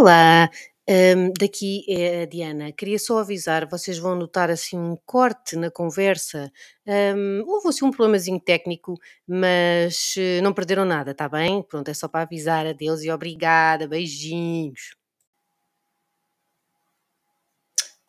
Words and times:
Olá, 0.00 0.48
hum, 0.88 1.30
daqui 1.38 1.84
é 1.86 2.22
a 2.22 2.26
Diana. 2.26 2.72
Queria 2.72 2.98
só 2.98 3.18
avisar, 3.18 3.68
vocês 3.68 3.98
vão 3.98 4.16
notar 4.16 4.48
assim 4.50 4.78
um 4.78 4.96
corte 5.04 5.56
na 5.56 5.70
conversa. 5.70 6.50
Hum, 6.86 7.44
houve 7.46 7.68
assim 7.68 7.84
um 7.84 7.90
problemazinho 7.90 8.40
técnico, 8.40 8.94
mas 9.28 10.14
eh, 10.16 10.40
não 10.40 10.54
perderam 10.54 10.86
nada, 10.86 11.14
tá 11.14 11.28
bem? 11.28 11.62
Pronto, 11.62 11.90
é 11.90 11.92
só 11.92 12.08
para 12.08 12.22
avisar. 12.22 12.66
Adeus 12.66 13.02
e 13.02 13.10
obrigada. 13.10 13.86
Beijinhos. 13.86 14.96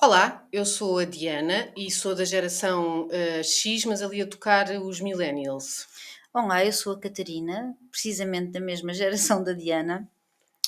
Olá, 0.02 0.48
eu 0.50 0.66
sou 0.66 0.98
a 1.00 1.04
Diana 1.04 1.74
e 1.76 1.92
sou 1.92 2.16
da 2.16 2.24
geração 2.24 3.10
eh, 3.12 3.44
X, 3.44 3.84
mas 3.84 4.02
ali 4.02 4.22
a 4.22 4.28
tocar 4.28 4.70
os 4.82 5.02
millennials. 5.02 5.88
Olá, 6.34 6.64
eu 6.64 6.72
sou 6.72 6.94
a 6.94 7.00
Catarina, 7.02 7.76
precisamente 7.92 8.52
da 8.54 8.62
mesma 8.62 8.94
geração 8.94 9.44
da 9.44 9.52
Diana, 9.52 10.10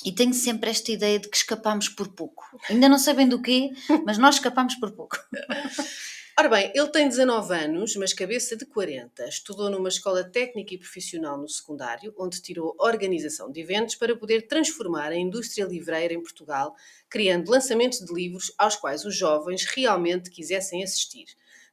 e 0.04 0.12
tenho 0.12 0.34
sempre 0.34 0.70
esta 0.70 0.92
ideia 0.92 1.18
de 1.18 1.28
que 1.28 1.36
escapamos 1.36 1.88
por 1.88 2.08
pouco. 2.08 2.44
Ainda 2.68 2.88
não 2.88 2.98
sabem 2.98 3.28
do 3.28 3.40
quê, 3.40 3.70
mas 4.04 4.18
nós 4.18 4.36
escapamos 4.36 4.74
por 4.76 4.92
pouco. 4.92 5.16
Ora 6.36 6.48
bem, 6.48 6.72
ele 6.74 6.88
tem 6.88 7.08
19 7.08 7.54
anos, 7.54 7.94
mas 7.94 8.12
cabeça 8.12 8.56
de 8.56 8.66
40. 8.66 9.24
Estudou 9.28 9.70
numa 9.70 9.88
escola 9.88 10.24
técnica 10.24 10.74
e 10.74 10.78
profissional 10.78 11.38
no 11.38 11.48
secundário, 11.48 12.12
onde 12.18 12.42
tirou 12.42 12.74
organização 12.80 13.52
de 13.52 13.60
eventos 13.60 13.94
para 13.94 14.16
poder 14.16 14.48
transformar 14.48 15.12
a 15.12 15.16
indústria 15.16 15.64
livreira 15.64 16.12
em 16.12 16.20
Portugal, 16.20 16.74
criando 17.08 17.50
lançamentos 17.50 18.00
de 18.00 18.12
livros 18.12 18.52
aos 18.58 18.74
quais 18.74 19.04
os 19.04 19.16
jovens 19.16 19.64
realmente 19.64 20.28
quisessem 20.28 20.82
assistir. 20.82 21.26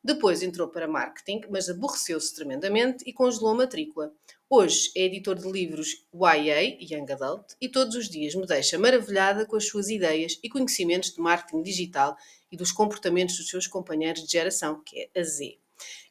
Depois 0.04 0.44
entrou 0.44 0.68
para 0.68 0.88
marketing, 0.88 1.42
mas 1.50 1.68
aborreceu-se 1.68 2.36
tremendamente 2.36 3.04
e 3.08 3.12
congelou 3.12 3.54
a 3.54 3.56
matrícula. 3.56 4.14
Hoje 4.54 4.92
é 4.98 5.06
editor 5.06 5.40
de 5.40 5.50
livros 5.50 6.06
YA, 6.14 6.62
Young 6.82 7.10
Adult, 7.14 7.54
e 7.62 7.70
todos 7.70 7.96
os 7.96 8.10
dias 8.10 8.36
me 8.36 8.46
deixa 8.46 8.78
maravilhada 8.78 9.46
com 9.46 9.56
as 9.56 9.66
suas 9.66 9.88
ideias 9.88 10.38
e 10.44 10.50
conhecimentos 10.50 11.12
de 11.12 11.22
marketing 11.22 11.64
digital 11.64 12.18
e 12.52 12.58
dos 12.58 12.70
comportamentos 12.70 13.38
dos 13.38 13.48
seus 13.48 13.66
companheiros 13.66 14.26
de 14.26 14.30
geração, 14.30 14.84
que 14.84 15.04
é 15.04 15.18
a 15.18 15.24
Z. 15.24 15.58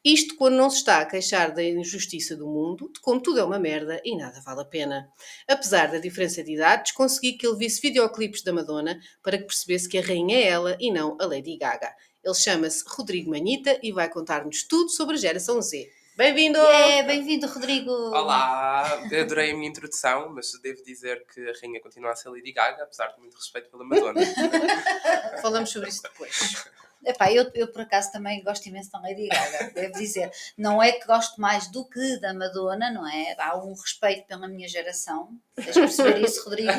Isto 0.02 0.36
quando 0.36 0.55
não 0.55 0.70
se 0.70 0.78
está 0.78 1.00
a 1.00 1.05
queixar 1.05 1.52
da 1.52 1.62
injustiça 1.62 2.34
do 2.34 2.47
mundo, 2.47 2.91
de 2.91 2.98
como 3.00 3.20
tudo 3.20 3.41
é 3.41 3.44
uma 3.44 3.58
merda 3.58 4.00
e 4.02 4.16
nada 4.16 4.41
vale 4.41 4.62
a 4.62 4.64
pena. 4.64 5.12
Apesar 5.47 5.92
da 5.92 5.98
diferença 5.98 6.42
de 6.42 6.54
idades, 6.54 6.92
consegui 6.92 7.34
que 7.34 7.47
ele 7.47 7.58
visse 7.58 7.82
videoclipes 7.82 8.42
da 8.42 8.54
Madonna 8.54 8.98
para 9.22 9.36
que 9.36 9.44
percebesse 9.44 9.86
que 9.86 9.98
a 9.98 10.02
rainha 10.02 10.38
é 10.38 10.48
ela 10.48 10.78
e 10.80 10.91
não 10.91 11.14
a 11.20 11.27
Lady 11.27 11.58
Gaga. 11.58 11.94
Ele 12.25 12.34
chama-se 12.34 12.84
Rodrigo 12.86 13.28
Manita 13.28 13.78
e 13.82 13.92
vai 13.92 14.08
contar-nos 14.08 14.62
tudo 14.62 14.88
sobre 14.88 15.16
a 15.16 15.19
geração 15.19 15.60
Z. 15.60 15.91
Bem-vindo! 16.20 16.58
É, 16.58 17.02
bem-vindo, 17.02 17.46
Rodrigo! 17.46 17.90
Olá! 17.90 18.82
Adorei 19.22 19.52
a 19.52 19.54
minha 19.54 19.70
introdução, 19.70 20.28
mas 20.28 20.52
devo 20.62 20.82
dizer 20.84 21.24
que 21.24 21.40
a 21.48 21.54
rainha 21.62 21.80
continua 21.80 22.10
a 22.10 22.14
ser 22.14 22.28
Lady 22.28 22.52
Gaga, 22.52 22.82
apesar 22.82 23.06
de 23.06 23.20
muito 23.20 23.38
respeito 23.38 23.70
pela 23.70 23.82
Madonna. 23.82 24.20
Falamos 25.41 25.70
sobre 25.70 25.88
isso 25.88 26.02
depois. 26.02 26.66
Epá, 27.06 27.32
eu, 27.32 27.50
eu 27.54 27.72
por 27.72 27.80
acaso 27.80 28.12
também 28.12 28.44
gosto 28.44 28.66
imenso 28.66 28.91
da 28.92 29.00
Lady 29.00 29.28
Gaga, 29.28 29.70
devo 29.72 29.94
dizer. 29.94 30.30
Não 30.58 30.82
é 30.82 30.92
que 30.92 31.06
gosto 31.06 31.41
mais 31.41 31.68
do 31.68 31.88
que 31.88 32.20
da 32.20 32.34
Madonna, 32.34 32.91
não 32.91 33.08
é? 33.08 33.34
Há 33.38 33.56
um 33.56 33.72
respeito 33.72 34.26
pela 34.26 34.46
minha 34.46 34.68
geração, 34.68 35.30
tens 35.54 35.72
de 35.72 35.80
perceber 35.80 36.20
isso, 36.20 36.44
Rodrigo. 36.44 36.70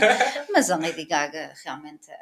Mas 0.54 0.70
a 0.70 0.78
Lady 0.78 1.06
Gaga 1.06 1.52
realmente 1.66 2.12
é, 2.12 2.22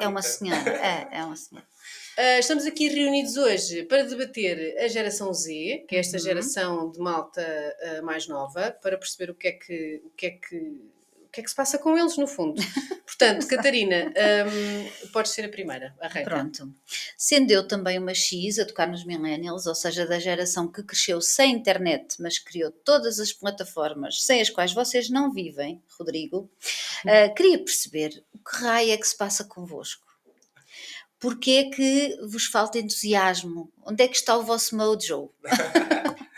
é 0.00 0.08
uma 0.08 0.22
senhora. 0.22 0.70
É, 0.70 1.18
é 1.20 1.24
uma 1.24 1.36
senhora. 1.36 1.68
Uh, 2.16 2.38
estamos 2.38 2.64
aqui 2.64 2.88
reunidos 2.88 3.36
hoje 3.36 3.82
para 3.82 4.04
debater 4.04 4.76
a 4.78 4.86
geração 4.86 5.34
Z, 5.34 5.84
que 5.88 5.96
é 5.96 5.98
esta 5.98 6.16
uhum. 6.16 6.22
geração 6.22 6.90
de 6.92 7.00
malta 7.00 7.42
uh, 7.42 8.04
mais 8.04 8.28
nova, 8.28 8.70
para 8.80 8.96
perceber 8.96 9.32
o 9.32 9.34
que 9.34 9.48
é 9.48 9.52
que, 9.52 10.00
o 10.04 10.10
que, 10.10 10.26
é 10.26 10.30
que, 10.30 10.56
o 10.56 11.28
que, 11.32 11.40
é 11.40 11.42
que 11.42 11.50
se 11.50 11.56
passa 11.56 11.76
com 11.76 11.98
eles, 11.98 12.16
no 12.16 12.28
fundo. 12.28 12.62
Portanto, 13.04 13.48
Catarina, 13.48 14.12
um, 14.46 15.08
podes 15.10 15.32
ser 15.32 15.44
a 15.44 15.48
primeira, 15.48 15.92
arranca. 16.00 16.30
Pronto. 16.30 16.72
Sendo 17.18 17.50
eu 17.50 17.66
também 17.66 17.98
uma 17.98 18.14
X 18.14 18.60
a 18.60 18.64
tocar 18.64 18.86
nos 18.86 19.04
millennials, 19.04 19.66
ou 19.66 19.74
seja, 19.74 20.06
da 20.06 20.20
geração 20.20 20.70
que 20.70 20.84
cresceu 20.84 21.20
sem 21.20 21.52
internet, 21.52 22.14
mas 22.20 22.38
criou 22.38 22.70
todas 22.70 23.18
as 23.18 23.32
plataformas 23.32 24.22
sem 24.22 24.40
as 24.40 24.50
quais 24.50 24.72
vocês 24.72 25.10
não 25.10 25.32
vivem, 25.32 25.82
Rodrigo, 25.98 26.48
uh, 27.04 27.34
queria 27.34 27.58
perceber 27.58 28.22
o 28.32 28.38
que 28.38 28.56
raio 28.62 28.92
é 28.92 28.96
que 28.96 29.06
se 29.06 29.16
passa 29.16 29.42
convosco 29.42 30.03
porque 31.24 31.50
é 31.52 31.70
que 31.70 32.18
vos 32.26 32.44
falta 32.44 32.78
entusiasmo? 32.78 33.72
Onde 33.82 34.04
é 34.04 34.08
que 34.08 34.14
está 34.14 34.36
o 34.36 34.42
vosso 34.42 34.76
mojo? 34.76 35.32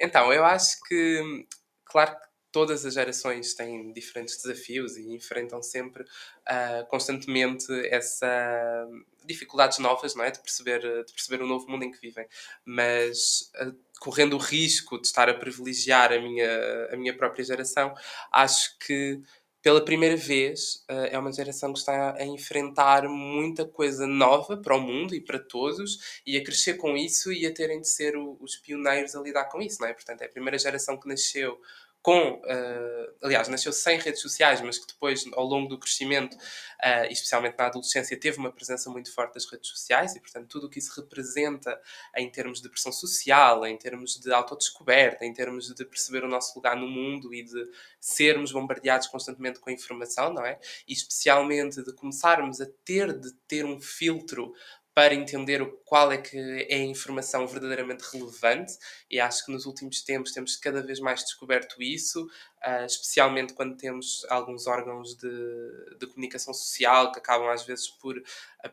então, 0.00 0.32
eu 0.32 0.44
acho 0.44 0.82
que, 0.82 1.46
claro 1.84 2.16
que 2.16 2.26
todas 2.50 2.84
as 2.84 2.94
gerações 2.94 3.54
têm 3.54 3.92
diferentes 3.92 4.42
desafios 4.42 4.96
e 4.96 5.14
enfrentam 5.14 5.62
sempre 5.62 6.02
uh, 6.02 6.84
constantemente 6.88 7.72
essa 7.86 8.84
dificuldades 9.24 9.78
novas, 9.78 10.16
não 10.16 10.24
é, 10.24 10.32
de 10.32 10.40
perceber 10.40 10.80
de 10.80 11.12
perceber 11.12 11.40
o 11.40 11.46
novo 11.46 11.70
mundo 11.70 11.84
em 11.84 11.92
que 11.92 12.00
vivem, 12.00 12.26
mas 12.64 13.48
uh, 13.64 13.72
correndo 14.00 14.34
o 14.34 14.40
risco 14.40 15.00
de 15.00 15.06
estar 15.06 15.28
a 15.28 15.34
privilegiar 15.34 16.12
a 16.12 16.20
minha 16.20 16.88
a 16.92 16.96
minha 16.96 17.16
própria 17.16 17.44
geração, 17.44 17.94
acho 18.32 18.76
que 18.80 19.22
pela 19.62 19.84
primeira 19.84 20.16
vez, 20.16 20.84
uh, 20.90 21.06
é 21.10 21.18
uma 21.18 21.32
geração 21.32 21.72
que 21.72 21.78
está 21.78 22.16
a 22.16 22.26
enfrentar 22.26 23.08
muita 23.08 23.64
coisa 23.64 24.06
nova 24.06 24.56
para 24.56 24.76
o 24.76 24.80
mundo 24.80 25.14
e 25.14 25.20
para 25.20 25.38
todos 25.38 26.20
e 26.26 26.36
a 26.36 26.42
crescer 26.42 26.74
com 26.74 26.96
isso 26.96 27.32
e 27.32 27.46
a 27.46 27.54
terem 27.54 27.80
de 27.80 27.88
ser 27.88 28.16
o, 28.16 28.36
os 28.40 28.56
pioneiros 28.56 29.14
a 29.14 29.20
lidar 29.20 29.44
com 29.44 29.62
isso, 29.62 29.80
não 29.80 29.86
é? 29.86 29.94
Portanto, 29.94 30.22
é 30.22 30.26
a 30.26 30.28
primeira 30.28 30.58
geração 30.58 30.98
que 30.98 31.08
nasceu 31.08 31.60
com, 32.02 32.32
uh, 32.32 33.14
aliás, 33.22 33.46
nasceu 33.46 33.72
sem 33.72 33.96
redes 33.96 34.20
sociais, 34.20 34.60
mas 34.60 34.76
que 34.76 34.88
depois, 34.88 35.24
ao 35.34 35.44
longo 35.44 35.68
do 35.68 35.78
crescimento, 35.78 36.34
uh, 36.34 37.06
especialmente 37.08 37.56
na 37.56 37.66
adolescência, 37.66 38.18
teve 38.18 38.38
uma 38.38 38.50
presença 38.50 38.90
muito 38.90 39.14
forte 39.14 39.34
das 39.34 39.46
redes 39.46 39.70
sociais 39.70 40.16
e, 40.16 40.20
portanto, 40.20 40.48
tudo 40.48 40.66
o 40.66 40.70
que 40.70 40.80
isso 40.80 40.92
representa 41.00 41.80
em 42.16 42.28
termos 42.28 42.60
de 42.60 42.68
pressão 42.68 42.90
social, 42.90 43.64
em 43.64 43.76
termos 43.78 44.18
de 44.18 44.32
autodescoberta, 44.32 45.24
em 45.24 45.32
termos 45.32 45.72
de 45.72 45.84
perceber 45.84 46.24
o 46.24 46.28
nosso 46.28 46.56
lugar 46.56 46.76
no 46.76 46.88
mundo 46.88 47.32
e 47.32 47.44
de 47.44 47.68
sermos 48.00 48.50
bombardeados 48.50 49.06
constantemente 49.06 49.60
com 49.60 49.70
informação, 49.70 50.32
não 50.34 50.44
é? 50.44 50.58
E 50.88 50.92
especialmente 50.92 51.84
de 51.84 51.92
começarmos 51.94 52.60
a 52.60 52.66
ter 52.84 53.12
de 53.16 53.32
ter 53.46 53.64
um 53.64 53.80
filtro 53.80 54.52
para 54.94 55.14
entender 55.14 55.64
qual 55.84 56.12
é 56.12 56.18
que 56.18 56.66
é 56.68 56.74
a 56.74 56.84
informação 56.84 57.46
verdadeiramente 57.46 58.04
relevante 58.12 58.74
e 59.10 59.18
acho 59.18 59.46
que 59.46 59.52
nos 59.52 59.64
últimos 59.64 60.02
tempos 60.02 60.32
temos 60.32 60.56
cada 60.56 60.82
vez 60.82 61.00
mais 61.00 61.20
descoberto 61.20 61.82
isso, 61.82 62.24
uh, 62.66 62.84
especialmente 62.84 63.54
quando 63.54 63.76
temos 63.76 64.26
alguns 64.28 64.66
órgãos 64.66 65.16
de, 65.16 65.96
de, 65.98 66.06
comunicação 66.08 66.52
social 66.52 67.10
que 67.10 67.18
acabam 67.18 67.48
às 67.48 67.64
vezes 67.64 67.88
por 67.88 68.22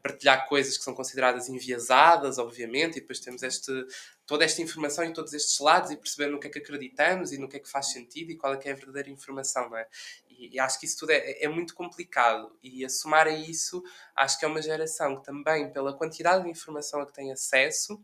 partilhar 0.03 0.47
coisas 0.47 0.78
que 0.78 0.84
são 0.84 0.94
consideradas 0.94 1.47
enviesadas, 1.47 2.38
obviamente, 2.38 2.97
e 2.97 3.01
depois 3.01 3.19
temos 3.19 3.41
este, 3.41 3.72
toda 4.29 4.45
esta 4.45 4.62
informação 4.62 5.03
em 5.03 5.12
todos 5.12 5.34
estes 5.34 5.57
lados 5.59 5.90
e 5.90 5.97
perceber 5.97 6.29
no 6.29 6.40
que 6.40 6.45
é 6.45 6.51
que 6.51 6.59
acreditamos 6.59 7.31
e 7.31 7.40
no 7.40 7.50
que 7.50 7.57
é 7.57 7.59
que 7.59 7.67
faz 7.67 7.88
sentido 7.91 8.31
e 8.31 8.38
qual 8.38 8.53
é 8.53 8.57
que 8.57 8.69
é 8.69 8.73
a 8.73 8.75
verdadeira 8.75 9.09
informação, 9.09 9.67
não 9.67 9.75
é? 9.75 9.88
E, 10.29 10.56
e 10.56 10.59
acho 10.59 10.79
que 10.79 10.85
isso 10.85 11.00
tudo 11.00 11.09
é, 11.09 11.44
é 11.44 11.47
muito 11.47 11.73
complicado. 11.73 12.56
E 12.62 12.85
a 12.85 12.89
somar 12.89 13.25
a 13.25 13.31
isso, 13.31 13.81
acho 14.16 14.38
que 14.38 14.45
é 14.45 14.47
uma 14.47 14.62
geração 14.62 15.16
que 15.18 15.23
também, 15.23 15.73
pela 15.73 15.97
quantidade 15.97 16.44
de 16.44 16.50
informação 16.51 17.01
a 17.01 17.07
que 17.07 17.13
tem 17.13 17.31
acesso, 17.31 18.00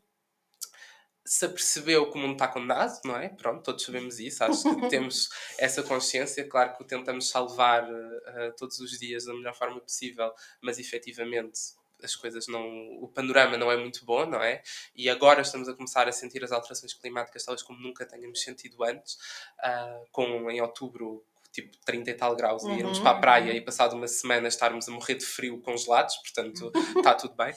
se 1.24 1.46
apercebeu 1.46 2.10
que 2.10 2.18
o 2.18 2.22
mundo 2.22 2.34
está 2.34 2.48
condenado, 2.48 3.00
não 3.06 3.18
é? 3.18 3.30
Pronto, 3.30 3.62
todos 3.62 3.86
sabemos 3.86 4.20
isso, 4.20 4.44
acho 4.44 4.64
que 4.64 4.90
temos 4.90 5.30
essa 5.60 5.84
consciência. 5.84 6.50
Claro 6.50 6.76
que 6.76 6.82
o 6.82 6.88
tentamos 6.88 7.30
salvar 7.30 7.84
uh, 7.84 8.56
todos 8.58 8.80
os 8.80 8.98
dias 8.98 9.26
da 9.26 9.34
melhor 9.36 9.54
forma 9.54 9.80
possível, 9.80 10.34
mas 10.60 10.80
efetivamente 10.80 11.60
as 12.04 12.16
coisas 12.16 12.48
não. 12.48 12.66
o 13.02 13.08
panorama 13.08 13.58
não 13.58 13.72
é 13.72 13.78
muito 13.78 14.06
bom, 14.06 14.26
não 14.26 14.42
é? 14.42 14.62
E 14.96 15.10
agora 15.10 15.42
estamos 15.42 15.68
a 15.68 15.74
começar 15.74 16.08
a 16.08 16.12
sentir 16.12 16.44
as 16.44 16.52
alterações 16.52 16.94
climáticas, 16.94 17.44
talvez 17.44 17.64
como 17.64 17.80
nunca 17.80 18.06
tenhamos 18.06 18.42
sentido 18.42 18.84
antes, 18.84 19.16
uh, 19.60 20.06
com 20.12 20.50
em 20.50 20.62
outubro 20.62 21.26
tipo 21.56 21.78
30 21.86 22.12
e 22.12 22.14
tal 22.14 22.36
graus 22.36 22.64
uhum. 22.64 22.76
e 22.76 22.80
irmos 22.80 23.00
para 23.00 23.12
a 23.12 23.20
praia 23.20 23.54
e 23.54 23.62
passado 23.62 23.96
uma 23.96 24.08
semana 24.10 24.48
estarmos 24.48 24.90
a 24.90 24.92
morrer 24.92 25.16
de 25.16 25.26
frio 25.26 25.62
congelados, 25.62 26.18
portanto 26.18 26.72
está 26.98 27.14
tudo 27.16 27.34
bem. 27.34 27.54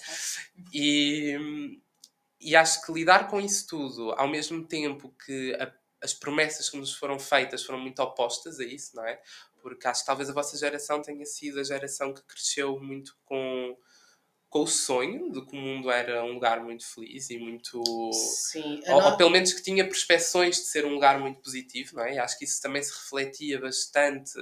E, 0.72 1.80
e 2.40 2.54
acho 2.54 2.86
que 2.86 2.92
lidar 2.92 3.28
com 3.28 3.40
isso 3.40 3.66
tudo, 3.66 4.12
ao 4.12 4.28
mesmo 4.28 4.64
tempo 4.64 5.12
que 5.26 5.52
a, 5.54 5.72
as 6.00 6.14
promessas 6.14 6.70
que 6.70 6.76
nos 6.76 6.94
foram 6.94 7.18
feitas 7.18 7.64
foram 7.64 7.80
muito 7.80 8.00
opostas 8.00 8.60
a 8.60 8.64
isso, 8.64 8.94
não 8.94 9.04
é? 9.04 9.20
Porque 9.60 9.88
acho 9.88 10.02
que 10.02 10.06
talvez 10.06 10.30
a 10.30 10.32
vossa 10.32 10.56
geração 10.56 11.02
tenha 11.02 11.26
sido 11.26 11.58
a 11.58 11.64
geração 11.64 12.14
que 12.14 12.22
cresceu 12.22 12.78
muito 12.78 13.16
com 13.24 13.76
com 14.48 14.62
o 14.62 14.66
sonho 14.66 15.30
de 15.30 15.44
que 15.44 15.56
o 15.56 15.60
mundo 15.60 15.90
era 15.90 16.24
um 16.24 16.32
lugar 16.32 16.62
muito 16.62 16.86
feliz 16.86 17.28
e 17.30 17.38
muito. 17.38 17.82
Sim, 18.12 18.80
ou, 18.88 19.02
ou, 19.02 19.16
pelo 19.16 19.30
menos 19.30 19.52
que 19.52 19.62
tinha 19.62 19.86
prospeções 19.86 20.56
de 20.56 20.66
ser 20.66 20.86
um 20.86 20.94
lugar 20.94 21.20
muito 21.20 21.40
positivo, 21.40 21.96
não 21.96 22.04
é? 22.04 22.14
E 22.14 22.18
acho 22.18 22.38
que 22.38 22.44
isso 22.44 22.60
também 22.62 22.82
se 22.82 22.92
refletia 22.92 23.60
bastante 23.60 24.32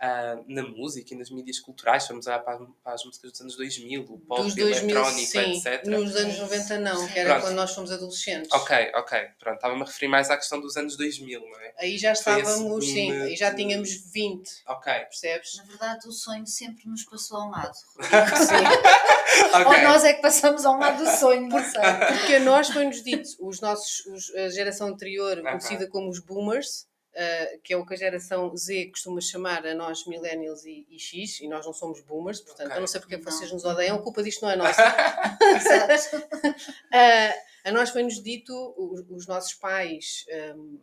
uh, 0.00 0.44
na 0.48 0.62
música 0.62 1.14
e 1.14 1.16
nas 1.16 1.30
mídias 1.30 1.60
culturais, 1.60 2.06
vamos 2.08 2.26
olhar 2.26 2.38
para, 2.40 2.58
para, 2.82 2.94
as 2.94 3.04
músicas 3.04 3.30
dos 3.32 3.40
anos 3.40 3.56
2000, 3.56 4.02
o 4.02 4.18
pop, 4.18 4.42
dos 4.42 4.54
2000, 4.54 4.96
eletrónico, 4.96 5.30
sim. 5.30 5.58
etc. 5.58 5.86
Nos 5.86 6.16
anos 6.16 6.38
90 6.38 6.78
não, 6.78 7.08
que 7.08 7.18
era 7.18 7.30
Pronto. 7.30 7.44
quando 7.44 7.56
nós 7.56 7.74
fomos 7.74 7.92
adolescentes. 7.92 8.50
Ok, 8.52 8.92
ok. 8.94 9.18
Pronto, 9.38 9.56
estava-me 9.56 9.82
a 9.82 9.84
referir 9.84 10.08
mais 10.08 10.30
à 10.30 10.36
questão 10.36 10.60
dos 10.60 10.76
anos 10.76 10.96
2000, 10.96 11.40
não 11.40 11.60
é? 11.60 11.74
Aí 11.78 11.98
já 11.98 12.12
estávamos, 12.12 12.84
sim, 12.84 13.12
aí 13.12 13.36
já 13.36 13.54
tínhamos 13.54 13.90
20. 14.12 14.48
Ok. 14.66 14.92
Percebes? 14.92 15.56
Na 15.56 15.64
verdade, 15.64 16.08
o 16.08 16.12
sonho 16.12 16.46
sempre 16.46 16.88
nos 16.88 17.04
passou 17.04 17.38
a 17.38 17.46
um 17.46 17.50
lado. 17.50 17.74
sim. 18.00 19.46
okay. 19.48 19.64
Ou 19.64 19.82
nós 19.82 20.04
é 20.04 20.14
que 20.14 20.22
passamos 20.22 20.64
a 20.64 20.70
um 20.70 20.78
lado 20.78 21.04
do 21.04 21.10
sonho, 21.10 21.48
não 21.48 21.62
sei. 21.62 21.80
Porque 22.08 22.34
a 22.34 22.40
nós 22.40 22.68
foi-nos 22.70 23.02
dito, 23.02 23.28
os 23.40 23.60
nossos, 23.60 24.06
os, 24.06 24.34
a 24.34 24.48
geração 24.48 24.88
anterior, 24.88 25.38
uh 25.38 25.40
-huh. 25.40 25.48
conhecida 25.50 25.88
como 25.88 26.08
os 26.08 26.20
boomers, 26.20 26.89
Uh, 27.10 27.58
que 27.64 27.74
é 27.74 27.76
o 27.76 27.84
que 27.84 27.92
a 27.94 27.96
geração 27.96 28.56
Z 28.56 28.86
costuma 28.86 29.20
chamar 29.20 29.66
a 29.66 29.74
nós 29.74 30.06
millennials 30.06 30.64
e, 30.64 30.86
e 30.88 30.96
X, 30.96 31.40
e 31.40 31.48
nós 31.48 31.66
não 31.66 31.72
somos 31.72 32.00
boomers, 32.02 32.40
portanto, 32.40 32.66
okay. 32.66 32.76
eu 32.76 32.80
não 32.80 32.86
sei 32.86 33.00
porque 33.00 33.16
não. 33.16 33.24
vocês 33.24 33.50
nos 33.50 33.64
odeiam, 33.64 33.96
a 33.96 34.02
culpa 34.02 34.22
disto 34.22 34.42
não 34.42 34.50
é 34.50 34.54
nossa. 34.54 34.80
uh, 36.94 37.34
a 37.64 37.72
nós 37.72 37.90
foi-nos 37.90 38.22
dito, 38.22 38.52
os, 38.76 39.00
os, 39.10 39.26
nossos 39.26 39.54
pais, 39.54 40.24
um, 40.56 40.78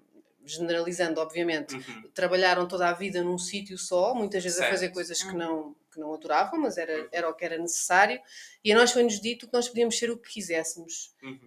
generalizando, 0.45 1.19
obviamente, 1.19 1.75
uhum. 1.75 2.09
trabalharam 2.13 2.67
toda 2.67 2.89
a 2.89 2.93
vida 2.93 3.21
num 3.23 3.37
sítio 3.37 3.77
só, 3.77 4.13
muitas 4.13 4.43
vezes 4.43 4.57
certo. 4.57 4.69
a 4.69 4.71
fazer 4.71 4.89
coisas 4.89 5.21
que 5.21 5.31
uhum. 5.31 5.37
não, 5.37 5.75
que 5.91 5.99
não 5.99 6.13
adoravam, 6.13 6.59
mas 6.59 6.77
era, 6.77 7.01
uhum. 7.01 7.07
era 7.11 7.29
o 7.29 7.33
que 7.33 7.45
era 7.45 7.57
necessário, 7.57 8.19
e 8.63 8.71
a 8.71 8.75
nós 8.75 8.91
foi-nos 8.91 9.19
dito 9.19 9.47
que 9.47 9.53
nós 9.53 9.67
podíamos 9.67 9.97
ser 9.97 10.11
o 10.11 10.17
que 10.17 10.33
quiséssemos. 10.33 11.13
Uhum. 11.21 11.39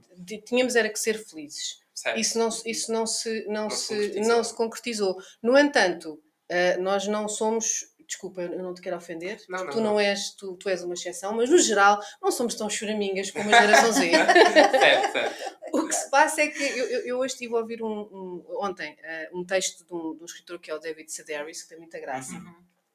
Tínhamos 0.44 0.75
era 0.75 0.88
que 0.88 0.99
ser 0.99 1.19
felizes. 1.19 1.81
Certo. 2.00 2.19
Isso 2.19 2.38
não, 2.38 2.49
isso 2.64 2.91
não 2.91 3.06
se, 3.06 3.44
não, 3.47 3.64
não 3.64 3.70
se, 3.70 4.20
não 4.20 4.43
se 4.43 4.55
concretizou. 4.55 5.19
No 5.43 5.58
entanto, 5.58 6.14
uh, 6.14 6.81
nós 6.81 7.06
não 7.06 7.29
somos. 7.29 7.91
Desculpa, 8.06 8.41
eu 8.41 8.62
não 8.62 8.73
te 8.73 8.81
quero 8.81 8.97
ofender. 8.97 9.38
Não, 9.50 9.64
não, 9.64 9.70
tu 9.70 9.81
não, 9.82 10.00
és, 10.00 10.35
tu, 10.35 10.56
tu 10.56 10.70
és 10.70 10.82
uma 10.82 10.94
exceção, 10.94 11.35
mas 11.35 11.50
no 11.50 11.58
geral 11.58 12.00
não 12.20 12.32
somos 12.32 12.55
tão 12.55 12.70
choramingas 12.70 13.31
como 13.31 13.55
a 13.55 13.61
geração 13.61 13.93
Z. 13.93 14.11
O 15.73 15.87
que 15.87 15.94
se 15.94 16.11
passa 16.11 16.41
é 16.41 16.49
que 16.49 16.61
eu, 16.61 16.87
eu, 17.06 17.19
hoje 17.19 17.35
estive 17.35 17.55
a 17.55 17.58
ouvir 17.58 17.81
um, 17.81 17.87
um 17.87 18.44
ontem 18.61 18.93
uh, 18.93 19.38
um 19.38 19.44
texto 19.44 19.87
de 19.87 19.94
um, 19.94 20.17
de 20.17 20.23
um, 20.23 20.25
escritor 20.25 20.58
que 20.58 20.69
é 20.69 20.75
o 20.75 20.81
David 20.81 21.12
Sedaris, 21.12 21.62
que 21.62 21.69
tem 21.69 21.79
muita 21.79 22.00
graça. 22.00 22.32
Uhum. 22.32 22.55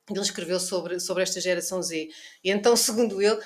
Ele 0.10 0.20
escreveu 0.20 0.60
sobre, 0.60 1.00
sobre 1.00 1.24
esta 1.24 1.40
geração 1.40 1.82
Z. 1.82 2.10
E 2.44 2.52
então, 2.52 2.76
segundo 2.76 3.22
ele, 3.22 3.40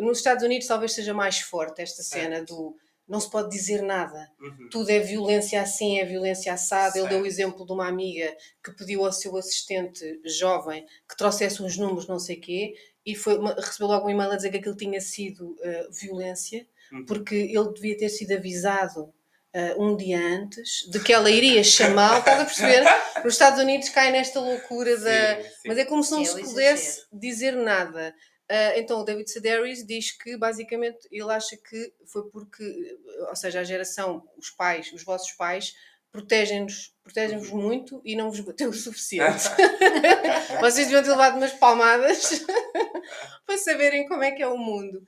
nos 0.00 0.18
Estados 0.18 0.44
Unidos 0.44 0.68
talvez 0.68 0.92
seja 0.92 1.12
mais 1.12 1.40
forte 1.40 1.82
esta 1.82 2.04
cena 2.04 2.44
do 2.44 2.76
não 3.08 3.18
se 3.18 3.30
pode 3.30 3.48
dizer 3.50 3.82
nada. 3.82 4.30
Uhum. 4.40 4.68
Tudo 4.70 4.90
é 4.90 4.98
violência 5.00 5.60
assim, 5.62 5.98
é 5.98 6.04
violência 6.04 6.52
assada. 6.52 6.92
Certo. 6.92 7.06
Ele 7.06 7.08
deu 7.08 7.22
o 7.22 7.26
exemplo 7.26 7.64
de 7.64 7.72
uma 7.72 7.88
amiga 7.88 8.36
que 8.62 8.72
pediu 8.72 9.04
ao 9.04 9.12
seu 9.12 9.36
assistente 9.36 10.04
jovem 10.24 10.84
que 11.08 11.16
trouxesse 11.16 11.62
uns 11.62 11.76
números, 11.76 12.06
não 12.06 12.18
sei 12.18 12.36
quê, 12.36 12.74
e 13.04 13.14
foi, 13.14 13.38
recebeu 13.56 13.88
logo 13.88 14.06
um 14.06 14.10
e-mail 14.10 14.32
a 14.32 14.36
dizer 14.36 14.50
que 14.50 14.58
aquilo 14.58 14.76
tinha 14.76 15.00
sido 15.00 15.52
uh, 15.52 15.92
violência, 15.92 16.66
uhum. 16.92 17.06
porque 17.06 17.34
ele 17.34 17.72
devia 17.72 17.96
ter 17.96 18.08
sido 18.10 18.32
avisado 18.32 19.12
Uh, 19.48 19.82
um 19.82 19.96
dia 19.96 20.20
antes 20.20 20.86
de 20.90 21.00
que 21.00 21.10
ela 21.10 21.30
iria 21.30 21.64
chamá-lo, 21.64 22.18
estás 22.18 22.38
a 22.38 22.44
perceber? 22.44 22.84
Os 23.24 23.32
Estados 23.32 23.58
Unidos 23.58 23.88
caem 23.88 24.12
nesta 24.12 24.38
loucura 24.38 24.94
da. 24.98 25.36
Sim, 25.36 25.42
sim. 25.42 25.68
Mas 25.68 25.78
é 25.78 25.84
como 25.86 26.04
se 26.04 26.10
não 26.10 26.22
sim, 26.22 26.44
se 26.44 26.50
pudesse 26.50 27.06
dizer 27.10 27.52
nada. 27.56 28.14
Uh, 28.50 28.72
então 28.76 29.00
o 29.00 29.04
David 29.04 29.30
Sedaris 29.30 29.86
diz 29.86 30.10
que 30.10 30.36
basicamente 30.36 31.06
ele 31.10 31.30
acha 31.30 31.54
que 31.56 31.92
foi 32.06 32.30
porque, 32.30 32.98
ou 33.28 33.36
seja, 33.36 33.60
a 33.60 33.64
geração, 33.64 34.26
os 34.38 34.48
pais, 34.50 34.90
os 34.92 35.04
vossos 35.04 35.32
pais, 35.32 35.74
protegem-nos 36.10 36.94
protegem-vos 37.02 37.50
uhum. 37.50 37.60
muito 37.60 38.00
e 38.04 38.16
não 38.16 38.30
vos 38.30 38.40
bateu 38.40 38.70
o 38.70 38.74
suficiente. 38.74 39.44
Vocês 40.60 40.86
deviam 40.86 41.02
ter 41.02 41.10
levado 41.10 41.36
umas 41.36 41.52
palmadas 41.52 42.42
para 43.46 43.58
saberem 43.58 44.06
como 44.08 44.22
é 44.22 44.32
que 44.32 44.42
é 44.42 44.48
o 44.48 44.56
mundo. 44.56 45.06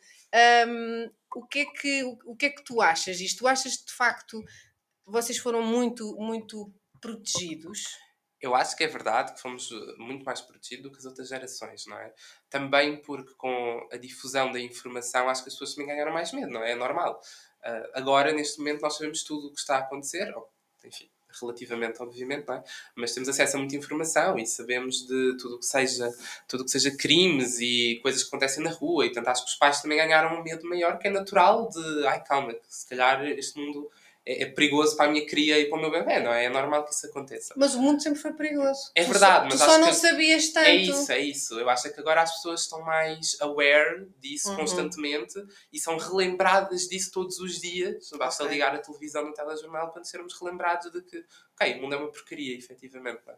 Um, 0.68 1.10
o, 1.34 1.46
que 1.46 1.60
é 1.60 1.64
que, 1.64 2.04
o, 2.04 2.18
o 2.26 2.36
que 2.36 2.46
é 2.46 2.50
que 2.50 2.62
tu 2.62 2.80
achas 2.80 3.18
disto? 3.18 3.38
Tu 3.38 3.48
achas 3.48 3.76
que 3.76 3.86
de 3.86 3.92
facto 3.92 4.42
vocês 5.06 5.38
foram 5.38 5.62
muito, 5.62 6.14
muito 6.16 6.72
protegidos? 7.00 7.84
Eu 8.40 8.54
acho 8.54 8.76
que 8.76 8.84
é 8.84 8.86
verdade 8.86 9.34
que 9.34 9.40
fomos 9.40 9.70
eh, 9.70 9.94
muito 9.98 10.24
mais 10.24 10.40
protegidos 10.40 10.84
do 10.84 10.90
que 10.90 10.98
as 10.98 11.04
outras 11.04 11.28
gerações, 11.28 11.86
não 11.86 11.98
é? 11.98 12.12
Também 12.48 12.96
porque 12.96 13.34
com 13.34 13.86
a 13.92 13.96
difusão 13.96 14.50
da 14.50 14.58
informação 14.58 15.28
acho 15.28 15.42
que 15.42 15.48
as 15.48 15.54
pessoas 15.54 15.74
também 15.74 15.94
ganharam 15.94 16.12
mais 16.12 16.32
medo, 16.32 16.50
não 16.50 16.62
é? 16.62 16.72
É 16.72 16.74
normal. 16.74 17.20
Uh, 17.60 17.90
agora, 17.94 18.32
neste 18.32 18.58
momento, 18.58 18.80
nós 18.80 18.96
sabemos 18.96 19.22
tudo 19.22 19.48
o 19.48 19.52
que 19.52 19.60
está 19.60 19.76
a 19.76 19.80
acontecer, 19.80 20.34
ou, 20.34 20.48
enfim, 20.82 21.10
relativamente, 21.38 22.02
obviamente, 22.02 22.48
não 22.48 22.54
é? 22.54 22.64
Mas 22.94 23.12
temos 23.12 23.28
acesso 23.28 23.56
a 23.56 23.58
muita 23.58 23.76
informação 23.76 24.38
e 24.38 24.46
sabemos 24.46 25.06
de 25.06 25.36
tudo 25.36 25.56
o 25.56 25.58
que 25.58 25.66
seja, 25.66 26.10
tudo 26.48 26.64
que 26.64 26.70
seja 26.70 26.90
crimes 26.96 27.60
e 27.60 28.00
coisas 28.02 28.22
que 28.22 28.28
acontecem 28.28 28.64
na 28.64 28.70
rua. 28.70 29.04
E, 29.04 29.08
portanto, 29.08 29.28
acho 29.28 29.44
que 29.44 29.50
os 29.50 29.56
pais 29.56 29.82
também 29.82 29.98
ganharam 29.98 30.40
um 30.40 30.42
medo 30.42 30.66
maior, 30.66 30.98
que 30.98 31.08
é 31.08 31.10
natural 31.10 31.68
de, 31.68 32.06
ai, 32.06 32.24
calma, 32.24 32.54
se 32.66 32.88
calhar 32.88 33.22
este 33.26 33.58
mundo 33.58 33.90
é, 34.30 34.44
é, 34.44 34.46
perigoso 34.46 34.96
para 34.96 35.06
a 35.06 35.10
minha 35.10 35.26
cria 35.26 35.58
e 35.58 35.66
para 35.66 35.76
o 35.76 35.80
meu 35.80 35.90
bebê, 35.90 36.20
não 36.20 36.32
é? 36.32 36.44
É 36.44 36.48
normal 36.48 36.84
que 36.84 36.94
isso 36.94 37.04
aconteça. 37.06 37.52
Mas 37.56 37.74
o 37.74 37.80
mundo 37.80 38.00
sempre 38.00 38.20
foi 38.20 38.32
perigoso. 38.32 38.92
É 38.94 39.02
verdade, 39.02 39.48
tu 39.48 39.50
mas 39.50 39.58
só, 39.58 39.66
tu 39.66 39.72
só 39.72 39.78
não 39.78 39.92
sabias 39.92 40.48
tanto. 40.50 40.68
É 40.68 40.74
isso, 40.76 41.12
é 41.12 41.18
isso. 41.18 41.58
Eu 41.58 41.68
acho 41.68 41.92
que 41.92 41.98
agora 41.98 42.22
as 42.22 42.36
pessoas 42.36 42.60
estão 42.60 42.80
mais 42.82 43.36
aware 43.40 44.06
disso 44.20 44.50
uhum. 44.50 44.56
constantemente 44.56 45.34
e 45.72 45.80
são 45.80 45.96
relembradas 45.96 46.82
disso 46.88 47.10
todos 47.10 47.40
os 47.40 47.60
dias. 47.60 48.08
Basta 48.16 48.44
okay. 48.44 48.54
ligar 48.54 48.72
a 48.72 48.78
televisão 48.78 49.24
no 49.24 49.34
telejornal 49.34 49.90
para 49.90 50.04
sermos 50.04 50.38
relembrados 50.38 50.92
de 50.92 51.02
que, 51.02 51.24
ok, 51.54 51.78
o 51.78 51.82
mundo 51.82 51.96
é 51.96 51.98
uma 51.98 52.12
porcaria, 52.12 52.56
efetivamente. 52.56 53.22
É? 53.26 53.34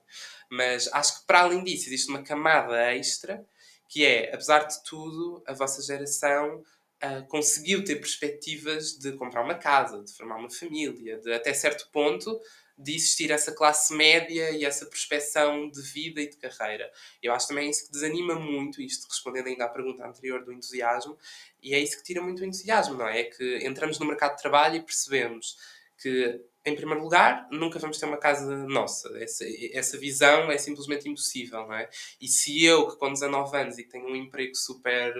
Mas 0.50 0.92
acho 0.92 1.20
que 1.20 1.26
para 1.26 1.40
além 1.40 1.64
disso 1.64 1.88
existe 1.88 2.10
uma 2.10 2.22
camada 2.22 2.94
extra 2.94 3.42
que 3.88 4.06
é, 4.06 4.34
apesar 4.34 4.64
de 4.64 4.82
tudo, 4.84 5.42
a 5.46 5.52
vossa 5.52 5.82
geração 5.82 6.62
uh, 7.04 7.26
conseguiu 7.28 7.84
ter 7.84 7.96
perspectivas 7.96 8.98
de 8.98 9.12
comprar 9.12 9.42
uma 9.42 9.54
casa, 9.54 10.02
de 10.02 10.12
formar 10.12 10.36
uma 10.36 10.50
família, 10.50 11.18
de 11.18 11.32
até 11.32 11.52
certo 11.52 11.88
ponto 11.90 12.40
de 12.76 12.94
existir 12.94 13.30
essa 13.30 13.52
classe 13.52 13.94
média 13.94 14.50
e 14.50 14.64
essa 14.64 14.86
prospeção 14.86 15.70
de 15.70 15.80
vida 15.82 16.20
e 16.20 16.28
de 16.28 16.36
carreira. 16.36 16.90
Eu 17.22 17.32
acho 17.32 17.48
também 17.48 17.70
isso 17.70 17.86
que 17.86 17.92
desanima 17.92 18.34
muito, 18.34 18.80
isto 18.80 19.06
respondendo 19.08 19.46
ainda 19.46 19.64
à 19.64 19.68
pergunta 19.68 20.06
anterior 20.06 20.44
do 20.44 20.52
entusiasmo, 20.52 21.16
e 21.62 21.74
é 21.74 21.78
isso 21.78 21.96
que 21.98 22.04
tira 22.04 22.22
muito 22.22 22.42
o 22.42 22.44
entusiasmo, 22.44 22.94
não 22.94 23.06
é? 23.06 23.20
É 23.20 23.24
que 23.24 23.58
entramos 23.64 23.98
no 23.98 24.06
mercado 24.06 24.36
de 24.36 24.42
trabalho 24.42 24.76
e 24.76 24.82
percebemos 24.82 25.56
que, 25.98 26.40
em 26.64 26.74
primeiro 26.74 27.02
lugar, 27.02 27.46
nunca 27.50 27.78
vamos 27.78 27.98
ter 27.98 28.06
uma 28.06 28.16
casa 28.16 28.56
nossa. 28.66 29.16
Essa, 29.18 29.44
essa 29.72 29.98
visão 29.98 30.50
é 30.50 30.58
simplesmente 30.58 31.08
impossível, 31.08 31.66
não 31.66 31.74
é? 31.74 31.88
E 32.20 32.26
se 32.26 32.64
eu, 32.64 32.88
que 32.88 32.96
com 32.96 33.12
19 33.12 33.56
anos 33.56 33.78
e 33.78 33.84
tenho 33.84 34.08
um 34.08 34.16
emprego 34.16 34.56
super 34.56 35.14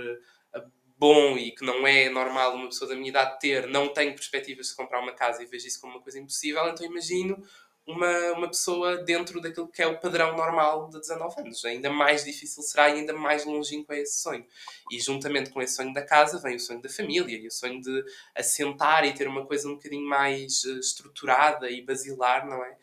bom 1.02 1.36
e 1.36 1.50
que 1.50 1.64
não 1.64 1.84
é 1.84 2.08
normal 2.08 2.54
uma 2.54 2.68
pessoa 2.68 2.88
da 2.88 2.94
minha 2.94 3.08
idade 3.08 3.40
ter, 3.40 3.66
não 3.66 3.88
tenho 3.88 4.14
perspectivas 4.14 4.68
de 4.68 4.76
comprar 4.76 5.00
uma 5.00 5.12
casa 5.12 5.42
e 5.42 5.46
vejo 5.46 5.66
isso 5.66 5.80
como 5.80 5.94
uma 5.94 6.00
coisa 6.00 6.20
impossível, 6.20 6.68
então 6.68 6.86
imagino 6.86 7.42
uma, 7.84 8.32
uma 8.34 8.46
pessoa 8.46 8.98
dentro 8.98 9.40
daquilo 9.40 9.66
que 9.66 9.82
é 9.82 9.86
o 9.88 9.98
padrão 9.98 10.36
normal 10.36 10.88
de 10.90 11.00
19 11.00 11.40
anos. 11.40 11.64
Ainda 11.64 11.90
mais 11.90 12.24
difícil 12.24 12.62
será 12.62 12.88
e 12.88 13.00
ainda 13.00 13.12
mais 13.12 13.44
longínquo 13.44 13.92
é 13.92 13.98
esse 14.02 14.20
sonho. 14.20 14.46
E 14.92 15.00
juntamente 15.00 15.50
com 15.50 15.60
esse 15.60 15.74
sonho 15.74 15.92
da 15.92 16.06
casa 16.06 16.38
vem 16.38 16.54
o 16.54 16.60
sonho 16.60 16.80
da 16.80 16.88
família 16.88 17.36
e 17.36 17.48
o 17.48 17.50
sonho 17.50 17.80
de 17.80 18.04
assentar 18.36 19.04
e 19.04 19.12
ter 19.12 19.26
uma 19.26 19.44
coisa 19.44 19.68
um 19.68 19.74
bocadinho 19.74 20.08
mais 20.08 20.64
eh, 20.64 20.78
estruturada 20.78 21.68
e 21.68 21.82
basilar, 21.84 22.46
não 22.46 22.64
é? 22.64 22.76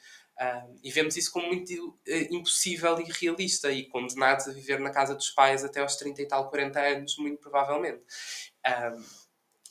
E 0.83 0.91
vemos 0.91 1.17
isso 1.17 1.31
como 1.31 1.47
muito 1.47 1.89
uh, 1.89 2.35
impossível 2.35 2.99
e 2.99 3.09
irrealista 3.09 3.71
e 3.71 3.85
condenados 3.85 4.47
a 4.47 4.53
viver 4.53 4.79
na 4.79 4.89
casa 4.89 5.13
dos 5.13 5.29
pais 5.31 5.63
até 5.63 5.81
aos 5.81 5.95
30 5.95 6.21
e 6.21 6.27
tal, 6.27 6.49
40 6.49 6.79
anos, 6.79 7.17
muito 7.17 7.39
provavelmente. 7.39 8.01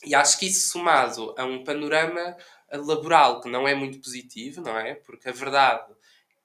e 0.04 0.14
acho 0.14 0.38
que 0.38 0.46
isso 0.46 0.68
somado 0.68 1.34
a 1.38 1.44
um 1.44 1.64
panorama 1.64 2.36
laboral 2.72 3.40
que 3.40 3.48
não 3.48 3.66
é 3.66 3.74
muito 3.74 4.00
positivo, 4.00 4.60
não 4.60 4.78
é? 4.78 4.94
Porque 4.94 5.28
a 5.28 5.32
verdade 5.32 5.92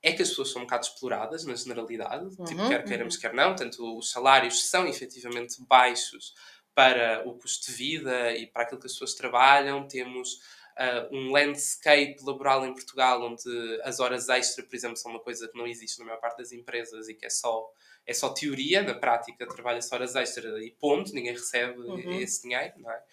é 0.04 0.12
que 0.12 0.22
as 0.22 0.30
pessoas 0.30 0.52
são 0.52 0.62
um 0.62 0.66
bocado 0.66 0.86
exploradas 0.86 1.46
na 1.46 1.56
generalidade, 1.56 2.26
uhum, 2.26 2.46
tipo, 2.46 2.68
quer 2.68 2.84
queiramos, 2.84 3.16
uhum. 3.16 3.22
quer 3.22 3.34
não, 3.34 3.56
tanto 3.56 3.98
os 3.98 4.12
salários 4.12 4.70
são 4.70 4.86
efetivamente 4.86 5.56
baixos 5.66 6.34
para 6.76 7.24
o 7.26 7.36
custo 7.36 7.68
de 7.68 7.78
vida 7.78 8.36
e 8.36 8.46
para 8.48 8.64
aquilo 8.64 8.82
que 8.82 8.88
as 8.88 8.94
pessoas 8.94 9.14
trabalham, 9.14 9.88
temos 9.88 10.40
uh, 10.80 11.16
um 11.16 11.32
landscape 11.32 12.18
laboral 12.24 12.66
em 12.66 12.74
Portugal 12.74 13.22
onde 13.24 13.82
as 13.84 14.00
horas 14.00 14.30
extra, 14.30 14.64
por 14.64 14.76
exemplo, 14.76 14.98
são 14.98 15.12
uma 15.12 15.20
coisa 15.20 15.48
que 15.48 15.58
não 15.58 15.68
existe 15.68 16.00
na 16.00 16.06
maior 16.06 16.20
parte 16.20 16.38
das 16.38 16.52
empresas 16.52 17.08
e 17.08 17.14
que 17.14 17.26
é 17.26 17.30
só, 17.30 17.70
é 18.06 18.14
só 18.14 18.30
teoria, 18.30 18.82
na 18.82 18.94
prática 18.94 19.48
trabalha-se 19.48 19.94
horas 19.94 20.16
extra 20.16 20.64
e 20.64 20.72
ponto, 20.72 21.14
ninguém 21.14 21.34
recebe 21.34 21.80
uhum. 21.80 22.20
esse 22.20 22.44
dinheiro, 22.44 22.74
não 22.78 22.92
é? 22.92 23.04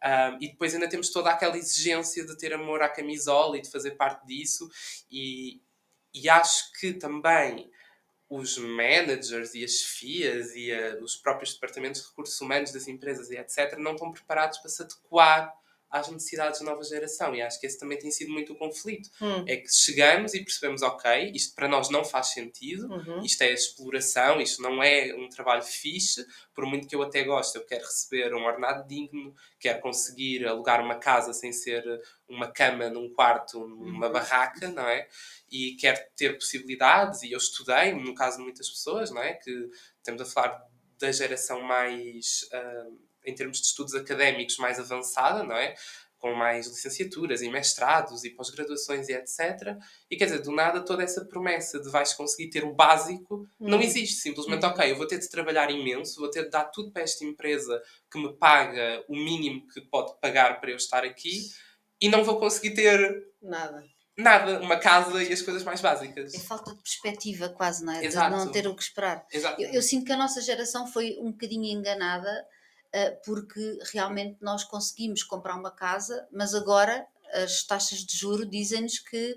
Um, 0.00 0.38
e 0.40 0.48
depois 0.48 0.72
ainda 0.72 0.88
temos 0.88 1.10
toda 1.10 1.30
aquela 1.30 1.58
exigência 1.58 2.24
de 2.24 2.38
ter 2.38 2.52
amor 2.52 2.82
à 2.82 2.88
camisola 2.88 3.58
e 3.58 3.62
de 3.62 3.70
fazer 3.70 3.92
parte 3.92 4.24
disso, 4.26 4.70
e, 5.10 5.60
e 6.14 6.28
acho 6.28 6.72
que 6.78 6.92
também 6.92 7.68
os 8.30 8.58
managers 8.58 9.54
e 9.54 9.64
as 9.64 9.80
FIAs 9.80 10.54
e 10.54 10.72
a, 10.72 10.98
os 11.02 11.16
próprios 11.16 11.54
departamentos 11.54 12.02
de 12.02 12.08
recursos 12.08 12.40
humanos 12.40 12.70
das 12.70 12.86
empresas 12.86 13.30
e 13.30 13.36
etc. 13.36 13.76
não 13.78 13.92
estão 13.92 14.12
preparados 14.12 14.58
para 14.58 14.70
se 14.70 14.82
adequar 14.82 15.52
às 15.90 16.08
necessidades 16.08 16.60
da 16.60 16.66
nova 16.66 16.82
geração. 16.82 17.34
E 17.34 17.40
acho 17.42 17.58
que 17.60 17.66
esse 17.66 17.78
também 17.78 17.98
tem 17.98 18.10
sido 18.10 18.30
muito 18.32 18.52
o 18.52 18.56
conflito. 18.56 19.08
Hum. 19.20 19.44
É 19.46 19.56
que 19.56 19.68
chegamos 19.72 20.34
e 20.34 20.44
percebemos, 20.44 20.82
ok, 20.82 21.30
isto 21.34 21.54
para 21.54 21.66
nós 21.68 21.88
não 21.90 22.04
faz 22.04 22.28
sentido, 22.28 22.86
Uhum. 22.92 23.22
isto 23.24 23.42
é 23.42 23.52
exploração, 23.52 24.40
isto 24.40 24.60
não 24.62 24.82
é 24.82 25.14
um 25.14 25.28
trabalho 25.28 25.62
fixe, 25.62 26.26
por 26.54 26.66
muito 26.66 26.86
que 26.88 26.94
eu 26.96 27.02
até 27.02 27.22
goste, 27.24 27.56
eu 27.56 27.64
quero 27.64 27.84
receber 27.84 28.34
um 28.34 28.44
ordenado 28.44 28.86
digno, 28.88 29.34
quero 29.58 29.80
conseguir 29.80 30.46
alugar 30.46 30.80
uma 30.82 30.96
casa 30.96 31.32
sem 31.32 31.52
ser 31.52 31.82
uma 32.28 32.48
cama 32.50 32.90
num 32.90 33.12
quarto, 33.12 33.60
numa 33.66 34.06
Uhum. 34.06 34.12
barraca, 34.12 34.68
não 34.68 34.86
é? 34.86 35.08
E 35.50 35.74
quero 35.76 35.98
ter 36.16 36.34
possibilidades, 36.34 37.22
e 37.22 37.32
eu 37.32 37.38
estudei, 37.38 37.92
no 37.94 38.14
caso 38.14 38.36
de 38.38 38.42
muitas 38.42 38.68
pessoas, 38.68 39.10
não 39.10 39.22
é? 39.22 39.34
Que 39.34 39.70
estamos 39.96 40.20
a 40.20 40.24
falar 40.26 40.62
da 40.98 41.10
geração 41.12 41.62
mais, 41.62 42.46
ah, 42.52 42.86
em 43.24 43.34
termos 43.34 43.58
de 43.60 43.66
estudos 43.66 43.94
académicos, 43.94 44.56
mais 44.58 44.78
avançada, 44.78 45.42
não 45.42 45.56
é? 45.56 45.74
Com 46.18 46.34
mais 46.34 46.66
licenciaturas 46.66 47.42
e 47.42 47.48
mestrados 47.48 48.24
e 48.24 48.30
pós-graduações 48.30 49.08
e 49.08 49.12
etc. 49.12 49.76
E 50.10 50.16
quer 50.16 50.24
dizer, 50.24 50.42
do 50.42 50.50
nada 50.50 50.80
toda 50.84 51.02
essa 51.04 51.24
promessa 51.24 51.78
de 51.80 51.88
vais 51.90 52.12
conseguir 52.12 52.50
ter 52.50 52.64
o 52.64 52.74
básico 52.74 53.46
não 53.60 53.78
Uhum. 53.78 53.84
existe. 53.84 54.16
Simplesmente, 54.22 54.66
ok, 54.66 54.90
eu 54.90 54.96
vou 54.96 55.06
ter 55.06 55.18
de 55.18 55.28
trabalhar 55.30 55.70
imenso, 55.70 56.18
vou 56.18 56.28
ter 56.30 56.44
de 56.44 56.50
dar 56.50 56.64
tudo 56.64 56.90
para 56.90 57.02
esta 57.02 57.24
empresa 57.24 57.80
que 58.10 58.18
me 58.20 58.32
paga 58.36 59.04
o 59.08 59.14
mínimo 59.14 59.66
que 59.68 59.80
pode 59.82 60.12
pagar 60.20 60.60
para 60.60 60.70
eu 60.70 60.76
estar 60.76 61.04
aqui 61.04 61.42
e 62.00 62.08
não 62.08 62.24
vou 62.24 62.38
conseguir 62.40 62.72
ter 62.74 63.24
Nada. 63.40 63.84
nada, 64.16 64.60
uma 64.60 64.76
casa 64.76 65.22
e 65.22 65.32
as 65.32 65.40
coisas 65.42 65.62
mais 65.62 65.80
básicas. 65.80 66.34
É 66.34 66.38
falta 66.40 66.72
de 66.74 66.82
perspectiva, 66.82 67.48
quase, 67.50 67.84
não 67.84 67.92
é? 67.92 68.04
Exato. 68.04 68.36
De 68.36 68.44
não 68.44 68.50
ter 68.50 68.66
o 68.66 68.74
que 68.74 68.82
esperar. 68.82 69.24
Exato. 69.32 69.62
Eu, 69.62 69.70
eu 69.74 69.82
sinto 69.82 70.04
que 70.04 70.12
a 70.12 70.16
nossa 70.16 70.40
geração 70.40 70.84
foi 70.86 71.16
um 71.20 71.30
bocadinho 71.30 71.64
enganada 71.66 72.44
porque 73.24 73.78
realmente 73.92 74.38
nós 74.40 74.64
conseguimos 74.64 75.22
comprar 75.22 75.56
uma 75.56 75.70
casa, 75.70 76.26
mas 76.32 76.54
agora 76.54 77.06
as 77.32 77.62
taxas 77.62 77.98
de 77.98 78.16
juro 78.16 78.46
dizem-nos 78.46 78.98
que 78.98 79.36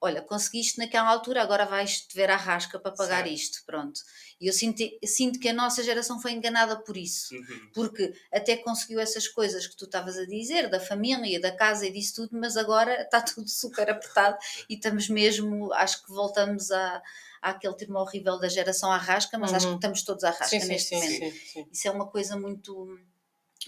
olha, 0.00 0.22
conseguiste 0.22 0.78
naquela 0.78 1.08
altura, 1.10 1.42
agora 1.42 1.64
vais 1.66 2.02
te 2.02 2.14
ver 2.14 2.30
à 2.30 2.36
rasca 2.36 2.78
para 2.78 2.92
pagar 2.92 3.24
Certo. 3.24 3.32
isto, 3.34 3.62
pronto. 3.66 4.00
E 4.40 4.46
eu 4.46 4.52
sinto, 4.52 4.82
sinto 5.04 5.40
que 5.40 5.48
a 5.48 5.52
nossa 5.52 5.82
geração 5.82 6.20
foi 6.20 6.32
enganada 6.32 6.80
por 6.84 6.96
isso, 6.96 7.34
Uhum. 7.34 7.70
porque 7.74 8.12
até 8.32 8.56
conseguiu 8.56 9.00
essas 9.00 9.26
coisas 9.26 9.66
que 9.66 9.76
tu 9.76 9.86
estavas 9.86 10.16
a 10.16 10.24
dizer, 10.24 10.70
da 10.70 10.78
família, 10.78 11.40
da 11.40 11.50
casa 11.54 11.86
e 11.86 11.92
disso 11.92 12.14
tudo, 12.16 12.38
mas 12.38 12.56
agora 12.56 13.02
está 13.02 13.20
tudo 13.42 13.48
super 13.48 13.90
apertado 13.90 14.38
e 14.70 14.74
estamos 14.74 15.08
mesmo, 15.08 15.72
acho 15.72 16.04
que 16.04 16.12
voltamos 16.12 16.70
a, 16.70 17.02
àquele 17.42 17.74
termo 17.76 17.98
horrível 17.98 18.38
da 18.38 18.48
geração 18.48 18.92
à 18.92 18.96
rasca, 18.98 19.36
mas 19.36 19.52
acho 19.52 19.66
que 19.66 19.70
Uhum. 19.72 19.76
estamos 19.78 20.02
todos 20.02 20.22
à 20.22 20.30
rasca 20.30 20.60
Sim, 20.60 20.66
neste 20.68 20.88
sim, 20.90 20.94
momento. 20.94 21.36
sim. 21.52 21.66
Isso 21.72 21.88
é 21.88 21.90
uma 21.90 22.06
coisa 22.08 22.38
muito 22.38 22.98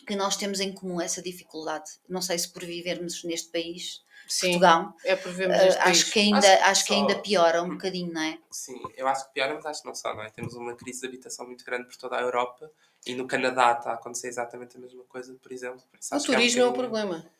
que 0.06 0.14
nós 0.14 0.36
temos 0.36 0.60
em 0.60 0.72
comum, 0.72 1.00
essa 1.00 1.20
dificuldade. 1.20 1.90
Não 2.08 2.22
sei 2.22 2.38
se 2.38 2.48
por 2.52 2.64
vivermos 2.64 3.24
neste 3.24 3.50
país, 3.50 4.00
Sim, 4.32 4.52
Portugal, 4.52 4.94
é 5.04 5.16
por 5.16 5.32
vermos 5.32 5.58
este 5.58 5.82
país. 5.82 6.00
acho, 6.02 6.12
que 6.12 6.20
ainda, 6.20 6.38
Acho 6.38 6.46
que 6.56 6.62
acho 6.64 6.84
que 6.86 6.94
ainda 6.94 7.14
só- 7.14 7.20
piora 7.20 7.62
um 7.62 7.68
bocadinho, 7.70 8.12
não 8.12 8.22
é? 8.22 8.38
Sim, 8.50 8.80
eu 8.96 9.06
acho 9.08 9.26
que 9.26 9.32
pior, 9.34 9.52
mas 9.54 9.66
acho 9.66 9.82
que 9.82 9.88
não 9.88 9.94
só, 9.94 10.14
não 10.14 10.22
é? 10.22 10.30
Temos 10.30 10.54
uma 10.54 10.74
crise 10.76 11.00
de 11.00 11.06
habitação 11.08 11.46
muito 11.46 11.64
grande 11.64 11.86
por 11.86 11.96
toda 11.96 12.16
a 12.16 12.20
Europa 12.20 12.70
e 13.06 13.14
no 13.14 13.26
Canadá 13.26 13.72
está 13.72 13.90
a 13.90 13.94
acontecer 13.94 14.28
exatamente 14.28 14.76
a 14.76 14.80
mesma 14.80 15.04
coisa, 15.04 15.34
por 15.34 15.52
exemplo. 15.52 15.82
Por 15.90 15.98
isso 15.98 16.14
O 16.14 16.16
acho 16.16 16.26
que 16.26 16.32
é 16.32 16.34
um 16.34 16.38
turismo 16.38 16.62
é 16.62 16.66
o 16.66 16.72
problema. 16.72 17.30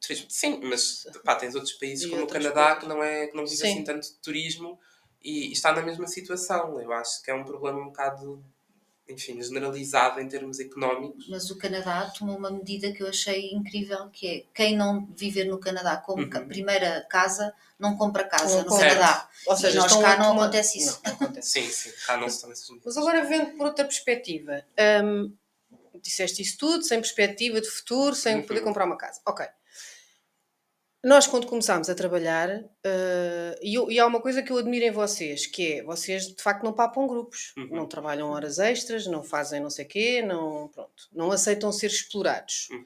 Turismo, 0.00 0.26
sim, 0.30 0.60
mas 0.64 1.06
pá, 1.24 1.34
tens 1.36 1.54
outros 1.54 1.72
países 1.74 2.04
E 2.06 2.10
como 2.10 2.24
o 2.24 2.26
Canadá 2.26 2.76
que 2.76 2.86
não, 2.86 3.02
é, 3.02 3.26
que 3.28 3.36
não 3.36 3.44
vive 3.44 3.56
Sim. 3.56 3.70
assim 3.72 3.84
tanto 3.84 4.02
de 4.06 4.14
turismo 4.20 4.78
e, 5.22 5.48
e 5.48 5.52
está 5.52 5.72
na 5.72 5.82
mesma 5.82 6.06
situação. 6.06 6.78
Eu 6.80 6.92
acho 6.92 7.22
que 7.22 7.30
é 7.30 7.34
um 7.34 7.44
problema 7.44 7.78
um 7.80 7.86
bocado, 7.86 8.44
enfim, 9.08 9.40
generalizado 9.42 10.18
em 10.20 10.26
termos 10.28 10.58
económicos. 10.58 11.26
Mas 11.28 11.50
o 11.50 11.58
Canadá 11.58 12.10
tomou 12.18 12.36
uma 12.38 12.50
medida 12.50 12.90
que 12.92 13.02
eu 13.02 13.08
achei 13.08 13.50
incrível, 13.52 14.08
que 14.08 14.26
é 14.26 14.44
quem 14.54 14.76
não 14.76 15.06
viver 15.14 15.44
no 15.44 15.58
Canadá 15.58 15.96
como 15.98 16.22
Uhum. 16.22 16.30
ca- 16.30 16.40
primeira 16.40 17.06
casa, 17.10 17.52
não 17.78 17.96
compra 17.96 18.24
casa 18.24 18.56
Não 18.56 18.62
no 18.64 18.68
compra. 18.70 18.88
Canadá. 18.88 19.28
Ou 19.46 19.54
E 19.54 19.58
seja, 19.58 19.78
nós 19.80 19.92
cá 19.92 20.16
não 20.16 20.28
tomar- 20.30 20.42
acontece 20.44 20.78
isso. 20.78 21.00
Não, 21.04 21.10
não 21.10 21.16
acontece. 21.20 21.50
Sim, 21.50 21.68
sim, 21.70 21.92
cá 22.06 22.16
não 22.16 22.28
se 22.30 22.38
essas 22.50 22.68
medidas. 22.70 22.94
Mas 22.94 22.96
agora 22.96 23.24
vendo 23.24 23.56
por 23.56 23.66
outra 23.66 23.84
perspectiva, 23.84 24.64
hum, 25.04 25.32
disseste 26.02 26.40
isso 26.42 26.56
tudo, 26.58 26.82
sem 26.84 26.98
perspectiva 27.00 27.60
de 27.60 27.68
futuro, 27.68 28.14
sem 28.14 28.36
Uhum. 28.36 28.46
poder 28.46 28.60
comprar 28.62 28.84
uma 28.86 28.96
casa. 28.96 29.20
Ok. 29.26 29.44
Nós, 31.04 31.26
quando 31.26 31.46
começámos 31.46 31.90
a 31.90 31.94
trabalhar, 31.94 32.48
eh, 32.82 33.58
e, 33.62 33.74
eu- 33.74 33.90
e 33.90 33.98
há 34.00 34.06
uma 34.06 34.22
coisa 34.22 34.42
que 34.42 34.50
eu 34.50 34.56
admiro 34.56 34.86
em 34.86 34.90
vocês, 34.90 35.46
que 35.46 35.74
é, 35.74 35.82
vocês 35.82 36.28
de 36.28 36.42
facto 36.42 36.64
não 36.64 36.72
papam 36.72 37.06
grupos, 37.06 37.52
Uhum. 37.58 37.68
não 37.76 37.86
trabalham 37.86 38.30
horas 38.30 38.58
extras, 38.58 39.06
não 39.06 39.22
fazem 39.22 39.60
não 39.60 39.68
sei 39.68 39.84
quê, 39.84 40.22
não, 40.22 40.68
pronto, 40.68 41.08
não 41.12 41.30
aceitam 41.30 41.70
ser 41.70 41.88
explorados. 41.88 42.68
Uhum. 42.70 42.84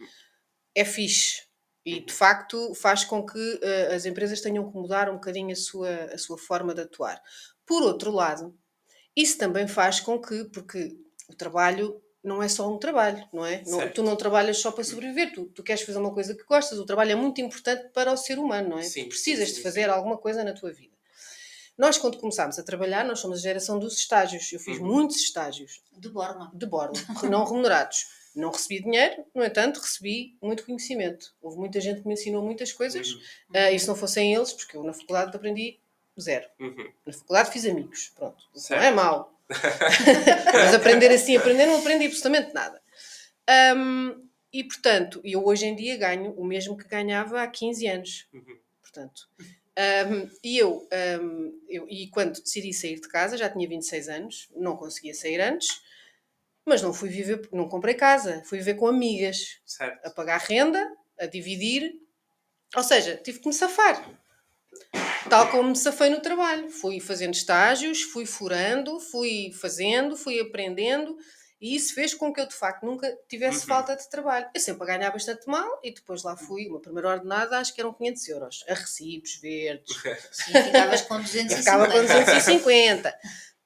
É 0.74 0.84
fixe. 0.84 1.46
E 1.86 2.00
de 2.00 2.12
facto 2.12 2.74
faz 2.74 3.04
com 3.04 3.24
que 3.24 3.60
eh, 3.62 3.94
as 3.94 4.04
empresas 4.04 4.40
tenham 4.40 4.68
que 4.68 4.76
mudar 4.76 5.08
um 5.08 5.14
bocadinho 5.14 5.52
a 5.52 5.56
sua, 5.56 5.88
a 6.12 6.18
sua 6.18 6.36
forma 6.36 6.74
de 6.74 6.82
atuar. 6.82 7.22
Por 7.64 7.82
outro 7.84 8.10
lado, 8.10 8.52
isso 9.16 9.38
também 9.38 9.68
faz 9.68 10.00
com 10.00 10.20
que, 10.20 10.44
porque 10.46 10.96
o 11.28 11.34
trabalho 11.36 12.02
não 12.28 12.42
é 12.42 12.48
só 12.48 12.68
um 12.72 12.78
trabalho, 12.78 13.26
não 13.32 13.44
é? 13.44 13.62
Não- 13.66 13.88
tu 13.90 14.02
não 14.02 14.14
trabalhas 14.14 14.58
só 14.58 14.70
para 14.70 14.84
sobreviver, 14.84 15.32
tu, 15.32 15.46
tu 15.46 15.62
queres 15.62 15.82
fazer 15.82 15.98
uma 15.98 16.12
coisa 16.14 16.34
que 16.34 16.44
gostas, 16.44 16.78
o 16.78 16.84
trabalho 16.86 17.12
é 17.12 17.14
muito 17.16 17.40
importante 17.40 17.88
para 17.92 18.12
o 18.12 18.16
ser 18.16 18.38
humano, 18.38 18.68
não 18.70 18.78
é? 18.78 18.82
Sim, 18.84 19.04
tu 19.04 19.08
precisas 19.08 19.48
sim, 19.48 19.54
de 19.54 19.56
sim, 19.58 19.62
fazer 19.64 19.88
alguma 19.90 20.16
coisa 20.18 20.44
na 20.44 20.52
tua 20.52 20.70
vida. 20.72 20.96
Nós, 21.76 21.96
quando 21.96 22.18
começámos 22.18 22.58
a 22.58 22.62
trabalhar, 22.62 23.04
nós 23.04 23.20
somos 23.20 23.38
a 23.38 23.42
geração 23.42 23.78
dos 23.78 23.94
estágios. 23.96 24.52
Eu 24.52 24.58
fiz 24.58 24.78
Uhum. 24.78 24.86
muitos 24.86 25.16
estágios 25.16 25.80
De 25.96 26.08
borla. 26.08 26.50
de 26.52 26.66
bordo, 26.66 26.98
não 27.32 27.44
remunerados. 27.44 28.18
Não 28.34 28.50
recebi 28.50 28.82
dinheiro, 28.82 29.24
no 29.34 29.44
entanto, 29.44 29.80
recebi 29.80 30.36
muito 30.42 30.64
conhecimento. 30.64 31.32
Houve 31.40 31.56
muita 31.56 31.80
gente 31.80 32.02
que 32.02 32.06
me 32.08 32.14
ensinou 32.14 32.42
muitas 32.42 32.72
coisas, 32.72 33.12
Uhum, 33.12 33.20
ah, 33.54 33.70
e 33.72 33.78
se 33.78 33.86
não 33.88 33.96
fossem 33.96 34.34
eles, 34.34 34.52
porque 34.52 34.76
eu 34.76 34.82
na 34.84 34.92
faculdade 34.92 35.34
aprendi 35.36 35.78
zero. 36.20 36.46
uhum. 36.60 36.92
Na 37.06 37.12
faculdade 37.12 37.50
fiz 37.52 37.64
amigos, 37.64 38.12
pronto. 38.14 38.42
Certo. 38.54 38.80
Não 38.80 38.86
é 38.88 38.90
mau. 38.92 39.37
Mas 40.52 40.74
aprender 40.74 41.10
assim, 41.10 41.36
aprender, 41.36 41.66
não 41.66 41.78
aprendi 41.78 42.06
absolutamente 42.06 42.52
nada. 42.52 42.80
Ahm, 43.48 44.28
e 44.52 44.64
portanto, 44.64 45.20
eu 45.24 45.44
hoje 45.44 45.66
em 45.66 45.74
dia 45.74 45.96
ganho 45.96 46.32
o 46.32 46.44
mesmo 46.44 46.76
que 46.76 46.88
ganhava 46.88 47.42
há 47.42 47.46
15 47.46 47.86
anos. 47.86 48.28
Uhum. 48.32 48.58
Portanto, 48.82 49.28
ahm, 49.76 50.28
e 50.42 50.58
eu, 50.58 50.86
ahm, 50.92 51.50
eu, 51.68 51.86
e 51.88 52.08
quando 52.08 52.40
decidi 52.40 52.72
sair 52.72 53.00
de 53.00 53.08
casa, 53.08 53.36
já 53.36 53.48
tinha 53.48 53.68
26 53.68 54.08
anos, 54.08 54.48
não 54.54 54.76
conseguia 54.76 55.14
sair 55.14 55.40
antes, 55.40 55.80
mas 56.66 56.82
não 56.82 56.92
fui 56.92 57.08
viver, 57.08 57.48
não 57.52 57.68
comprei 57.68 57.94
casa, 57.94 58.42
fui 58.44 58.58
viver 58.58 58.74
com 58.74 58.86
amigas, 58.86 59.60
Certo. 59.64 60.04
a 60.06 60.10
pagar 60.10 60.38
renda, 60.40 60.86
a 61.18 61.26
dividir, 61.26 61.94
ou 62.76 62.82
seja, 62.82 63.16
tive 63.16 63.40
que 63.40 63.48
me 63.48 63.54
safar. 63.54 64.06
Tal 65.28 65.50
como 65.50 65.70
me 65.70 65.76
safei 65.76 66.10
no 66.10 66.20
trabalho. 66.20 66.68
Fui 66.70 67.00
fazendo 67.00 67.34
estágios, 67.34 68.02
fui 68.02 68.24
furando, 68.26 68.98
fui 69.00 69.52
fazendo, 69.52 70.16
fui 70.16 70.40
aprendendo, 70.40 71.16
e 71.60 71.74
isso 71.74 71.94
fez 71.94 72.14
com 72.14 72.32
que 72.32 72.40
eu 72.40 72.46
de 72.46 72.54
facto 72.54 72.84
nunca 72.86 73.12
tivesse 73.28 73.60
Uhum. 73.62 73.66
falta 73.66 73.96
de 73.96 74.08
trabalho. 74.08 74.46
Eu 74.54 74.60
sempre 74.60 74.82
a 74.84 74.86
ganhar 74.96 75.10
bastante 75.10 75.46
mal 75.46 75.80
e 75.82 75.92
depois 75.92 76.22
lá 76.22 76.36
fui, 76.36 76.66
uma 76.68 76.80
primeira 76.80 77.08
ordenada, 77.08 77.58
acho 77.58 77.74
que 77.74 77.80
eram 77.80 77.92
500 77.92 78.28
euros, 78.28 78.64
a 78.68 78.74
recibos 78.74 79.36
verdes, 79.40 79.94
Sim, 80.32 80.52
ficavas 80.62 81.02
com 81.02 81.20
250. 81.20 81.56
ficava 81.56 81.86
com 81.88 82.00
250. 82.00 83.08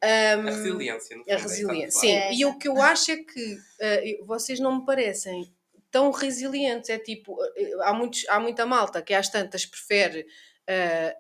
A 0.04 0.32
Ahm, 0.34 0.46
resiliência, 0.46 1.16
no 1.16 1.22
fundo. 1.22 1.30
a 1.32 1.38
é 1.38 1.42
resiliência. 1.42 1.98
a 1.98 2.00
Sim, 2.00 2.12
É, 2.12 2.34
e 2.34 2.44
o 2.44 2.58
que 2.58 2.66
eu 2.66 2.82
acho 2.82 3.12
é 3.12 3.16
que 3.18 3.58
eh, 3.80 4.18
vocês 4.24 4.58
não 4.58 4.80
me 4.80 4.84
parecem 4.84 5.52
tão 5.92 6.10
resilientes. 6.10 6.90
É 6.90 6.98
tipo, 6.98 7.36
eh, 7.56 7.70
há, 7.82 7.92
muitos, 7.92 8.26
há 8.28 8.40
muita 8.40 8.66
malta 8.66 9.00
que 9.00 9.14
às 9.14 9.28
tantas 9.28 9.64
prefere 9.64 10.26
eh, 10.66 11.16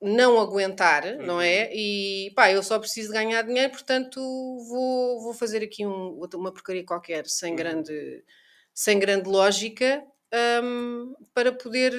não 0.00 0.38
aguentar, 0.40 1.16
não 1.18 1.34
Uhum. 1.36 1.40
é? 1.42 1.70
E 1.74 2.30
pá, 2.34 2.50
eu 2.52 2.62
só 2.62 2.78
preciso 2.78 3.12
ganhar 3.12 3.42
dinheiro, 3.42 3.72
portanto 3.72 4.20
vou, 4.68 5.20
vou 5.22 5.34
fazer 5.34 5.62
aqui 5.62 5.84
um, 5.86 6.20
uma 6.34 6.52
porcaria 6.52 6.84
qualquer, 6.84 7.26
sem, 7.26 7.50
Uhum. 7.50 7.56
grande, 7.56 8.24
sem 8.72 8.98
grande 8.98 9.28
lógica, 9.28 10.04
ahm, 10.32 11.14
para 11.34 11.52
poder. 11.52 11.92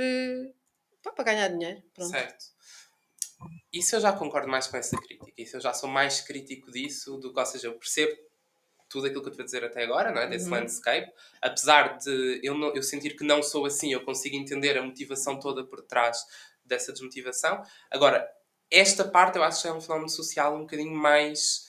pá, 1.03 1.11
para 1.11 1.25
ganhar 1.25 1.47
dinheiro. 1.49 1.81
Pronto. 1.93 2.11
Certo. 2.11 2.45
Isso 3.71 3.95
eu 3.95 3.99
já 4.01 4.11
concordo 4.11 4.47
mais 4.47 4.67
com 4.67 4.77
essa 4.77 4.97
crítica. 4.97 5.31
Isso 5.37 5.57
eu 5.57 5.61
já 5.61 5.73
sou 5.73 5.89
mais 5.89 6.21
crítico 6.21 6.71
disso 6.71 7.17
do 7.17 7.33
que, 7.33 7.39
ou 7.39 7.45
seja, 7.45 7.67
eu 7.67 7.73
percebo 7.77 8.13
tudo 8.89 9.05
aquilo 9.05 9.21
que 9.21 9.27
eu 9.29 9.33
te 9.33 9.37
vou 9.37 9.45
dizer 9.45 9.63
até 9.63 9.83
agora, 9.83 10.11
não 10.11 10.21
é? 10.21 10.27
Desse 10.27 10.45
Uhum. 10.45 10.51
landscape. 10.61 11.11
Apesar 11.41 11.97
de 11.99 12.39
eu, 12.43 12.57
não, 12.57 12.73
eu 12.75 12.81
sentir 12.81 13.15
que 13.15 13.23
não 13.23 13.43
sou 13.43 13.65
assim, 13.65 13.93
eu 13.93 14.03
consigo 14.03 14.35
entender 14.35 14.77
a 14.77 14.81
motivação 14.83 15.39
toda 15.39 15.63
por 15.63 15.81
trás 15.83 16.17
dessa 16.69 16.93
desmotivação. 16.93 17.61
Agora, 17.91 18.29
esta 18.71 19.03
parte 19.03 19.37
eu 19.37 19.43
acho 19.43 19.61
que 19.61 19.67
é 19.67 19.73
um 19.73 19.81
fenómeno 19.81 20.09
social 20.09 20.55
um 20.55 20.61
bocadinho 20.61 20.95
mais 20.95 21.67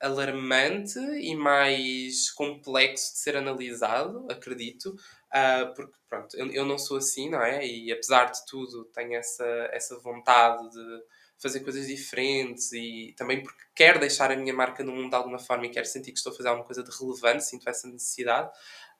alarmante 0.00 0.98
e 0.98 1.34
mais 1.34 2.30
complexo 2.30 3.12
de 3.12 3.18
ser 3.20 3.36
analisado, 3.36 4.26
acredito, 4.30 4.94
ah, 5.30 5.72
porque 5.76 5.96
pronto, 6.08 6.36
eu, 6.36 6.50
eu 6.50 6.66
não 6.66 6.76
sou 6.76 6.96
assim, 6.96 7.30
não 7.30 7.40
é? 7.40 7.64
E 7.64 7.92
apesar 7.92 8.26
de 8.26 8.44
tudo, 8.46 8.84
tenho 8.86 9.14
essa, 9.14 9.46
essa 9.72 9.98
vontade 10.00 10.68
de 10.70 11.04
fazer 11.38 11.60
coisas 11.60 11.86
diferentes 11.86 12.72
e 12.72 13.14
também 13.16 13.42
porque 13.42 13.62
quero 13.74 13.98
deixar 13.98 14.30
a 14.30 14.36
minha 14.36 14.54
marca 14.54 14.84
no 14.84 14.92
mundo 14.92 15.10
de 15.10 15.16
alguma 15.16 15.38
forma 15.38 15.66
e 15.66 15.70
quero 15.70 15.86
sentir 15.86 16.12
que 16.12 16.18
estou 16.18 16.32
a 16.32 16.36
fazer 16.36 16.48
alguma 16.48 16.66
coisa 16.66 16.82
de 16.82 16.90
relevante, 16.96 17.44
sinto 17.44 17.68
essa 17.68 17.88
necessidade, 17.88 18.50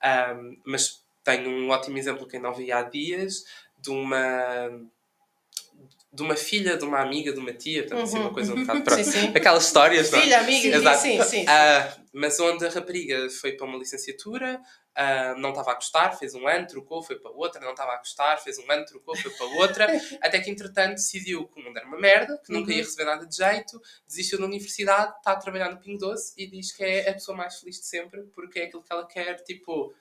Ahm, 0.03 0.57
mas 0.65 1.01
tenho 1.23 1.49
um 1.49 1.69
ótimo 1.69 1.97
exemplo 1.97 2.27
que 2.27 2.35
ainda 2.35 2.49
ouvi 2.49 2.71
há 2.73 2.83
dias 2.83 3.45
de 3.77 3.89
uma 3.89 4.69
de 6.13 6.21
uma 6.21 6.35
filha 6.35 6.77
de 6.77 6.83
uma 6.85 6.99
amiga 7.01 7.33
de 7.33 7.39
uma 7.39 7.51
tia, 7.53 7.81
portanto, 7.81 8.03
assim, 8.03 8.17
uma 8.19 8.27
Uhum. 8.27 8.33
coisa 8.33 8.53
um 8.53 8.61
bocado 8.61 8.81
pronto. 8.85 9.03
Sim, 9.03 9.11
sim. 9.11 9.27
Aquelas 9.35 9.65
histórias, 9.65 10.11
não 10.11 10.19
é? 10.19 10.21
Filha, 10.21 10.39
amiga, 10.41 10.75
Exato. 10.77 11.01
sim, 11.01 11.17
sim. 11.23 11.29
sim. 11.29 11.45
Ah, 11.47 11.97
mas 12.13 12.39
onde 12.39 12.63
a 12.65 12.69
rapariga 12.69 13.27
foi 13.31 13.53
para 13.53 13.65
uma 13.65 13.79
licenciatura, 13.79 14.61
ah, 14.95 15.33
não 15.39 15.49
estava 15.49 15.71
a 15.71 15.73
gostar, 15.73 16.11
fez 16.19 16.35
um 16.35 16.47
ano, 16.47 16.67
trocou, 16.67 17.01
foi 17.01 17.15
para 17.19 17.31
outra, 17.31 17.59
não 17.61 17.71
estava 17.71 17.93
a 17.93 17.97
gostar, 17.97 18.37
fez 18.37 18.59
um 18.59 18.71
ano, 18.71 18.85
trocou, 18.85 19.17
foi 19.17 19.31
para 19.31 19.45
outra, 19.57 19.87
até 20.21 20.39
que 20.39 20.51
entretanto 20.51 20.93
decidiu 20.97 21.47
que 21.47 21.59
o 21.59 21.63
mundo 21.63 21.77
era 21.77 21.87
uma 21.87 21.97
merda, 21.99 22.39
que 22.45 22.53
nunca 22.53 22.69
Uhum. 22.69 22.77
ia 22.77 22.83
receber 22.83 23.05
nada 23.05 23.25
de 23.25 23.35
jeito, 23.35 23.81
desistiu 24.07 24.37
da 24.37 24.45
universidade, 24.45 25.15
está 25.17 25.31
a 25.31 25.35
trabalhar 25.35 25.71
no 25.71 25.79
Pingo 25.79 25.97
Doce 25.97 26.31
e 26.37 26.45
diz 26.45 26.71
que 26.71 26.83
é 26.83 27.09
a 27.09 27.13
pessoa 27.13 27.35
mais 27.35 27.55
feliz 27.59 27.79
de 27.79 27.87
sempre, 27.87 28.21
porque 28.35 28.59
é 28.59 28.65
aquilo 28.65 28.83
que 28.83 28.93
ela 28.93 29.07
quer, 29.07 29.41
tipo, 29.43 29.91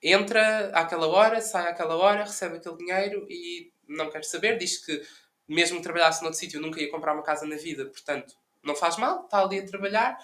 entra 0.00 0.68
àquela 0.72 1.08
hora, 1.08 1.40
sai 1.40 1.68
àquela 1.68 1.96
hora, 1.96 2.22
recebe 2.22 2.58
aquele 2.58 2.76
dinheiro 2.76 3.26
e 3.28 3.72
não 3.88 4.10
quer 4.10 4.24
saber, 4.24 4.58
diz 4.58 4.84
que 4.84 5.02
mesmo 5.48 5.78
que 5.78 5.82
trabalhasse 5.82 6.22
noutro 6.22 6.38
sítio 6.38 6.60
nunca 6.60 6.80
ia 6.80 6.90
comprar 6.90 7.12
uma 7.14 7.22
casa 7.22 7.46
na 7.46 7.56
vida, 7.56 7.86
portanto, 7.86 8.34
não 8.62 8.74
faz 8.74 8.96
mal, 8.96 9.24
está 9.24 9.42
ali 9.42 9.58
a 9.60 9.66
trabalhar 9.66 10.18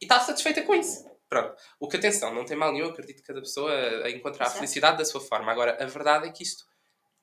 e 0.00 0.04
está 0.04 0.18
satisfeita 0.20 0.62
com 0.62 0.74
isso. 0.74 1.04
Pronto. 1.28 1.54
O 1.80 1.88
que, 1.88 1.96
atenção, 1.96 2.32
não 2.34 2.44
tem 2.44 2.56
mal 2.56 2.72
nenhum, 2.72 2.88
acredito 2.90 3.16
que 3.20 3.26
cada 3.26 3.40
pessoa 3.40 3.72
a 4.04 4.10
encontrar 4.10 4.46
a 4.46 4.50
felicidade 4.50 4.98
da 4.98 5.04
sua 5.04 5.20
forma. 5.20 5.50
Agora, 5.50 5.76
a 5.82 5.86
verdade 5.86 6.28
é 6.28 6.30
que 6.32 6.42
isto 6.42 6.64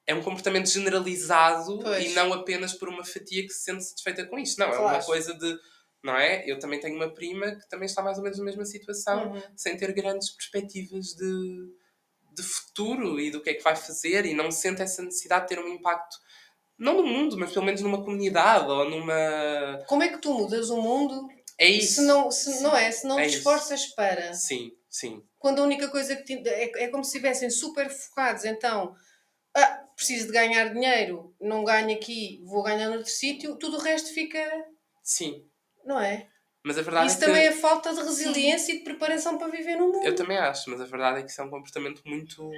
é 0.07 0.13
um 0.15 0.21
comportamento 0.23 0.67
generalizado 0.69 1.79
Pois. 1.79 2.05
e 2.05 2.09
não 2.13 2.33
apenas 2.33 2.73
por 2.73 2.89
uma 2.89 3.05
fatia 3.05 3.43
que 3.43 3.53
se 3.53 3.63
sente 3.63 3.83
satisfeita 3.83 4.25
com 4.25 4.37
isto. 4.39 4.57
Não, 4.59 4.67
é 4.67 4.77
uma 4.79 4.89
Claro. 4.89 5.05
coisa 5.05 5.33
de. 5.33 5.57
Não 6.03 6.15
é? 6.17 6.43
Eu 6.49 6.57
também 6.57 6.79
tenho 6.79 6.95
uma 6.95 7.13
prima 7.13 7.55
que 7.55 7.69
também 7.69 7.85
está 7.85 8.01
mais 8.01 8.17
ou 8.17 8.23
menos 8.23 8.39
na 8.39 8.43
mesma 8.45 8.65
situação, 8.65 9.33
Uhum. 9.33 9.41
sem 9.55 9.77
ter 9.77 9.93
grandes 9.93 10.31
perspectivas 10.31 11.13
de, 11.13 11.69
de 12.33 12.41
futuro 12.43 13.19
e 13.19 13.29
do 13.29 13.39
que 13.39 13.51
é 13.51 13.53
que 13.53 13.63
vai 13.63 13.75
fazer 13.75 14.25
e 14.25 14.33
não 14.33 14.49
sente 14.49 14.81
essa 14.81 15.03
necessidade 15.03 15.43
de 15.47 15.55
ter 15.55 15.59
um 15.61 15.67
impacto, 15.67 16.17
não 16.81 16.97
no 16.97 17.03
mundo, 17.03 17.37
mas 17.37 17.51
pelo 17.51 17.63
menos 17.65 17.81
numa 17.81 18.03
comunidade 18.03 18.65
ou 18.69 18.89
numa. 18.89 19.79
Como 19.87 20.01
é 20.01 20.09
que 20.09 20.17
tu 20.17 20.33
mudas 20.33 20.69
o 20.71 20.81
mundo 20.81 21.29
É 21.57 21.67
isso. 21.67 21.95
se 21.95 22.01
não, 22.01 22.31
se, 22.31 22.61
não 22.63 22.75
é? 22.75 22.91
Se 22.91 23.07
não 23.07 23.19
É 23.19 23.27
te 23.27 23.37
esforças 23.37 23.85
para. 23.87 24.33
Sim, 24.33 24.71
sim. 24.89 25.23
Quando 25.37 25.59
a 25.59 25.63
única 25.63 25.89
coisa 25.89 26.15
que 26.15 26.23
te, 26.23 26.49
é, 26.49 26.83
é 26.83 26.87
como 26.87 27.03
se 27.03 27.11
estivessem 27.11 27.49
super 27.51 27.89
focados, 27.89 28.45
então 28.45 28.95
ah, 29.55 29.83
preciso 29.95 30.27
de 30.27 30.33
ganhar 30.33 30.73
dinheiro, 30.73 31.35
não 31.39 31.63
ganho 31.63 31.95
aqui, 31.95 32.41
vou 32.45 32.63
ganhar 32.63 32.89
noutro 32.89 33.11
sítio, 33.11 33.57
tudo 33.57 33.77
o 33.77 33.81
resto 33.81 34.11
fica. 34.13 34.39
Sim. 35.03 35.45
Não 35.85 35.99
é? 35.99 36.27
Mas 36.63 36.77
a 36.77 36.81
verdade 36.81 37.07
Isso 37.07 37.17
é 37.17 37.19
que. 37.19 37.25
também 37.25 37.45
é 37.45 37.51
falta 37.51 37.93
de 37.93 38.01
resiliência 38.01 38.73
e 38.73 38.77
de 38.79 38.83
preparação 38.83 39.37
para 39.37 39.47
viver 39.47 39.75
no 39.77 39.91
mundo. 39.91 40.05
Eu 40.05 40.15
também 40.15 40.37
acho, 40.37 40.69
mas 40.69 40.79
a 40.81 40.85
verdade 40.85 41.19
é 41.19 41.23
que 41.23 41.31
isso 41.31 41.41
é 41.41 41.43
um 41.43 41.49
comportamento 41.49 42.01
muito. 42.05 42.51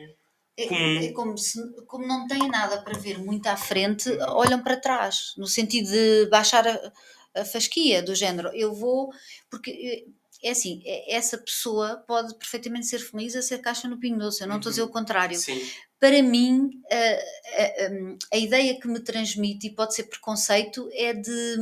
É, 0.55 1.05
é 1.05 1.11
como 1.13 1.35
se 1.37 1.59
como 1.87 2.05
não 2.05 2.27
têm 2.27 2.47
nada 2.47 2.81
para 2.81 2.97
ver 2.99 3.17
muito 3.17 3.47
à 3.47 3.57
frente, 3.57 4.09
olham 4.29 4.61
para 4.61 4.77
trás, 4.77 5.33
no 5.37 5.47
sentido 5.47 5.89
de 5.89 6.27
baixar 6.29 6.67
a, 6.67 6.91
a 7.35 7.43
fasquia 7.45 8.03
do 8.03 8.13
género. 8.13 8.49
Eu 8.53 8.71
vou, 8.73 9.11
porque 9.49 10.05
é 10.43 10.51
assim, 10.51 10.81
é- 10.85 11.15
essa 11.15 11.37
pessoa 11.39 11.97
pode 12.07 12.35
perfeitamente 12.35 12.85
ser 12.85 12.99
feliz 12.99 13.35
a 13.35 13.41
ser 13.41 13.59
caixa 13.59 13.87
no 13.87 13.97
Pingo 13.99 14.19
Doce, 14.19 14.41
eu 14.41 14.47
não 14.47 14.57
estou 14.57 14.69
a 14.69 14.73
dizer 14.73 14.83
o 14.83 14.89
contrário. 14.89 15.37
Sim. 15.39 15.59
Para 15.99 16.21
mim, 16.21 16.69
a, 16.91 16.95
a- 17.63 18.35
a- 18.35 18.37
ideia 18.37 18.79
que 18.79 18.87
me 18.87 18.99
transmite, 18.99 19.67
e 19.67 19.69
pode 19.71 19.95
ser 19.95 20.03
preconceito, 20.03 20.87
é 20.93 21.13
de, 21.13 21.57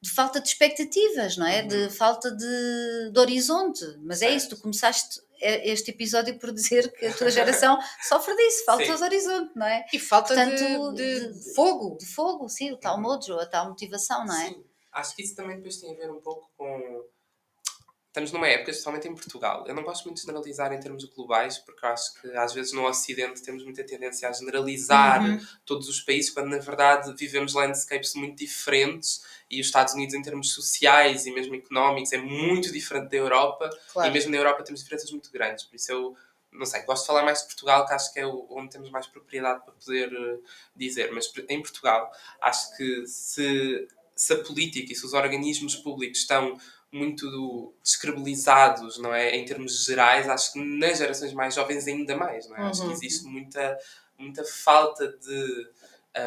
de 0.00 0.10
falta 0.10 0.40
de 0.40 0.48
expectativas, 0.48 1.36
não 1.36 1.46
é? 1.46 1.62
Uhum. 1.62 1.68
De 1.68 1.90
falta 1.90 2.30
de, 2.30 3.10
de 3.12 3.18
horizonte. 3.20 3.84
Mas 4.02 4.22
é 4.22 4.34
isso, 4.34 4.48
tu 4.50 4.56
começaste 4.56 5.20
este 5.40 5.90
episódio 5.90 6.38
por 6.38 6.52
dizer 6.52 6.92
que 6.92 7.06
a 7.06 7.12
tua 7.14 7.30
geração 7.30 7.78
sofre 8.08 8.34
disso, 8.36 8.64
falta 8.64 8.84
de 8.84 9.02
horizonte, 9.02 9.52
não 9.56 9.66
é? 9.66 9.84
E 9.92 9.98
falta 9.98 10.34
Portanto, 10.34 10.94
de, 10.94 10.96
de 10.96 11.32
de- 11.32 11.54
fogo. 11.54 11.96
De 11.98 12.06
fogo, 12.06 12.48
sim, 12.48 12.72
o 12.72 12.76
tal 12.76 13.00
mojo, 13.00 13.34
a 13.38 13.46
tal 13.46 13.68
motivação, 13.68 14.24
não 14.24 14.34
é? 14.34 14.48
Sim. 14.48 14.64
Acho 14.92 15.14
que 15.14 15.22
isso 15.22 15.34
também 15.36 15.56
depois 15.56 15.76
tem 15.76 15.92
a 15.92 15.96
ver 15.96 16.10
um 16.10 16.20
pouco 16.20 16.50
com. 16.56 17.04
Estamos 18.16 18.32
numa 18.32 18.48
época, 18.48 18.70
especialmente 18.70 19.06
em 19.06 19.14
Portugal. 19.14 19.66
Eu 19.66 19.74
não 19.74 19.82
gosto 19.82 20.04
muito 20.04 20.16
de 20.16 20.22
generalizar 20.22 20.72
em 20.72 20.80
termos 20.80 21.04
globais, 21.04 21.58
porque 21.58 21.84
acho 21.84 22.18
que 22.18 22.28
às 22.30 22.54
vezes 22.54 22.72
no 22.72 22.86
Ocidente 22.86 23.42
temos 23.42 23.62
muita 23.62 23.84
tendência 23.84 24.26
a 24.26 24.32
generalizar 24.32 25.22
Uhum. 25.22 25.46
todos 25.66 25.86
os 25.86 26.00
países, 26.00 26.30
quando 26.30 26.48
na 26.48 26.56
verdade 26.56 27.14
vivemos 27.14 27.52
landscapes 27.52 28.14
muito 28.14 28.38
diferentes 28.38 29.22
e 29.50 29.60
os 29.60 29.66
Estados 29.66 29.92
Unidos, 29.92 30.14
em 30.14 30.22
termos 30.22 30.50
sociais 30.54 31.26
e 31.26 31.30
mesmo 31.30 31.56
económicos, 31.56 32.10
é 32.14 32.16
muito 32.16 32.72
diferente 32.72 33.10
da 33.10 33.18
Europa. 33.18 33.68
Claro. 33.92 34.08
E 34.08 34.12
mesmo 34.14 34.30
na 34.30 34.38
Europa 34.38 34.62
temos 34.62 34.80
diferenças 34.80 35.10
muito 35.10 35.30
grandes. 35.30 35.66
Por 35.66 35.76
isso 35.76 35.92
eu, 35.92 36.16
não 36.50 36.64
sei, 36.64 36.84
gosto 36.84 37.02
de 37.02 37.08
falar 37.08 37.22
mais 37.22 37.40
de 37.40 37.48
Portugal, 37.48 37.84
que 37.84 37.92
acho 37.92 38.14
que 38.14 38.20
é 38.20 38.26
onde 38.26 38.70
temos 38.70 38.88
mais 38.88 39.06
propriedade 39.06 39.62
para 39.62 39.74
poder 39.74 40.10
eh, 40.10 40.38
dizer. 40.74 41.12
Mas 41.12 41.30
em 41.50 41.60
Portugal, 41.60 42.10
acho 42.40 42.74
que 42.78 43.06
se, 43.06 43.86
se 44.14 44.32
a 44.32 44.42
política 44.42 44.90
e 44.90 44.96
se 44.96 45.04
os 45.04 45.12
organismos 45.12 45.76
públicos 45.76 46.20
estão 46.20 46.56
muito 46.96 47.74
descredibilizados, 47.82 48.98
não 48.98 49.14
é? 49.14 49.36
Em 49.36 49.44
termos 49.44 49.84
gerais, 49.84 50.28
acho 50.28 50.52
que 50.52 50.58
nas 50.78 50.98
gerações 50.98 51.32
mais 51.32 51.54
jovens 51.54 51.86
ainda 51.86 52.16
mais, 52.16 52.48
não 52.48 52.56
é? 52.56 52.62
Acho 52.62 52.80
que 52.82 52.86
Uhum. 52.88 52.92
existe 52.92 53.24
muita, 53.26 53.78
muita 54.18 54.44
falta 54.44 55.08
de... 55.08 55.68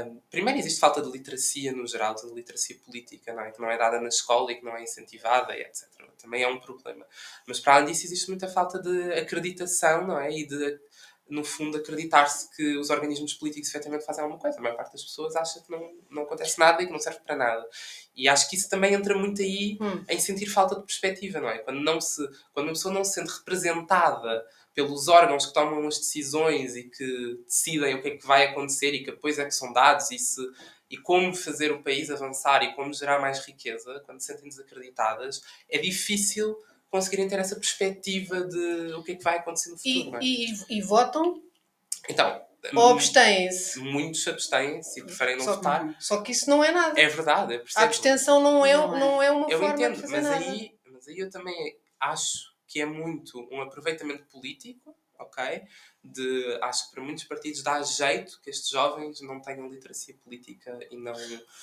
um, 0.08 0.19
primeiro 0.29 0.60
existe 0.60 0.79
falta 0.79 1.01
de 1.01 1.10
literacia 1.12 1.71
no 1.71 1.88
geral, 1.88 2.13
de 2.15 2.25
literacia 2.34 2.77
política, 2.86 3.34
não 3.34 3.41
é? 3.43 3.51
Que 3.51 3.60
não 3.62 3.69
é 3.69 3.77
dada 3.77 3.99
na 3.99 4.08
escola 4.10 4.51
e 4.51 4.55
que 4.55 4.63
não 4.65 4.75
é 4.77 4.84
incentivada, 4.84 5.55
e 5.58 5.62
etc. 5.62 5.88
Também 6.21 6.43
é 6.43 6.47
um 6.47 6.60
problema. 6.60 7.05
Mas 7.47 7.60
para 7.62 7.75
além 7.75 7.88
disso 7.91 8.05
existe 8.05 8.27
muita 8.29 8.47
falta 8.47 8.77
de 8.79 9.13
acreditação, 9.13 10.05
não 10.05 10.19
é? 10.19 10.29
E 10.32 10.45
de, 10.45 10.79
no 11.30 11.44
fundo, 11.44 11.78
acreditar-se 11.78 12.50
que 12.56 12.78
os 12.78 12.89
organismos 12.89 13.34
políticos 13.34 13.70
efetivamente 13.70 14.06
fazem 14.06 14.24
alguma 14.24 14.39
coisa. 14.39 14.58
A 14.58 14.62
maior 14.62 14.76
parte 14.76 14.94
das 14.94 15.04
pessoas 15.04 15.36
acha 15.36 15.62
que 15.62 15.70
não, 15.70 15.92
não 16.10 16.24
acontece 16.24 16.60
nada 16.60 16.82
e 16.82 16.88
que 16.88 16.92
não 16.92 17.00
serve 17.00 17.20
para 17.20 17.36
nada. 17.36 17.65
E 18.15 18.28
acho 18.28 18.50
que 18.50 18.56
isso 18.56 18.70
também 18.70 18.94
entra 18.94 19.15
muito 19.18 19.42
aí 19.42 19.78
Hum. 19.80 20.04
em 20.10 20.20
sentir 20.20 20.48
falta 20.48 20.76
de 20.76 20.82
perspectiva, 20.84 21.39
não 21.39 21.50
é? 21.50 21.60
Quando, 21.60 21.80
não 21.80 22.02
se, 22.02 22.22
quando 22.54 22.68
uma 22.68 22.74
pessoa 22.74 22.94
não 22.94 23.04
se 23.04 23.13
sente 23.13 23.32
representada 23.32 24.46
pelos 24.74 25.08
órgãos 25.08 25.46
que 25.46 25.54
tomam 25.54 25.88
as 25.88 25.98
decisões 25.98 26.76
e 26.76 26.84
que 26.84 27.39
decidem 27.46 27.96
o 27.96 28.02
que 28.02 28.08
é 28.10 28.18
que 28.18 28.26
vai 28.26 28.46
acontecer 28.46 28.94
e 28.94 29.04
que 29.04 29.12
depois 29.12 29.38
é 29.38 29.46
que 29.46 29.52
são 29.52 29.74
dados 29.74 30.10
e, 30.12 30.18
se, 30.18 30.42
e 30.89 30.98
como 30.98 31.36
fazer 31.36 31.72
o 31.72 31.84
país 31.84 32.10
avançar 32.10 32.63
e 32.63 32.74
como 32.76 32.94
gerar 32.94 33.20
mais 33.20 33.46
riqueza, 33.46 34.02
quando 34.06 34.20
se 34.20 34.28
sentem 34.28 34.50
desacreditadas, 34.50 35.42
é 35.70 35.78
difícil 35.78 36.58
conseguirem 36.89 37.28
ter 37.28 37.39
essa 37.39 37.56
perspectiva 37.56 38.41
de 38.41 38.93
o 38.93 39.04
que 39.04 39.12
é 39.12 39.15
que 39.15 39.23
vai 39.23 39.38
acontecer 39.38 39.69
no 39.71 39.78
futuro, 39.78 40.21
E, 40.23 40.45
é? 40.45 40.47
e, 40.49 40.78
e 40.78 40.82
votam 40.82 41.41
Então, 42.10 42.41
ou 42.75 42.89
abstêm-se. 42.93 43.80
muitos 43.80 44.28
abstêm-se 44.28 44.99
e 44.99 45.04
preferem 45.04 45.38
não 45.38 45.45
Só, 45.45 45.56
votar. 45.56 45.95
só 45.99 46.21
que 46.21 46.32
isso 46.32 46.49
não 46.49 46.63
é 46.63 46.71
nada. 46.71 46.99
É 46.99 47.08
verdade, 47.08 47.56
eu 47.56 47.63
A 47.75 47.84
abstenção 47.84 48.41
não 48.41 48.65
é, 48.65 48.73
Não 48.75 48.95
é. 48.95 48.99
não 48.99 49.23
é 49.23 49.32
uma 49.32 49.49
Eu 49.49 49.60
forma 49.60 49.75
entendo, 49.75 49.95
de 49.95 50.02
fazer 50.02 50.13
mas 50.21 50.23
nada. 50.23 50.45
aí, 50.52 50.75
mas 50.91 51.08
aí 51.08 51.17
eu 51.19 51.30
também 51.30 51.78
acho 51.99 52.49
que 52.67 52.82
é 52.82 52.86
muito 52.86 53.47
um 53.52 53.62
aproveitamento 53.62 54.25
político, 54.25 54.95
ok? 55.19 55.62
De, 56.03 56.58
acho 56.62 56.86
que 56.89 56.95
para 56.95 57.03
muitos 57.03 57.23
partidos 57.25 57.62
dá 57.62 57.82
jeito 57.84 58.39
que 58.41 58.49
estes 58.49 58.69
jovens 58.69 59.19
não 59.21 59.41
tenham 59.41 59.67
literacia 59.67 60.15
política 60.23 60.79
e 60.89 60.95
não. 60.97 61.13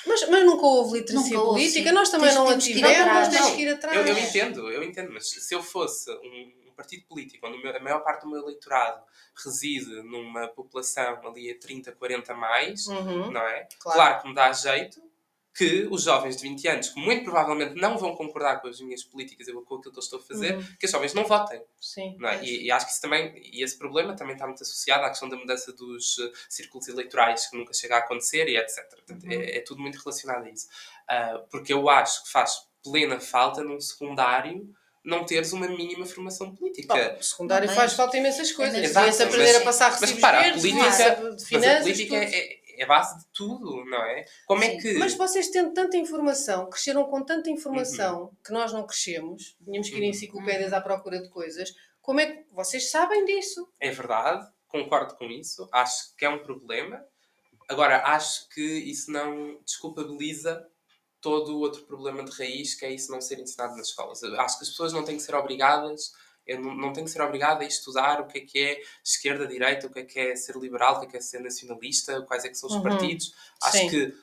Mas, 0.06 0.28
mas 0.28 0.44
nunca 0.44 0.66
houve 0.66 0.98
literacia 0.98 1.36
Nunca 1.36 1.48
política, 1.50 1.92
nós 1.92 2.10
também 2.10 2.26
Tens- 2.28 2.34
não 2.36 2.44
a 2.44 2.48
temos 2.50 2.64
que 2.64 2.70
ir 2.70 2.74
tivemos, 2.76 3.00
atrás. 3.00 3.28
tens 3.28 3.40
Não, 3.40 3.56
que 3.56 3.62
ir 3.62 3.68
atrás. 3.68 3.96
Eu, 3.96 4.06
eu 4.06 4.18
entendo, 4.18 4.70
eu 4.70 4.82
entendo, 4.82 5.12
mas 5.12 5.28
se 5.30 5.54
eu 5.54 5.62
fosse 5.62 6.10
um, 6.10 6.68
um 6.70 6.74
partido 6.76 7.04
político 7.06 7.46
onde 7.46 7.66
a 7.66 7.80
maior 7.80 8.00
parte 8.00 8.22
do 8.22 8.28
meu 8.30 8.40
eleitorado 8.42 9.02
reside 9.42 10.02
numa 10.02 10.48
população 10.48 11.26
ali 11.26 11.50
a 11.50 11.58
30, 11.58 11.92
40 11.92 12.34
mais, 12.34 12.86
Uhum, 12.88 13.30
não 13.30 13.40
é? 13.40 13.66
claro. 13.78 13.96
Claro 13.98 14.22
que 14.22 14.28
me 14.28 14.34
dá 14.34 14.52
jeito 14.52 15.00
que 15.56 15.86
os 15.90 16.02
jovens 16.02 16.36
de 16.36 16.42
20 16.42 16.68
anos, 16.68 16.88
que 16.90 17.00
muito 17.00 17.24
provavelmente 17.24 17.74
não 17.80 17.96
vão 17.96 18.14
concordar 18.14 18.60
com 18.60 18.68
as 18.68 18.80
minhas 18.80 19.02
políticas 19.02 19.48
e 19.48 19.52
com 19.52 19.60
aquilo 19.60 19.80
que 19.80 19.88
eu 19.88 19.92
estou 19.98 20.18
a 20.18 20.22
fazer, 20.22 20.54
Uhum. 20.56 20.64
que 20.78 20.84
os 20.86 20.92
jovens 20.92 21.14
não 21.14 21.24
votem. 21.24 21.62
Sim. 21.80 22.14
Não 22.18 22.28
é? 22.28 22.44
e, 22.44 22.64
e 22.66 22.70
acho 22.70 22.86
que 22.86 22.92
isso 22.92 23.00
também, 23.00 23.32
e 23.52 23.62
esse 23.64 23.78
problema 23.78 24.14
também 24.14 24.34
está 24.34 24.46
muito 24.46 24.62
associado 24.62 25.04
à 25.04 25.08
questão 25.08 25.28
da 25.28 25.36
mudança 25.36 25.72
dos 25.72 26.18
eh, 26.18 26.30
círculos 26.48 26.86
eleitorais 26.88 27.46
que 27.46 27.56
nunca 27.56 27.72
chega 27.72 27.96
a 27.96 27.98
acontecer 28.00 28.48
e 28.48 28.56
etc. 28.58 28.84
Portanto, 28.90 29.24
Uhum. 29.24 29.32
é, 29.32 29.56
é 29.56 29.60
tudo 29.60 29.80
muito 29.80 29.96
relacionado 29.98 30.44
a 30.44 30.50
isso. 30.50 30.66
Ah, 31.08 31.42
porque 31.50 31.72
eu 31.72 31.88
acho 31.88 32.24
que 32.24 32.30
faz 32.32 32.52
plena 32.84 33.18
falta 33.18 33.62
num 33.64 33.80
secundário 33.80 34.68
não 35.04 35.24
teres 35.24 35.52
uma 35.52 35.68
mínima 35.68 36.04
formação 36.04 36.52
política. 36.54 36.92
Bom, 36.92 37.18
o 37.20 37.22
secundário 37.22 37.68
Não 37.68 37.74
faz 37.76 37.92
falta 37.92 38.16
imensas 38.16 38.50
coisas. 38.50 38.74
Exato, 38.76 39.06
Devia-se 39.06 39.22
aprender 39.22 39.52
mas- 39.52 39.62
a 39.62 39.64
passar 39.64 39.90
mas 39.92 40.00
recibos 40.00 40.16
repara, 40.16 40.38
a 40.38 40.42
verdes, 40.42 40.60
política- 40.62 40.82
devia-se 40.90 41.14
de 41.14 41.22
Mas 41.30 41.42
a 41.42 41.46
finanças, 41.46 41.82
política 41.82 42.20
tudo. 42.20 42.34
é, 42.34 42.58
é- 42.76 42.80
é 42.80 42.84
a 42.84 42.88
base 42.88 43.18
de 43.18 43.24
tudo, 43.32 43.84
não 43.84 44.02
é? 44.04 44.24
Como 44.46 44.62
é 44.62 44.70
Sim. 44.72 44.78
que. 44.78 44.94
Mas 44.94 45.14
vocês 45.14 45.48
tendo 45.48 45.72
tanta 45.72 45.96
informação, 45.96 46.68
cresceram 46.70 47.04
com 47.04 47.22
tanta 47.22 47.50
informação 47.50 48.36
que 48.44 48.52
nós 48.52 48.72
não 48.72 48.86
crescemos, 48.86 49.56
tínhamos 49.64 49.88
que 49.88 49.96
ir 49.96 50.00
em 50.00 50.04
Uhum. 50.04 50.10
enciclopédias 50.10 50.72
à 50.72 50.80
procura 50.80 51.20
de 51.20 51.28
coisas, 51.28 51.74
como 52.02 52.20
é 52.20 52.26
que 52.26 52.44
vocês 52.52 52.90
sabem 52.90 53.24
disso? 53.24 53.68
É 53.80 53.90
verdade, 53.90 54.46
concordo 54.68 55.16
com 55.16 55.24
isso, 55.26 55.68
acho 55.72 56.14
que 56.16 56.24
é 56.24 56.28
um 56.28 56.38
problema. 56.42 57.04
Agora, 57.68 58.02
acho 58.06 58.48
que 58.50 58.62
isso 58.62 59.10
não 59.10 59.58
desculpabiliza 59.64 60.64
todo 61.20 61.56
o 61.56 61.60
outro 61.60 61.82
problema 61.84 62.22
de 62.24 62.30
raiz, 62.30 62.74
que 62.76 62.84
é 62.84 62.92
isso 62.92 63.10
não 63.10 63.20
ser 63.20 63.40
ensinado 63.40 63.76
nas 63.76 63.88
escolas. 63.88 64.22
Acho 64.22 64.58
que 64.58 64.64
as 64.64 64.70
pessoas 64.70 64.92
não 64.92 65.04
têm 65.04 65.16
que 65.16 65.22
ser 65.22 65.34
obrigadas 65.34 66.12
Eu 66.46 66.60
não, 66.60 66.74
não 66.74 66.92
tenho 66.92 67.04
que 67.06 67.12
ser 67.12 67.20
obrigado 67.22 67.62
a 67.62 67.64
estudar 67.64 68.20
o 68.20 68.26
que 68.26 68.38
é 68.38 68.40
que 68.42 68.58
é 68.58 68.80
esquerda, 69.04 69.46
direita, 69.46 69.86
o 69.86 69.90
que 69.90 69.98
é 70.00 70.04
que 70.04 70.18
é 70.18 70.36
ser 70.36 70.56
liberal, 70.56 70.96
o 70.96 71.00
que 71.00 71.06
é 71.06 71.10
que 71.10 71.16
é 71.16 71.20
ser 71.20 71.40
nacionalista, 71.40 72.22
quais 72.22 72.44
é 72.44 72.48
que 72.48 72.54
são 72.56 72.68
os 72.68 72.76
Uhum. 72.76 72.82
partidos. 72.82 73.34
Acho 73.62 73.78
Sim. 73.78 73.88
que 73.90 74.14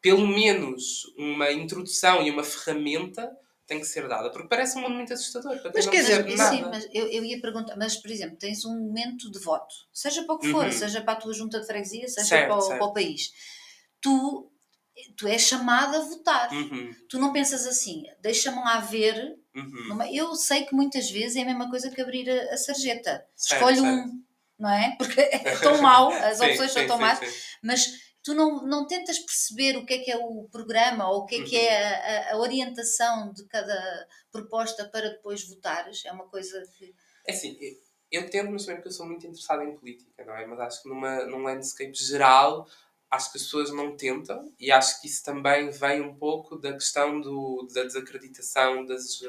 pelo 0.00 0.26
menos 0.26 1.04
uma 1.16 1.50
introdução 1.50 2.22
e 2.22 2.30
uma 2.30 2.44
ferramenta 2.44 3.34
tem 3.66 3.80
que 3.80 3.86
ser 3.86 4.06
dada, 4.06 4.30
porque 4.30 4.46
parece 4.46 4.76
um 4.76 4.82
mundo 4.82 4.94
muito 4.96 5.14
assustador. 5.14 5.58
Mas 5.74 5.86
quer 5.86 6.02
dizer, 6.02 6.36
sim, 6.36 6.60
mas 6.64 6.86
eu, 6.92 7.06
eu 7.08 7.24
ia 7.24 7.40
perguntar, 7.40 7.74
mas 7.78 7.96
por 7.96 8.10
exemplo, 8.10 8.36
tens 8.36 8.62
um 8.66 8.78
momento 8.78 9.30
de 9.30 9.38
voto, 9.38 9.74
seja 9.90 10.22
para 10.24 10.34
o 10.34 10.38
que 10.38 10.50
for, 10.50 10.66
Uhum. 10.66 10.70
seja 10.72 11.00
para 11.00 11.14
a 11.14 11.16
tua 11.16 11.32
junta 11.32 11.58
de 11.58 11.66
freguesia, 11.66 12.06
seja 12.06 12.26
Certo, 12.28 12.48
para, 12.48 12.56
o, 12.58 12.60
certo. 12.60 12.78
para 12.78 12.86
o 12.86 12.92
país, 12.92 13.32
tu, 14.02 14.52
tu 15.16 15.26
és 15.26 15.40
chamada 15.40 15.96
a 15.96 16.00
votar. 16.02 16.52
Uhum, 16.52 16.94
Tu 17.08 17.18
não 17.18 17.32
pensas 17.32 17.66
assim, 17.66 18.02
deixa-me 18.20 18.58
lá 18.58 18.80
ver. 18.80 19.34
Uhum. 19.54 19.88
numa- 19.88 20.10
Eu 20.12 20.34
sei 20.34 20.64
que 20.66 20.74
muitas 20.74 21.10
vezes 21.10 21.36
é 21.36 21.42
a 21.42 21.46
mesma 21.46 21.70
coisa 21.70 21.90
que 21.90 22.00
abrir 22.00 22.28
a, 22.30 22.54
a 22.54 22.56
sarjeta. 22.56 23.26
Certo, 23.36 23.52
Escolhe 23.56 23.80
certo. 23.80 24.08
um, 24.08 24.22
não 24.58 24.70
é? 24.70 24.96
Porque 24.98 25.20
é 25.20 25.56
tão 25.56 25.80
mau, 25.80 26.12
as 26.22 26.40
Sim, 26.40 26.40
opções 26.40 26.72
são 26.72 26.82
sim, 26.82 26.88
tão 26.88 26.96
sim, 26.96 27.00
más, 27.00 27.20
mas 27.62 28.14
tu 28.22 28.34
não, 28.34 28.64
não 28.66 28.86
tentas 28.86 29.18
perceber 29.18 29.76
o 29.76 29.84
que 29.84 29.94
é 29.94 29.98
que 29.98 30.10
é 30.10 30.16
o 30.16 30.48
programa 30.50 31.10
ou 31.10 31.20
o 31.22 31.26
que 31.26 31.36
é 31.36 31.42
que 31.42 31.56
Uhum. 31.56 31.66
é 31.66 32.30
a, 32.30 32.34
a 32.34 32.38
orientação 32.38 33.32
de 33.32 33.46
cada 33.46 34.08
proposta 34.32 34.88
para 34.88 35.10
depois 35.10 35.46
votares. 35.46 36.04
É 36.04 36.12
uma 36.12 36.28
coisa 36.28 36.62
que. 36.78 36.94
É 37.26 37.32
assim, 37.32 37.56
eu- 38.10 38.30
tento, 38.30 38.50
mas 38.50 38.62
também 38.64 38.76
porque 38.76 38.88
eu 38.88 38.92
sou 38.92 39.06
muito 39.06 39.26
interessado 39.26 39.62
em 39.62 39.76
política, 39.76 40.24
não 40.24 40.34
é? 40.36 40.46
Mas 40.46 40.60
acho 40.60 40.82
que 40.82 40.88
numa, 40.88 41.24
num 41.24 41.42
landscape 41.42 41.94
geral, 41.94 42.66
acho 43.14 43.30
que 43.30 43.38
as 43.38 43.44
pessoas 43.44 43.70
não 43.70 43.96
tentam 43.96 44.52
e 44.58 44.70
acho 44.70 45.00
que 45.00 45.06
isso 45.06 45.24
também 45.24 45.70
vem 45.70 46.00
um 46.00 46.14
pouco 46.14 46.56
da 46.56 46.72
questão 46.72 47.20
do, 47.20 47.68
da 47.72 47.82
desacreditação 47.82 48.84
das, 48.84 49.20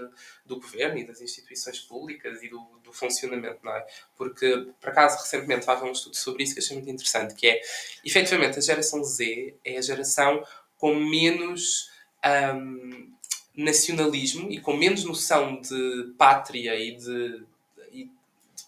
do 0.45 0.59
governo 0.59 0.97
e 0.97 1.05
das 1.05 1.21
instituições 1.21 1.79
públicas 1.79 2.41
e 2.41 2.49
do, 2.49 2.59
do 2.83 2.91
funcionamento, 2.91 3.59
não 3.63 3.73
é? 3.73 3.85
Porque, 4.17 4.67
por 4.79 4.89
acaso, 4.89 5.17
recentemente 5.21 5.61
estava 5.61 5.85
um 5.85 5.91
estudo 5.91 6.15
sobre 6.15 6.43
isso 6.43 6.53
que 6.53 6.59
achei 6.59 6.75
muito 6.75 6.89
interessante, 6.89 7.35
que 7.35 7.47
é, 7.47 7.61
efetivamente, 8.03 8.57
a 8.57 8.61
geração 8.61 9.03
Z 9.03 9.55
é 9.63 9.77
a 9.77 9.81
geração 9.81 10.43
com 10.77 10.95
menos 10.95 11.91
ahm, 12.23 13.13
nacionalismo 13.55 14.51
e 14.51 14.59
com 14.59 14.75
menos 14.75 15.03
noção 15.03 15.61
de 15.61 16.13
pátria 16.17 16.75
e 16.75 16.95
de 16.95 17.45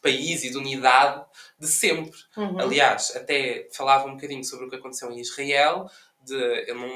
país 0.07 0.43
e 0.43 0.49
de 0.49 0.57
unidade 0.57 1.25
de 1.59 1.67
sempre. 1.67 2.17
Uhum. 2.35 2.59
Aliás, 2.59 3.15
até 3.15 3.67
falava 3.73 4.07
um 4.07 4.15
bocadinho 4.15 4.43
sobre 4.43 4.65
o 4.65 4.69
que 4.69 4.75
aconteceu 4.75 5.11
em 5.11 5.19
Israel, 5.19 5.89
de, 6.21 6.35
eu 6.69 6.75
não, 6.75 6.89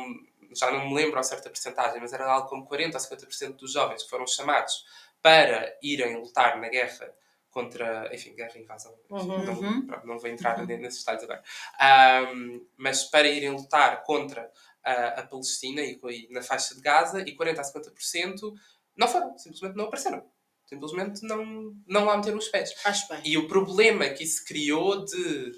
já 0.55 0.71
não 0.71 0.87
me 0.89 0.95
lembro 0.95 1.19
a 1.19 1.23
certa 1.23 1.49
porcentagem, 1.49 1.99
mas 1.99 2.13
era 2.13 2.25
algo 2.25 2.47
como 2.49 2.65
40 2.65 2.97
ou 2.97 3.03
50% 3.03 3.55
dos 3.57 3.73
jovens 3.73 4.03
que 4.03 4.09
foram 4.09 4.25
chamados 4.27 4.85
para 5.21 5.77
irem 5.83 6.17
lutar 6.17 6.59
na 6.59 6.69
guerra 6.69 7.13
contra, 7.49 8.09
enfim, 8.15 8.33
guerra 8.33 8.53
e 8.55 8.61
invasão. 8.63 8.93
Uhum. 9.09 9.45
não, 9.45 9.53
Uhum. 9.53 9.87
não 10.05 10.17
vou 10.19 10.29
entrar 10.29 10.65
nesses 10.65 10.99
detalhes 10.99 11.23
agora. 11.23 11.43
Ahm, 11.79 12.61
mas 12.77 13.03
para 13.03 13.27
irem 13.27 13.49
lutar 13.51 14.03
contra 14.03 14.49
a, 14.83 14.93
a 15.19 15.27
Palestina 15.27 15.81
e, 15.81 15.99
e 16.09 16.33
na 16.33 16.41
faixa 16.41 16.73
de 16.73 16.81
Gaza, 16.81 17.21
e 17.21 17.35
40 17.35 17.61
a 17.61 17.63
50% 17.63 18.53
não 18.95 19.07
foram, 19.07 19.37
simplesmente 19.37 19.75
não 19.75 19.85
apareceram. 19.85 20.25
Simplesmente 20.71 21.21
não, 21.23 21.75
não 21.85 22.05
lá 22.05 22.15
meteram 22.15 22.37
os 22.37 22.47
pés. 22.47 22.73
Acho 22.85 23.07
bem. 23.09 23.21
E 23.25 23.37
o 23.37 23.45
problema 23.47 24.07
que 24.09 24.23
isso 24.23 24.45
criou 24.45 25.03
de 25.03 25.51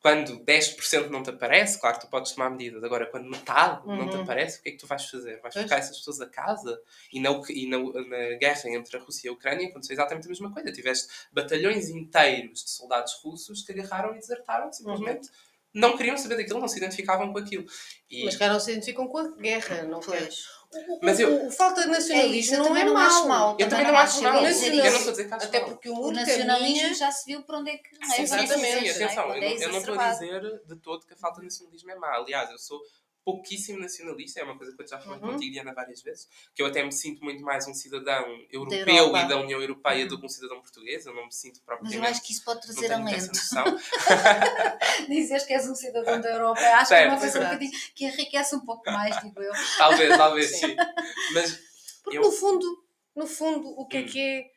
quando 0.00 0.38
10% 0.44 1.08
não 1.10 1.22
te 1.22 1.30
aparece, 1.30 1.78
claro 1.78 1.98
que 1.98 2.06
tu 2.06 2.10
podes 2.10 2.32
tomar 2.32 2.48
medidas. 2.48 2.82
Agora, 2.84 3.06
quando 3.06 3.28
metade 3.28 3.86
não 3.86 4.08
te 4.08 4.16
Uhum. 4.16 4.22
aparece, 4.22 4.58
o 4.58 4.62
que 4.62 4.68
é 4.70 4.72
que 4.72 4.78
tu 4.78 4.86
vais 4.86 5.04
fazer? 5.04 5.40
Vais 5.42 5.52
Pois. 5.52 5.64
ficar 5.64 5.76
essas 5.78 5.98
pessoas 5.98 6.20
a 6.20 6.26
casa? 6.26 6.80
E, 7.12 7.20
na, 7.20 7.30
e 7.50 7.68
na, 7.68 7.78
na 7.78 8.36
guerra 8.38 8.70
entre 8.70 8.96
a 8.96 9.00
Rússia 9.00 9.26
e 9.26 9.30
a 9.30 9.32
Ucrânia 9.32 9.68
aconteceu 9.68 9.94
exatamente 9.94 10.26
a 10.26 10.28
mesma 10.28 10.52
coisa. 10.54 10.72
Tiveste 10.72 11.08
batalhões 11.32 11.88
inteiros 11.90 12.64
de 12.64 12.70
soldados 12.70 13.14
russos 13.22 13.62
que 13.62 13.72
agarraram 13.72 14.14
e 14.14 14.20
desertaram, 14.20 14.72
simplesmente 14.72 15.28
não 15.74 15.96
queriam 15.96 16.16
saber 16.16 16.36
daquilo, 16.36 16.60
não 16.60 16.68
se 16.68 16.78
identificavam 16.78 17.32
com 17.32 17.38
aquilo. 17.38 17.66
E, 18.08 18.24
Mas 18.24 18.36
cá 18.36 18.48
não 18.48 18.58
se 18.58 18.70
identificam 18.70 19.06
com 19.06 19.18
a 19.18 19.28
guerra, 19.36 19.82
não 19.82 20.00
quer. 20.00 20.30
Mas 21.02 21.18
o- 21.18 21.22
eu- 21.22 21.46
o 21.46 21.50
falta 21.50 21.82
de 21.82 21.88
É 21.88 21.90
nacionalismo 21.90 22.34
isso, 22.36 22.54
eu 22.54 22.58
não 22.64 22.76
é 22.76 23.04
acho 23.06 23.28
mau. 23.28 23.56
eu 23.58 23.68
também 23.68 23.84
não 23.86 23.92
não 23.92 23.98
acho 23.98 24.22
mal. 24.22 24.34
Eu 24.36 24.42
não 24.42 24.50
isso. 24.50 24.64
estou 24.64 25.08
a 25.08 25.10
dizer 25.10 25.28
que 25.28 25.34
acho 25.34 25.46
Até 25.46 25.60
mal. 25.60 25.68
porque 25.70 25.88
o 25.88 25.92
O 25.92 25.96
mundo 25.96 26.14
nacionalismo 26.14 26.76
caminha... 26.78 26.94
já 26.94 27.10
se 27.10 27.26
viu 27.26 27.42
para 27.42 27.58
onde 27.58 27.70
é 27.70 27.76
que. 27.78 27.88
Sim, 28.06 28.26
sim, 28.26 28.46
sim, 28.46 28.46
sim, 28.46 28.88
atenção, 28.90 29.28
não 29.28 29.34
é? 29.34 29.38
eu 29.38 29.40
Quando 29.40 29.42
é 29.42 29.54
não, 29.54 29.62
eu 29.62 29.72
não 29.72 29.78
estou 29.78 29.98
a 30.00 30.12
dizer 30.12 30.40
de 30.66 30.76
todo 30.76 31.06
que 31.06 31.14
a 31.14 31.16
falta 31.16 31.40
de 31.40 31.46
nacionalismo 31.46 31.90
é 31.90 31.94
má. 31.96 32.14
Aliás, 32.16 32.50
eu 32.50 32.58
sou 32.58 32.78
pouquíssimo 33.32 33.78
nacionalista, 33.78 34.40
é 34.40 34.44
uma 34.44 34.56
coisa 34.56 34.74
que 34.76 34.82
eu 34.82 34.86
já 34.88 34.98
falei 35.00 35.20
Uhum. 35.20 35.32
contigo, 35.32 35.52
Diana, 35.52 35.72
várias 35.74 36.02
vezes, 36.02 36.28
que 36.54 36.62
eu 36.62 36.66
até 36.66 36.82
me 36.82 36.92
sinto 36.92 37.22
muito 37.24 37.42
mais 37.42 37.66
um 37.66 37.74
cidadão 37.74 38.24
europeu 38.50 38.86
Europa. 38.88 39.18
e 39.20 39.28
da 39.28 39.36
União 39.38 39.60
Europeia 39.60 40.02
Uhum. 40.04 40.08
do 40.08 40.20
que 40.20 40.26
um 40.26 40.28
cidadão 40.28 40.60
português, 40.60 41.06
eu 41.06 41.14
não 41.14 41.26
me 41.26 41.32
sinto 41.32 41.54
Mas 41.56 41.64
propriamente... 41.64 41.96
eu 41.96 42.04
acho 42.10 42.22
que 42.22 42.32
isso 42.32 42.44
pode 42.44 42.60
trazer 42.62 42.92
alento. 42.92 43.30
Dizeres 45.08 45.44
que 45.44 45.52
és 45.54 45.68
um 45.68 45.74
cidadão 45.74 46.20
da 46.20 46.28
Europa, 46.30 46.60
acho 46.60 46.88
que 46.88 46.94
é 46.94 47.06
uma 47.08 47.18
Certo, 47.18 47.20
coisa 47.20 47.38
um 47.40 47.42
bocadinho 47.44 47.72
que 47.94 48.04
enriquece 48.06 48.54
um 48.56 48.60
pouco 48.60 48.90
mais, 48.90 49.20
digo 49.20 49.40
eu. 49.42 49.52
talvez, 49.78 50.16
talvez, 50.16 50.50
Sim. 50.50 50.66
sim. 50.68 50.76
Mas, 51.34 51.58
Porque 52.02 52.18
Eu- 52.18 52.22
no 52.22 52.32
fundo, 52.32 52.84
no 53.14 53.26
fundo, 53.26 53.68
o 53.78 53.86
que 53.86 53.98
é 53.98 54.00
Hum. 54.00 54.06
que 54.06 54.20
é 54.20 54.50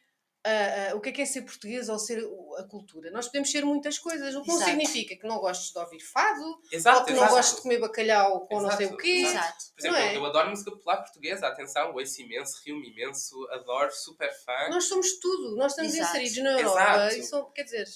ah, 0.45 0.91
ah, 0.91 0.95
o 0.95 0.99
que 0.99 1.09
é 1.09 1.11
que 1.13 1.21
é 1.21 1.25
ser 1.25 1.43
português 1.43 1.87
ou 1.87 1.97
ser 1.97 2.21
a 2.57 2.63
cultura? 2.63 3.09
Nós 3.11 3.27
podemos 3.27 3.49
ser 3.49 3.63
muitas 3.63 3.97
coisas, 3.97 4.35
o 4.35 4.41
que 4.41 4.47
não 4.49 4.55
Exato. 4.55 4.71
significa 4.71 5.15
que 5.15 5.25
não 5.25 5.39
gostes 5.39 5.71
de 5.71 5.79
ouvir 5.79 6.01
fado, 6.01 6.41
ou 6.43 6.61
exato, 6.71 7.05
que 7.05 7.11
não 7.11 7.19
exato. 7.19 7.35
gostes 7.35 7.55
de 7.55 7.61
comer 7.61 7.79
bacalhau 7.79 8.45
com 8.47 8.61
não 8.61 8.71
sei 8.71 8.87
o 8.87 8.97
quê. 8.97 9.23
exato. 9.25 9.37
Exato. 9.37 9.65
Por 9.73 9.79
exemplo, 9.81 9.97
Não 9.99 10.05
é? 10.05 10.17
eu 10.17 10.25
adoro 10.25 10.49
música 10.49 10.71
popular 10.71 10.97
portuguesa, 10.97 11.47
atenção, 11.47 11.93
ouço 11.93 12.21
imenso, 12.21 12.61
rio-me 12.65 12.89
imenso, 12.89 13.47
adoro, 13.51 13.91
super 13.93 14.33
fã. 14.43 14.69
Nós 14.69 14.83
somos 14.85 15.17
tudo, 15.19 15.55
nós 15.55 15.71
estamos 15.71 15.93
Exato. 15.93 16.17
inseridos 16.17 16.43
na 16.43 16.59
Europa 16.59 17.15
e 17.15 17.23
são, 17.23 17.49
quer 17.51 17.63
dizer, 17.63 17.87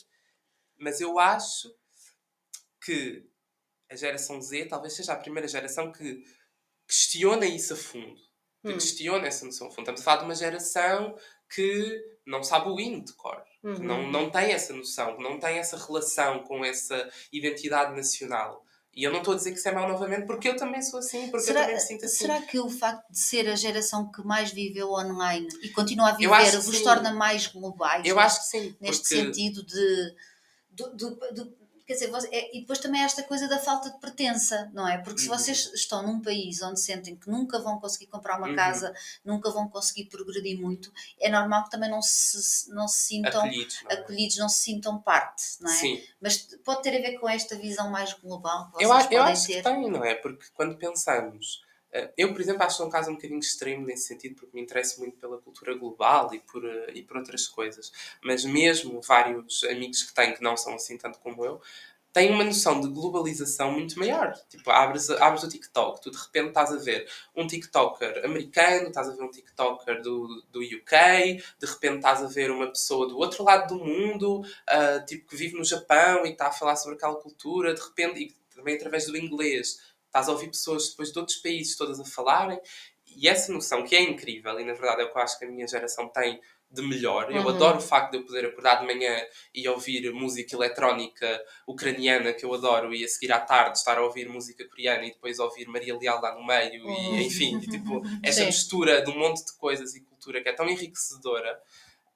Mas 0.77 1.01
eu 1.01 1.19
acho 1.19 1.75
que 2.81 3.25
a 3.91 3.95
geração 3.95 4.41
Z 4.41 4.65
talvez 4.65 4.93
seja 4.93 5.13
a 5.13 5.17
primeira 5.17 5.47
geração 5.47 5.91
que 5.91 6.23
questiona 6.87 7.45
isso 7.45 7.73
a 7.73 7.75
fundo. 7.75 8.26
Que 8.67 8.73
Hum. 8.73 8.77
questiona 8.77 9.27
essa 9.27 9.45
noção. 9.45 9.67
Estamos 9.69 10.01
a 10.01 10.03
falar 10.03 10.17
de 10.17 10.25
uma 10.25 10.35
geração 10.35 11.15
que 11.49 12.01
não 12.25 12.43
sabe 12.43 12.69
o 12.69 12.79
hino 12.79 13.03
de 13.03 13.13
cor. 13.13 13.41
Que 13.61 13.67
uhum. 13.67 13.79
não, 13.79 14.11
não 14.11 14.29
tem 14.29 14.51
essa 14.51 14.73
noção, 14.73 15.15
que 15.17 15.23
não 15.23 15.39
tem 15.39 15.57
essa 15.57 15.77
relação 15.77 16.39
com 16.43 16.63
essa 16.63 17.09
identidade 17.31 17.95
nacional. 17.95 18.63
E 18.93 19.03
eu 19.03 19.11
não 19.11 19.19
estou 19.19 19.33
a 19.33 19.37
dizer 19.37 19.51
que 19.51 19.59
isso 19.59 19.67
é 19.69 19.71
mau 19.71 19.87
novamente, 19.87 20.25
porque 20.25 20.47
eu 20.49 20.55
também 20.55 20.81
sou 20.81 20.99
assim, 20.99 21.29
porque 21.29 21.49
eu 21.51 21.53
também 21.53 21.75
me 21.75 21.79
sinto 21.79 22.05
assim. 22.05 22.15
será 22.17 22.41
que 22.41 22.59
o 22.59 22.67
facto 22.69 23.07
de 23.11 23.19
ser 23.19 23.47
a 23.47 23.55
geração 23.55 24.11
que 24.11 24.23
mais 24.23 24.51
viveu 24.51 24.91
online 24.91 25.47
e 25.61 25.69
continua 25.69 26.09
a 26.09 26.11
viver 26.13 26.49
que 26.51 26.57
vos 26.57 26.77
sim. 26.77 26.83
torna 26.83 27.13
mais 27.13 27.45
globais? 27.47 28.03
Eu 28.05 28.19
acho 28.19 28.39
que 28.41 28.47
sim. 28.47 28.75
neste 28.81 29.03
porque- 29.03 29.15
sentido 29.25 29.63
de. 29.63 30.15
do- 30.71 30.95
quer 31.87 31.93
dizer, 31.93 32.11
você- 32.11 32.27
é- 32.33 32.55
e 32.55 32.59
depois 32.59 32.79
também 32.79 33.01
esta 33.01 33.23
coisa 33.23 33.47
da 33.47 33.57
falta 33.57 33.89
de 33.89 33.97
pertença, 33.99 34.69
não 34.73 34.85
é? 34.87 34.97
Porque 34.97 35.21
se 35.21 35.29
Uhum. 35.29 35.37
vocês 35.37 35.71
estão 35.73 36.05
num 36.05 36.21
país 36.21 36.61
onde 36.61 36.81
sentem 36.81 37.15
que 37.15 37.29
nunca 37.29 37.59
vão 37.59 37.79
conseguir 37.79 38.07
comprar 38.07 38.37
uma 38.37 38.49
Uhum. 38.49 38.55
casa, 38.55 38.93
nunca 39.23 39.49
vão 39.49 39.69
conseguir 39.69 40.05
progredir 40.05 40.59
muito, 40.59 40.91
é 41.19 41.29
normal 41.29 41.63
que 41.63 41.71
também 41.71 41.89
não 41.89 42.01
se, 42.01 42.69
não 42.73 42.87
se 42.89 43.07
sintam 43.07 43.39
acolhidos, 43.41 43.81
não 43.83 43.89
é? 43.91 43.93
acolhidos, 43.93 44.37
não 44.37 44.49
se 44.49 44.63
sintam 44.63 45.01
parte, 45.01 45.43
não 45.61 45.71
é? 45.71 45.75
Sim. 45.75 46.03
Mas 46.21 46.37
pode 46.65 46.83
ter 46.83 46.89
a 46.97 47.01
ver 47.01 47.17
com 47.19 47.29
esta 47.29 47.55
visão 47.55 47.89
mais 47.89 48.11
global 48.13 48.69
que 48.71 48.83
Eu, 48.83 48.89
vocês 48.89 49.05
acho- 49.05 49.13
eu 49.13 49.19
podem 49.19 49.33
acho 49.33 49.47
ter. 49.47 49.53
que 49.55 49.63
tem, 49.63 49.89
não 49.89 50.03
é? 50.03 50.13
Porque 50.15 50.45
quando 50.53 50.77
pensamos. 50.77 51.65
Eh, 51.97 52.13
Eu, 52.17 52.33
por 52.33 52.41
exemplo, 52.41 52.63
acho 52.63 52.83
um 52.83 52.89
caso 52.89 53.09
um 53.11 53.15
bocadinho 53.15 53.39
extremo 53.39 53.85
nesse 53.85 54.07
sentido, 54.07 54.35
porque 54.35 54.55
me 54.55 54.61
interesso 54.61 54.99
muito 54.99 55.17
pela 55.17 55.37
cultura 55.39 55.75
global 55.75 56.33
e 56.33 56.39
por, 56.39 56.63
eh, 56.65 56.91
e 56.93 57.01
por 57.03 57.17
outras 57.17 57.47
coisas. 57.47 57.91
Mas 58.23 58.43
mesmo 58.45 59.01
vários 59.01 59.63
amigos 59.65 60.03
que 60.03 60.13
tenho 60.13 60.35
que 60.35 60.43
não 60.43 60.55
são 60.57 60.75
assim 60.75 60.97
tanto 60.97 61.19
como 61.19 61.45
eu, 61.45 61.61
têm 62.13 62.31
uma 62.31 62.43
noção 62.43 62.81
de 62.81 62.87
globalização 62.89 63.71
muito 63.71 63.99
maior. 63.99 64.33
Tipo, 64.49 64.71
abres, 64.71 65.09
abres 65.11 65.43
o 65.43 65.49
TikTok, 65.49 66.01
tu 66.01 66.09
de 66.11 66.17
repente 66.17 66.47
estás 66.47 66.71
a 66.71 66.77
ver 66.77 67.07
um 67.35 67.45
TikToker 67.45 68.25
americano, 68.25 68.87
estás 68.87 69.07
a 69.09 69.11
ver 69.15 69.23
um 69.23 69.29
TikToker 69.29 70.01
do, 70.01 70.43
do 70.51 70.59
UK, 70.61 71.43
de 71.59 71.65
repente 71.67 71.97
estás 71.97 72.23
a 72.23 72.27
ver 72.27 72.49
uma 72.49 72.67
pessoa 72.67 73.07
do 73.07 73.17
outro 73.17 73.43
lado 73.43 73.77
do 73.77 73.85
mundo, 73.85 74.43
ah, 74.67 74.99
tipo, 75.05 75.27
que 75.27 75.35
vive 75.35 75.57
no 75.57 75.63
Japão 75.63 76.25
e 76.25 76.29
está 76.31 76.47
a 76.47 76.51
falar 76.51 76.75
sobre 76.75 76.95
aquela 76.95 77.15
cultura, 77.15 77.73
de 77.75 77.81
repente, 77.81 78.19
e 78.23 78.35
também 78.55 78.75
através 78.75 79.05
do 79.05 79.15
inglês, 79.15 79.79
estás 80.07 80.27
a 80.27 80.31
ouvir 80.31 80.47
pessoas 80.47 80.89
depois 80.89 81.11
de 81.11 81.19
outros 81.19 81.37
países 81.37 81.75
todas 81.77 81.99
a 81.99 82.05
falarem, 82.05 82.59
e 83.05 83.27
essa 83.27 83.51
noção 83.51 83.83
que 83.83 83.95
é 83.95 84.01
incrível, 84.01 84.59
e 84.59 84.65
na 84.65 84.73
verdade 84.73 85.01
é 85.01 85.05
o 85.05 85.11
que 85.11 85.17
eu 85.17 85.21
acho 85.21 85.37
que 85.39 85.45
a 85.45 85.47
minha 85.49 85.67
geração 85.67 86.07
tem 86.09 86.39
de 86.69 86.81
melhor. 86.81 87.31
Eu 87.33 87.43
Uhum. 87.43 87.49
adoro 87.49 87.77
o 87.77 87.81
facto 87.81 88.11
de 88.11 88.17
eu 88.17 88.25
poder 88.25 88.45
acordar 88.47 88.81
de 88.81 88.85
manhã 88.85 89.25
e 89.55 89.65
ouvir 89.69 90.11
música 90.11 90.53
eletrónica 90.53 91.41
ucraniana 91.65 92.33
que 92.33 92.43
eu 92.43 92.53
adoro 92.53 92.93
e 92.93 93.05
a 93.05 93.07
seguir 93.07 93.31
à 93.31 93.39
tarde 93.39 93.77
estar 93.77 93.97
a 93.97 94.03
ouvir 94.03 94.27
música 94.27 94.67
coreana 94.67 95.05
e 95.05 95.11
depois 95.11 95.39
ouvir 95.39 95.65
Maria 95.69 95.97
Leal 95.97 96.21
lá 96.21 96.35
no 96.35 96.45
meio 96.45 96.85
Uhum. 96.85 97.15
e 97.17 97.25
enfim, 97.25 97.57
e, 97.59 97.67
tipo, 97.69 98.01
essa 98.21 98.41
Sim. 98.41 98.47
mistura 98.47 99.01
de 99.01 99.09
um 99.09 99.17
monte 99.17 99.45
de 99.45 99.53
coisas 99.53 99.95
e 99.95 100.01
cultura 100.01 100.41
que 100.43 100.49
é 100.49 100.53
tão 100.53 100.67
enriquecedora 100.67 101.57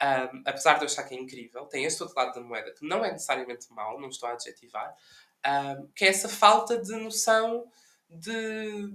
um, 0.04 0.41
apesar 0.45 0.73
de 0.73 0.82
eu 0.82 0.88
achar 0.88 1.04
que 1.04 1.13
é 1.15 1.17
incrível, 1.19 1.65
tem 1.67 1.86
este 1.86 2.01
outro 2.01 2.17
lado 2.17 2.34
da 2.34 2.41
moeda 2.41 2.71
que 2.73 2.84
não 2.86 3.06
é 3.06 3.12
necessariamente 3.12 3.71
mau, 3.71 4.01
não 4.01 4.10
estou 4.10 4.27
a 4.27 4.34
adjetivar, 4.34 4.93
um, 5.45 5.88
que 5.95 6.06
é 6.06 6.10
essa 6.10 6.30
falta 6.30 6.77
de 6.82 6.91
noção 6.97 7.65
de, 8.10 8.93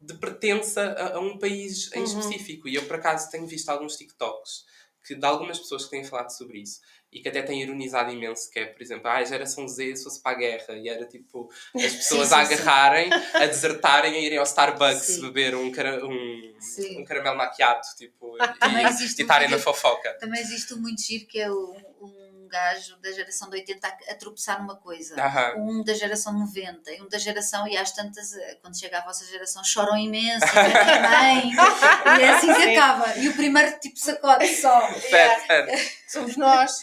de 0.00 0.14
pertença 0.14 0.82
a, 0.92 1.16
a 1.16 1.20
um 1.20 1.38
país 1.38 1.90
em 1.92 1.98
Uhum. 1.98 2.04
específico. 2.04 2.68
E 2.68 2.74
eu, 2.74 2.86
por 2.86 2.96
acaso, 2.96 3.30
tenho 3.30 3.46
visto 3.46 3.68
alguns 3.68 3.96
TikToks 3.96 4.64
que 5.06 5.14
de 5.14 5.26
algumas 5.26 5.58
pessoas 5.58 5.84
que 5.84 5.90
têm 5.90 6.02
falado 6.02 6.30
sobre 6.30 6.60
isso 6.60 6.80
e 7.12 7.20
que 7.20 7.28
até 7.28 7.42
têm 7.42 7.60
ironizado 7.60 8.10
imenso, 8.10 8.50
que 8.50 8.58
é, 8.58 8.64
por 8.64 8.80
exemplo, 8.80 9.06
ah, 9.06 9.16
a 9.18 9.24
geração 9.24 9.68
Z 9.68 9.96
se 9.96 10.04
fosse 10.04 10.22
para 10.22 10.32
a 10.32 10.38
guerra 10.40 10.74
e 10.78 10.88
era 10.88 11.04
tipo 11.06 11.50
as 11.76 11.92
pessoas 11.94 12.28
sim, 12.28 12.34
a 12.34 12.46
sim. 12.46 12.54
agarrarem, 12.54 13.10
a 13.12 13.46
desertarem, 13.46 14.14
a 14.14 14.18
irem 14.18 14.38
ao 14.38 14.44
Starbucks 14.44 15.02
Sim. 15.06 15.20
beber 15.20 15.54
um, 15.54 15.70
cara- 15.70 16.02
um, 16.06 16.54
Sim. 16.58 17.00
um 17.00 17.04
caramelo 17.04 17.36
maquiado, 17.36 17.86
tipo, 17.98 18.34
e- 18.40 18.86
existe 18.88 19.20
e 19.20 19.22
um 19.24 19.26
estarem 19.26 19.50
na 19.50 19.58
fofoca. 19.58 20.14
Também 20.14 20.40
existe 20.40 20.72
um 20.72 20.78
muito 20.80 21.02
giro 21.02 21.26
que 21.26 21.38
é 21.38 21.52
um, 21.52 21.76
um 22.00 22.23
gajo 22.54 22.96
da 22.98 23.10
geração 23.10 23.50
de 23.50 23.56
80 23.56 23.86
a, 23.88 23.90
a 24.12 24.14
tropeçar 24.14 24.60
numa 24.60 24.76
coisa. 24.76 25.20
Aham. 25.20 25.54
Um 25.58 25.82
da 25.82 25.92
geração 25.92 26.32
90 26.32 26.92
e 26.92 27.02
um 27.02 27.08
da 27.08 27.18
geração, 27.18 27.66
e 27.66 27.76
às 27.76 27.90
tantas, 27.92 28.32
eh, 28.32 28.54
quando 28.62 28.78
chega 28.78 28.98
à 28.98 29.04
vossa 29.04 29.24
geração, 29.26 29.64
choram 29.64 29.96
imenso, 29.98 30.46
também, 30.54 31.52
e 31.52 32.22
é 32.22 32.28
assim 32.30 32.54
que 32.54 32.62
Sim. 32.62 32.76
acaba. 32.76 33.16
E 33.18 33.28
o 33.28 33.34
primeiro 33.34 33.78
tipo 33.80 33.98
sacode 33.98 34.46
só. 34.54 34.80
Fede, 35.00 35.46
fede. 35.46 35.92
Somos 36.08 36.36
nós. 36.36 36.82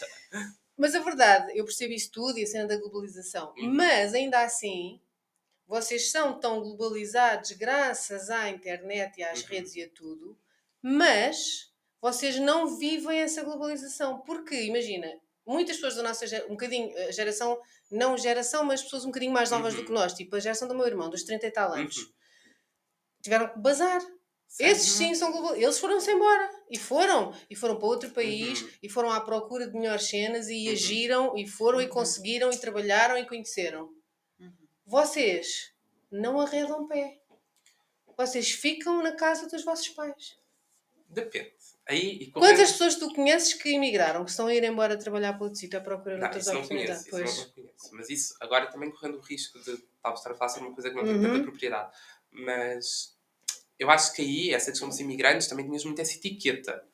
Mas 0.76 0.94
a 0.94 1.00
verdade, 1.00 1.52
eu 1.56 1.64
percebo 1.64 1.92
isso 1.94 2.10
tudo 2.12 2.38
e 2.38 2.42
a 2.42 2.46
cena 2.46 2.66
da 2.66 2.76
globalização. 2.76 3.54
Uhum. 3.56 3.72
Mas 3.74 4.12
ainda 4.14 4.40
assim, 4.42 5.00
vocês 5.66 6.10
são 6.10 6.38
tão 6.38 6.60
globalizados 6.60 7.52
graças 7.52 8.28
à 8.30 8.48
internet 8.50 9.18
e 9.18 9.24
às 9.24 9.40
Uhum. 9.42 9.48
redes 9.48 9.74
e 9.76 9.82
a 9.84 9.88
tudo, 9.88 10.36
mas 10.82 11.70
vocês 12.00 12.36
não 12.36 12.66
vivem 12.78 13.20
essa 13.20 13.42
globalização. 13.44 14.18
Porque, 14.20 14.60
imagina, 14.64 15.06
muitas 15.46 15.76
pessoas 15.76 15.96
da 15.96 16.02
nossa 16.02 16.26
geração, 16.26 16.48
um 16.50 16.52
bocadinho, 16.54 16.96
a 17.08 17.10
geração, 17.10 17.60
não 17.90 18.16
geração, 18.16 18.64
mas 18.64 18.82
pessoas 18.82 19.04
um 19.04 19.08
bocadinho 19.08 19.32
mais 19.32 19.50
novas 19.50 19.74
do 19.74 19.80
Uhum. 19.80 19.86
que 19.86 19.92
nós, 19.92 20.12
tipo 20.14 20.36
a 20.36 20.40
geração 20.40 20.68
do 20.68 20.74
meu 20.74 20.86
irmão, 20.86 21.10
dos 21.10 21.22
30 21.24 21.46
e 21.46 21.50
tal 21.50 21.72
anos, 21.72 21.96
Uhum. 21.96 22.12
tiveram 23.22 23.48
que 23.52 23.58
bazar. 23.58 24.00
Esses 24.60 24.92
sim 24.92 25.14
são 25.14 25.32
global. 25.32 25.56
Eles 25.56 25.78
foram-se 25.78 26.10
embora. 26.12 26.50
E 26.70 26.78
foram. 26.78 27.34
E 27.48 27.56
foram 27.56 27.78
para 27.78 27.86
outro 27.88 28.10
país. 28.10 28.60
Uhum. 28.60 28.68
E 28.82 28.88
foram 28.90 29.10
à 29.10 29.18
procura 29.18 29.66
de 29.66 29.72
melhores 29.72 30.06
cenas. 30.06 30.46
E 30.50 30.66
Uhum. 30.66 30.72
agiram. 30.74 31.38
E 31.38 31.48
foram. 31.48 31.80
E 31.80 31.84
Uhum. 31.84 31.90
conseguiram. 31.90 32.50
E 32.50 32.58
trabalharam. 32.58 33.16
E 33.16 33.26
conheceram. 33.26 33.88
Uhum. 34.38 34.52
Vocês 34.84 35.72
não 36.10 36.38
arredam 36.38 36.86
pé. 36.86 37.18
Vocês 38.14 38.50
ficam 38.50 39.02
na 39.02 39.12
casa 39.16 39.48
dos 39.48 39.64
vossos 39.64 39.88
pais. 39.88 40.36
Depende. 41.08 41.54
Aí, 41.88 42.30
Quantas 42.30 42.72
pessoas 42.72 42.94
tu 42.94 43.12
conheces 43.12 43.54
que 43.54 43.74
emigraram? 43.74 44.24
Que 44.24 44.30
estão 44.30 44.46
a 44.46 44.54
ir 44.54 44.62
embora 44.62 44.96
trabalhar 44.96 45.32
para 45.34 45.44
outro 45.44 45.58
sítio 45.58 45.78
à 45.78 45.82
procura 45.82 46.16
de 46.16 46.24
outras 46.24 46.46
oportunidades? 46.46 47.10
conheço, 47.10 47.34
isso 47.34 47.46
não 47.46 47.52
conheço. 47.52 47.90
Mas 47.96 48.08
isso, 48.10 48.34
agora 48.40 48.70
também 48.70 48.90
correndo 48.90 49.18
o 49.18 49.20
risco 49.20 49.58
de 49.58 49.76
talvez 50.00 50.20
estar 50.20 50.30
a 50.30 50.34
falar 50.34 50.48
sobre 50.48 50.68
uma 50.68 50.74
coisa 50.74 50.90
que 50.90 50.96
não 50.96 51.04
tem 51.04 51.14
Uhum. 51.16 51.22
tanta 51.22 51.42
propriedade. 51.42 51.92
Mas 52.30 53.16
eu 53.78 53.90
acho 53.90 54.12
que 54.14 54.22
aí, 54.22 54.54
essa 54.54 54.70
questão 54.70 54.88
dos 54.88 55.00
imigrantes, 55.00 55.48
também 55.48 55.66
tinhas 55.66 55.84
muito 55.84 56.00
essa 56.00 56.14
etiqueta. 56.14 56.84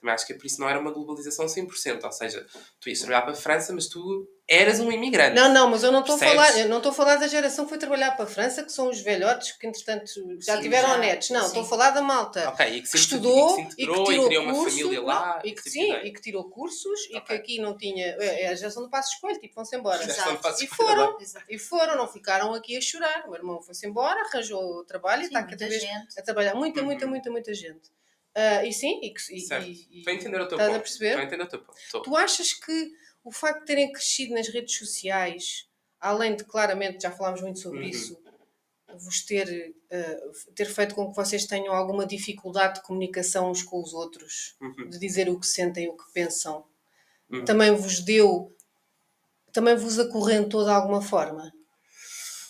Também 0.00 0.14
acho 0.14 0.26
que 0.26 0.34
por 0.34 0.46
isso 0.46 0.60
não 0.60 0.68
era 0.68 0.78
uma 0.78 0.92
globalização 0.92 1.48
100%. 1.48 2.04
Ou 2.04 2.12
seja, 2.12 2.46
tu 2.80 2.88
ias 2.88 2.98
trabalhar 3.00 3.22
para 3.22 3.32
a 3.32 3.36
França, 3.36 3.72
mas 3.72 3.88
tu 3.88 4.28
eras 4.48 4.78
um 4.78 4.92
imigrante. 4.92 5.34
Não, 5.34 5.52
não, 5.52 5.68
mas 5.68 5.82
eu 5.82 5.90
não 5.90 6.00
estou 6.00 6.14
a 6.14 6.18
falar, 6.18 6.56
eu 6.58 6.68
não 6.68 6.76
estou 6.76 6.92
a 6.92 6.94
falar 6.94 7.16
da 7.16 7.26
geração 7.26 7.64
que 7.64 7.70
foi 7.70 7.78
trabalhar 7.78 8.12
para 8.12 8.24
a 8.26 8.28
França, 8.28 8.62
que 8.62 8.70
são 8.70 8.88
os 8.88 9.00
velhotes 9.00 9.52
que 9.52 9.66
entretanto 9.66 10.04
já 10.40 10.56
Sim, 10.56 10.62
tiveram 10.62 10.88
já, 10.90 10.98
netos. 10.98 11.30
Não, 11.30 11.44
estou 11.46 11.62
a 11.62 11.66
falar 11.66 11.90
da 11.90 12.00
malta. 12.00 12.48
Ok, 12.50 12.64
e 12.66 12.80
que 12.82 12.88
que 12.88 12.96
estudou 12.96 13.58
e 13.58 13.64
que 13.66 13.72
e, 13.72 13.76
tirou 13.76 14.04
criou 14.04 14.42
uma 14.44 14.52
curso, 14.54 14.78
família 14.78 15.02
lá. 15.02 15.34
não, 15.34 15.38
e 15.38 15.52
que, 15.52 15.62
tipo 15.62 15.70
sim, 15.70 15.92
e 15.92 16.12
que 16.12 16.20
tirou 16.20 16.48
cursos 16.48 17.00
e 17.10 17.20
que 17.20 17.32
aqui 17.32 17.60
não 17.60 17.76
tinha. 17.76 18.06
É 18.20 18.42
é 18.44 18.48
a 18.48 18.54
geração 18.54 18.82
do 18.84 18.88
passo 18.90 19.14
escolho, 19.14 19.38
tipo, 19.40 19.54
vão-se 19.56 19.74
embora. 19.76 19.98
Já 20.04 20.10
Exato. 20.12 20.62
E 20.62 20.66
foram. 20.68 21.20
Exato. 21.20 21.44
E 21.48 21.58
foram, 21.58 21.96
não 21.96 22.06
ficaram 22.06 22.54
aqui 22.54 22.76
a 22.76 22.80
chorar. 22.80 23.24
O 23.26 23.30
meu 23.30 23.36
irmão 23.38 23.60
foi-se 23.60 23.86
embora, 23.86 24.20
arranjou 24.32 24.84
trabalho 24.84 25.22
e 25.22 25.24
Sim, 25.24 25.28
está 25.30 25.40
muita 25.40 25.56
cada 25.56 25.68
vez 25.68 25.82
gente. 25.82 26.18
a 26.18 26.22
trabalhar. 26.22 26.54
Muita, 26.54 26.82
muita, 26.82 27.04
Uhum. 27.04 27.10
muita, 27.10 27.30
muita 27.30 27.52
gente. 27.54 27.90
Ah, 28.34 28.64
e 28.64 28.72
sim, 28.72 29.00
e, 29.02 29.10
que- 29.14 29.34
e, 29.34 29.40
Certo. 29.40 29.66
e- 29.66 29.88
e- 29.90 29.98
Estou 29.98 30.12
a 30.12 30.14
entender 30.14 30.36
o 30.40 30.46
teu 30.46 30.56
estás 30.56 30.68
ponto. 30.68 30.76
a 30.76 30.80
perceber? 30.80 31.06
Estou 31.08 31.20
a 31.22 31.24
entender 31.24 31.42
o 31.42 31.48
teu 31.48 31.58
ponto. 31.60 32.02
Tu 32.02 32.16
achas 32.16 32.52
que 32.52 32.92
o 33.26 33.32
facto 33.32 33.60
de 33.60 33.66
terem 33.66 33.92
crescido 33.92 34.34
nas 34.34 34.48
redes 34.48 34.76
sociais, 34.78 35.68
além 36.00 36.36
de 36.36 36.44
claramente, 36.44 37.02
já 37.02 37.10
falámos 37.10 37.42
muito 37.42 37.58
sobre 37.58 37.84
Uhum. 37.84 37.90
isso, 37.90 38.18
vos 38.98 39.24
ter, 39.24 39.74
eh, 39.90 40.20
ter 40.54 40.66
feito 40.66 40.94
com 40.94 41.10
que 41.10 41.16
vocês 41.16 41.46
tenham 41.46 41.74
alguma 41.74 42.06
dificuldade 42.06 42.76
de 42.76 42.82
comunicação 42.82 43.50
uns 43.50 43.62
com 43.62 43.82
os 43.82 43.92
outros, 43.92 44.56
Uhum. 44.60 44.88
de 44.90 44.98
dizer 44.98 45.28
o 45.28 45.40
que 45.40 45.46
sentem, 45.46 45.88
o 45.88 45.96
que 45.96 46.12
pensam, 46.12 46.64
Uhum. 47.30 47.44
também 47.44 47.74
vos 47.74 48.00
deu, 48.00 48.56
também 49.52 49.76
vos 49.76 49.98
acorrentou 49.98 50.64
de 50.64 50.70
alguma 50.70 51.02
forma? 51.02 51.52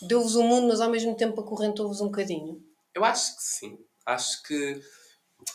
Deu-vos 0.03 0.37
o 0.37 0.43
mundo, 0.43 0.69
mas 0.69 0.81
ao 0.81 0.91
mesmo 0.91 1.17
tempo 1.17 1.41
acorrentou-vos 1.41 2.01
um 2.01 2.07
bocadinho? 2.07 2.63
Eu 2.95 3.05
acho 3.05 3.37
que 3.37 3.43
sim. 3.43 3.79
Acho 4.05 4.43
que 4.43 4.81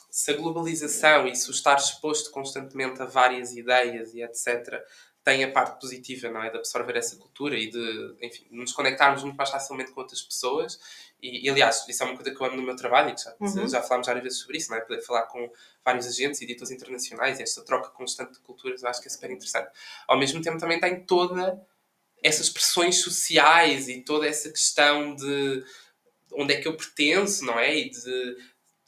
se 0.09 0.31
a 0.31 0.37
globalização 0.37 1.27
e 1.27 1.35
se 1.35 1.49
o 1.49 1.51
estar 1.51 1.75
exposto 1.77 2.31
constantemente 2.31 3.01
a 3.01 3.05
várias 3.05 3.53
ideias 3.53 4.13
e 4.13 4.21
etc. 4.21 4.83
tem 5.23 5.43
a 5.43 5.51
parte 5.51 5.79
positiva, 5.79 6.29
não 6.29 6.41
é? 6.43 6.49
De 6.49 6.57
absorver 6.57 6.97
essa 6.97 7.15
cultura 7.15 7.55
e 7.55 7.69
de, 7.69 8.15
enfim, 8.21 8.45
nos 8.49 8.73
conectarmos 8.73 9.23
muito 9.23 9.35
mais 9.35 9.49
facilmente 9.51 9.91
com 9.91 10.01
outras 10.01 10.21
pessoas. 10.21 10.79
E, 11.21 11.45
e, 11.45 11.49
aliás, 11.49 11.85
isso 11.87 12.01
é 12.01 12.05
uma 12.07 12.15
coisa 12.15 12.31
que 12.35 12.41
eu 12.41 12.47
amo 12.47 12.55
no 12.57 12.63
meu 12.63 12.75
trabalho 12.75 13.09
e 13.09 13.13
que 13.13 13.21
já, 13.23 13.35
Uhum. 13.39 13.67
já 13.67 13.81
falámos 13.83 14.07
várias 14.07 14.23
vezes 14.23 14.39
sobre 14.39 14.57
isso, 14.57 14.71
não 14.71 14.77
é? 14.77 14.81
Poder 14.81 15.01
falar 15.01 15.23
com 15.27 15.51
vários 15.85 16.07
agentes 16.07 16.41
e 16.41 16.45
editores 16.45 16.71
internacionais 16.71 17.39
e 17.39 17.43
esta 17.43 17.63
troca 17.63 17.89
constante 17.89 18.33
de 18.33 18.39
culturas, 18.39 18.81
eu 18.81 18.89
acho 18.89 18.99
que 19.01 19.07
é 19.07 19.11
super 19.11 19.29
interessante. 19.29 19.69
Ao 20.07 20.17
mesmo 20.17 20.41
tempo, 20.41 20.57
também 20.57 20.79
tem 20.79 21.03
toda 21.05 21.61
essas 22.23 22.49
pressões 22.49 22.97
sociais 23.01 23.87
e 23.87 24.01
toda 24.01 24.27
essa 24.27 24.49
questão 24.49 25.15
de 25.15 25.63
onde 26.33 26.53
é 26.53 26.61
que 26.61 26.67
eu 26.67 26.75
pertenço, 26.75 27.45
não 27.45 27.59
é? 27.59 27.75
E 27.77 27.89
de 27.91 28.37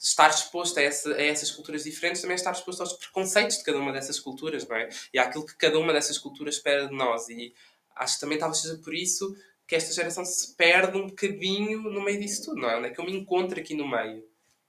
estar 0.04 0.28
exposto 0.28 0.78
a, 0.78 0.82
essa, 0.82 1.14
a 1.14 1.22
essas 1.22 1.50
culturas 1.50 1.84
diferentes, 1.84 2.20
também 2.20 2.34
é 2.34 2.36
estar 2.36 2.52
exposto 2.52 2.82
aos 2.82 2.92
preconceitos 2.92 3.56
de 3.56 3.64
cada 3.64 3.78
uma 3.78 3.90
dessas 3.90 4.20
culturas, 4.20 4.68
não 4.68 4.76
é? 4.76 4.88
E 5.12 5.18
àquilo 5.18 5.46
que 5.46 5.56
cada 5.56 5.78
uma 5.78 5.94
dessas 5.94 6.18
culturas 6.18 6.56
espera 6.56 6.86
de 6.86 6.94
nós. 6.94 7.28
E 7.30 7.54
acho 7.96 8.14
que 8.14 8.20
também 8.20 8.36
talvez 8.36 8.60
seja 8.60 8.76
por 8.76 8.94
isso 8.94 9.34
que 9.66 9.74
esta 9.74 9.94
geração 9.94 10.22
se 10.24 10.54
perde 10.56 10.98
um 10.98 11.06
bocadinho 11.06 11.82
no 11.84 12.04
meio 12.04 12.20
disso 12.20 12.44
tudo, 12.44 12.60
não 12.60 12.70
é? 12.70 12.76
Onde 12.76 12.88
é 12.88 12.90
que 12.90 13.00
eu 13.00 13.04
me 13.04 13.16
encontro 13.16 13.58
aqui 13.58 13.74
no 13.74 13.88
meio? 13.88 14.22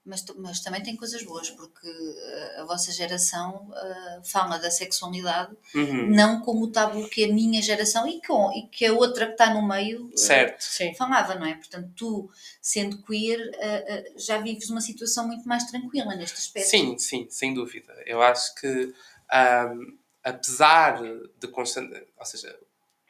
Mas, 0.06 0.24
mas 0.36 0.60
também 0.60 0.80
tem 0.82 0.94
coisas 0.94 1.22
boas, 1.24 1.50
porque 1.50 1.88
eh, 1.88 2.60
a 2.60 2.64
vossa 2.64 2.92
geração 2.92 3.68
eh, 3.74 4.20
fala 4.24 4.56
da 4.56 4.70
sexualidade 4.70 5.52
Uhum. 5.74 6.10
não 6.14 6.40
como 6.42 6.64
o 6.64 6.70
tabu 6.70 7.08
que 7.08 7.24
a 7.24 7.28
minha 7.28 7.60
geração 7.60 8.06
e, 8.06 8.20
com, 8.22 8.52
e 8.52 8.68
que 8.68 8.86
a 8.86 8.92
outra 8.92 9.26
que 9.26 9.32
está 9.32 9.52
no 9.52 9.66
meio 9.66 10.10
Certo. 10.16 10.62
Sim. 10.62 10.94
falava, 10.94 11.34
não 11.34 11.44
é? 11.44 11.54
Portanto, 11.54 11.90
tu, 11.96 12.30
sendo 12.62 13.02
queer, 13.02 13.40
eh, 13.58 14.12
já 14.16 14.38
vives 14.38 14.70
uma 14.70 14.80
situação 14.80 15.26
muito 15.26 15.46
mais 15.48 15.64
tranquila 15.64 16.14
neste 16.14 16.36
aspecto. 16.38 16.68
Sim, 16.70 16.96
sim, 16.98 17.26
sem 17.28 17.52
dúvida. 17.52 17.92
Eu 18.06 18.22
acho 18.22 18.54
que, 18.54 18.94
ahm, 19.30 19.98
apesar 20.22 21.02
de 21.38 21.48
constante, 21.48 22.06
ou 22.18 22.24
seja, 22.26 22.56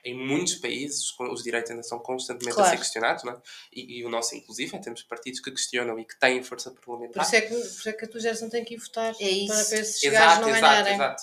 em 0.09 0.15
muitos 0.15 0.55
países 0.57 1.03
os 1.19 1.43
direitos 1.43 1.71
ainda 1.71 1.83
são 1.83 1.99
constantemente 1.99 2.53
a 2.53 2.55
Claro. 2.55 2.71
ser 2.71 2.77
questionados, 2.79 3.25
não 3.25 3.33
é? 3.33 3.41
e, 3.73 3.99
e 3.99 4.05
o 4.05 4.09
nosso, 4.09 4.35
inclusive, 4.37 4.79
temos 4.81 5.03
partidos 5.03 5.41
que 5.41 5.51
questionam 5.51 5.99
e 5.99 6.05
que 6.05 6.19
têm 6.19 6.43
força 6.43 6.71
Por 6.71 6.81
parlamentar. 6.81 7.25
isso, 7.25 7.35
é 7.37 7.41
que, 7.41 7.49
por 7.49 7.59
isso 7.61 7.89
é 7.89 7.93
que 7.93 8.05
a 8.05 8.09
tua 8.09 8.21
geração 8.21 8.49
tem 8.49 8.65
que 8.65 8.75
ir 8.75 8.79
votar 8.79 9.15
É 9.21 9.29
isso. 9.29 9.47
para 9.69 9.79
esses 9.81 10.01
gajos 10.03 10.05
Exato, 10.05 10.41
não 10.43 10.49
exato, 10.51 10.61
ganharem. 10.63 10.95
exato. 10.95 11.23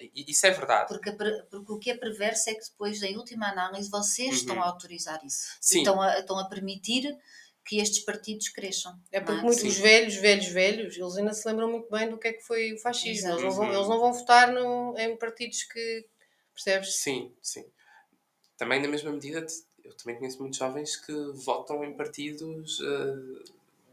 E 0.00 0.24
isso 0.30 0.46
é 0.46 0.50
verdade. 0.50 0.88
Porque, 0.88 1.08
a 1.10 1.14
porque 1.14 1.72
o 1.72 1.78
que 1.78 1.90
é 1.90 1.96
perverso 1.96 2.50
é 2.50 2.54
que 2.54 2.64
depois, 2.64 3.00
em 3.02 3.16
última 3.16 3.48
análise, 3.50 3.88
vocês 3.88 4.28
Uhum. 4.30 4.34
estão 4.34 4.62
a 4.62 4.66
autorizar 4.66 5.24
isso. 5.24 5.46
Sim. 5.60 5.78
Estão 5.78 6.02
a, 6.02 6.18
estão 6.18 6.36
a 6.38 6.48
permitir 6.48 7.16
que 7.64 7.78
estes 7.78 8.04
partidos 8.04 8.48
cresçam. 8.48 8.98
É 9.12 9.20
porque 9.20 9.40
muitos, 9.40 9.62
os 9.62 9.74
Sim. 9.76 9.82
velhos, 9.82 10.16
velhos, 10.16 10.46
velhos, 10.48 10.96
eles 10.98 11.16
ainda 11.16 11.32
se 11.32 11.46
lembram 11.48 11.70
muito 11.70 11.88
bem 11.88 12.10
do 12.10 12.18
que 12.18 12.26
é 12.28 12.32
que 12.32 12.42
foi 12.42 12.72
o 12.74 12.78
fascismo. 12.78 13.30
Eles 13.30 13.42
não, 13.42 13.50
vão, 13.52 13.72
eles 13.72 13.88
não 13.88 14.00
vão 14.00 14.12
votar 14.12 14.52
no, 14.52 14.94
em 14.98 15.16
partidos 15.16 15.62
que. 15.62 16.04
Percebes? 16.52 16.96
Sim, 16.96 17.32
sim. 17.40 17.64
Também, 18.56 18.80
na 18.80 18.88
mesma 18.88 19.10
medida, 19.10 19.44
eu 19.84 19.92
também 19.94 20.16
conheço 20.16 20.38
muitos 20.40 20.58
jovens 20.58 20.96
que 20.96 21.12
votam 21.34 21.84
em 21.84 21.92
partidos 21.94 22.80
eh, 22.80 23.42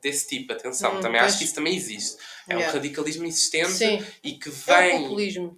desse 0.02 0.28
tipo. 0.28 0.54
Atenção, 0.54 0.98
Hum, 0.98 1.02
também 1.02 1.20
acho 1.20 1.38
que 1.40 1.44
isso 1.46 1.56
também 1.56 1.76
existe. 1.76 2.18
É 2.48 2.58
um 2.58 2.62
radicalismo 2.62 3.26
existente 3.26 3.72
Sim, 3.72 4.06
e 4.24 4.34
que 4.34 4.50
é 4.50 4.52
o 4.52 4.56
vem. 4.56 5.02
populismo. 5.04 5.58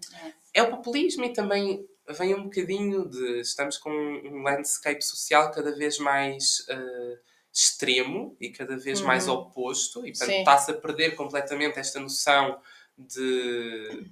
é 0.54 0.64
o 0.64 0.70
populismo 0.70 1.26
e 1.26 1.34
também 1.34 1.86
vem 2.18 2.34
um 2.36 2.44
bocadinho 2.44 3.08
de. 3.10 3.40
Estamos 3.42 3.78
com 3.78 3.90
um 3.92 4.42
landscape 4.42 5.02
social 5.04 5.52
cada 5.52 5.72
vez 5.76 5.98
mais 6.00 6.66
eh, 6.70 7.18
extremo 7.52 8.36
e 8.42 8.50
cada 8.50 8.76
vez 8.78 9.00
Uhum. 9.02 9.08
mais 9.08 9.28
oposto, 9.28 10.06
e 10.06 10.12
portanto 10.12 10.32
está-se 10.40 10.72
a 10.72 10.74
perder 10.74 11.16
completamente 11.16 11.78
esta 11.80 12.00
noção 12.00 12.60
de 12.98 14.08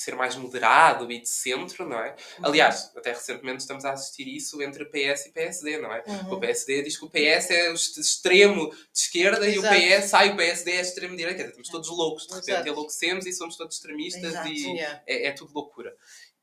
ser 0.00 0.16
mais 0.16 0.34
moderado 0.36 1.10
e 1.12 1.20
de 1.20 1.28
centro, 1.28 1.88
não 1.88 1.98
é? 2.00 2.10
Uhum. 2.38 2.46
Aliás, 2.46 2.90
até 2.96 3.12
recentemente 3.12 3.58
estamos 3.60 3.84
a 3.84 3.92
assistir 3.92 4.26
isso 4.28 4.60
entre 4.62 4.84
PS 4.86 5.26
e 5.26 5.32
PSD, 5.32 5.78
não 5.78 5.92
é? 5.92 6.02
Uhum. 6.06 6.32
O 6.34 6.40
PSD 6.40 6.82
diz 6.82 6.96
que 6.96 7.04
o 7.04 7.10
PS 7.10 7.50
é 7.50 7.70
o 7.70 7.74
extremo 7.74 8.70
de 8.70 8.76
esquerda 8.94 9.48
Exato. 9.48 9.74
e 9.74 9.78
o 9.96 10.00
PS, 10.00 10.14
ai, 10.14 10.30
o 10.32 10.36
PSD 10.36 10.70
é 10.72 10.80
extremo 10.80 11.12
de 11.12 11.18
direita. 11.18 11.42
Estamos 11.42 11.68
todos 11.68 11.88
loucos, 11.88 12.26
de 12.26 12.34
repente 12.34 12.50
Exato. 12.50 12.68
enlouquecemos 12.68 13.26
e 13.26 13.32
somos 13.32 13.56
todos 13.56 13.76
extremistas 13.76 14.24
Exato. 14.24 14.48
e 14.48 14.70
Yeah. 14.70 15.02
é, 15.06 15.26
é 15.26 15.32
tudo 15.32 15.52
loucura. 15.52 15.94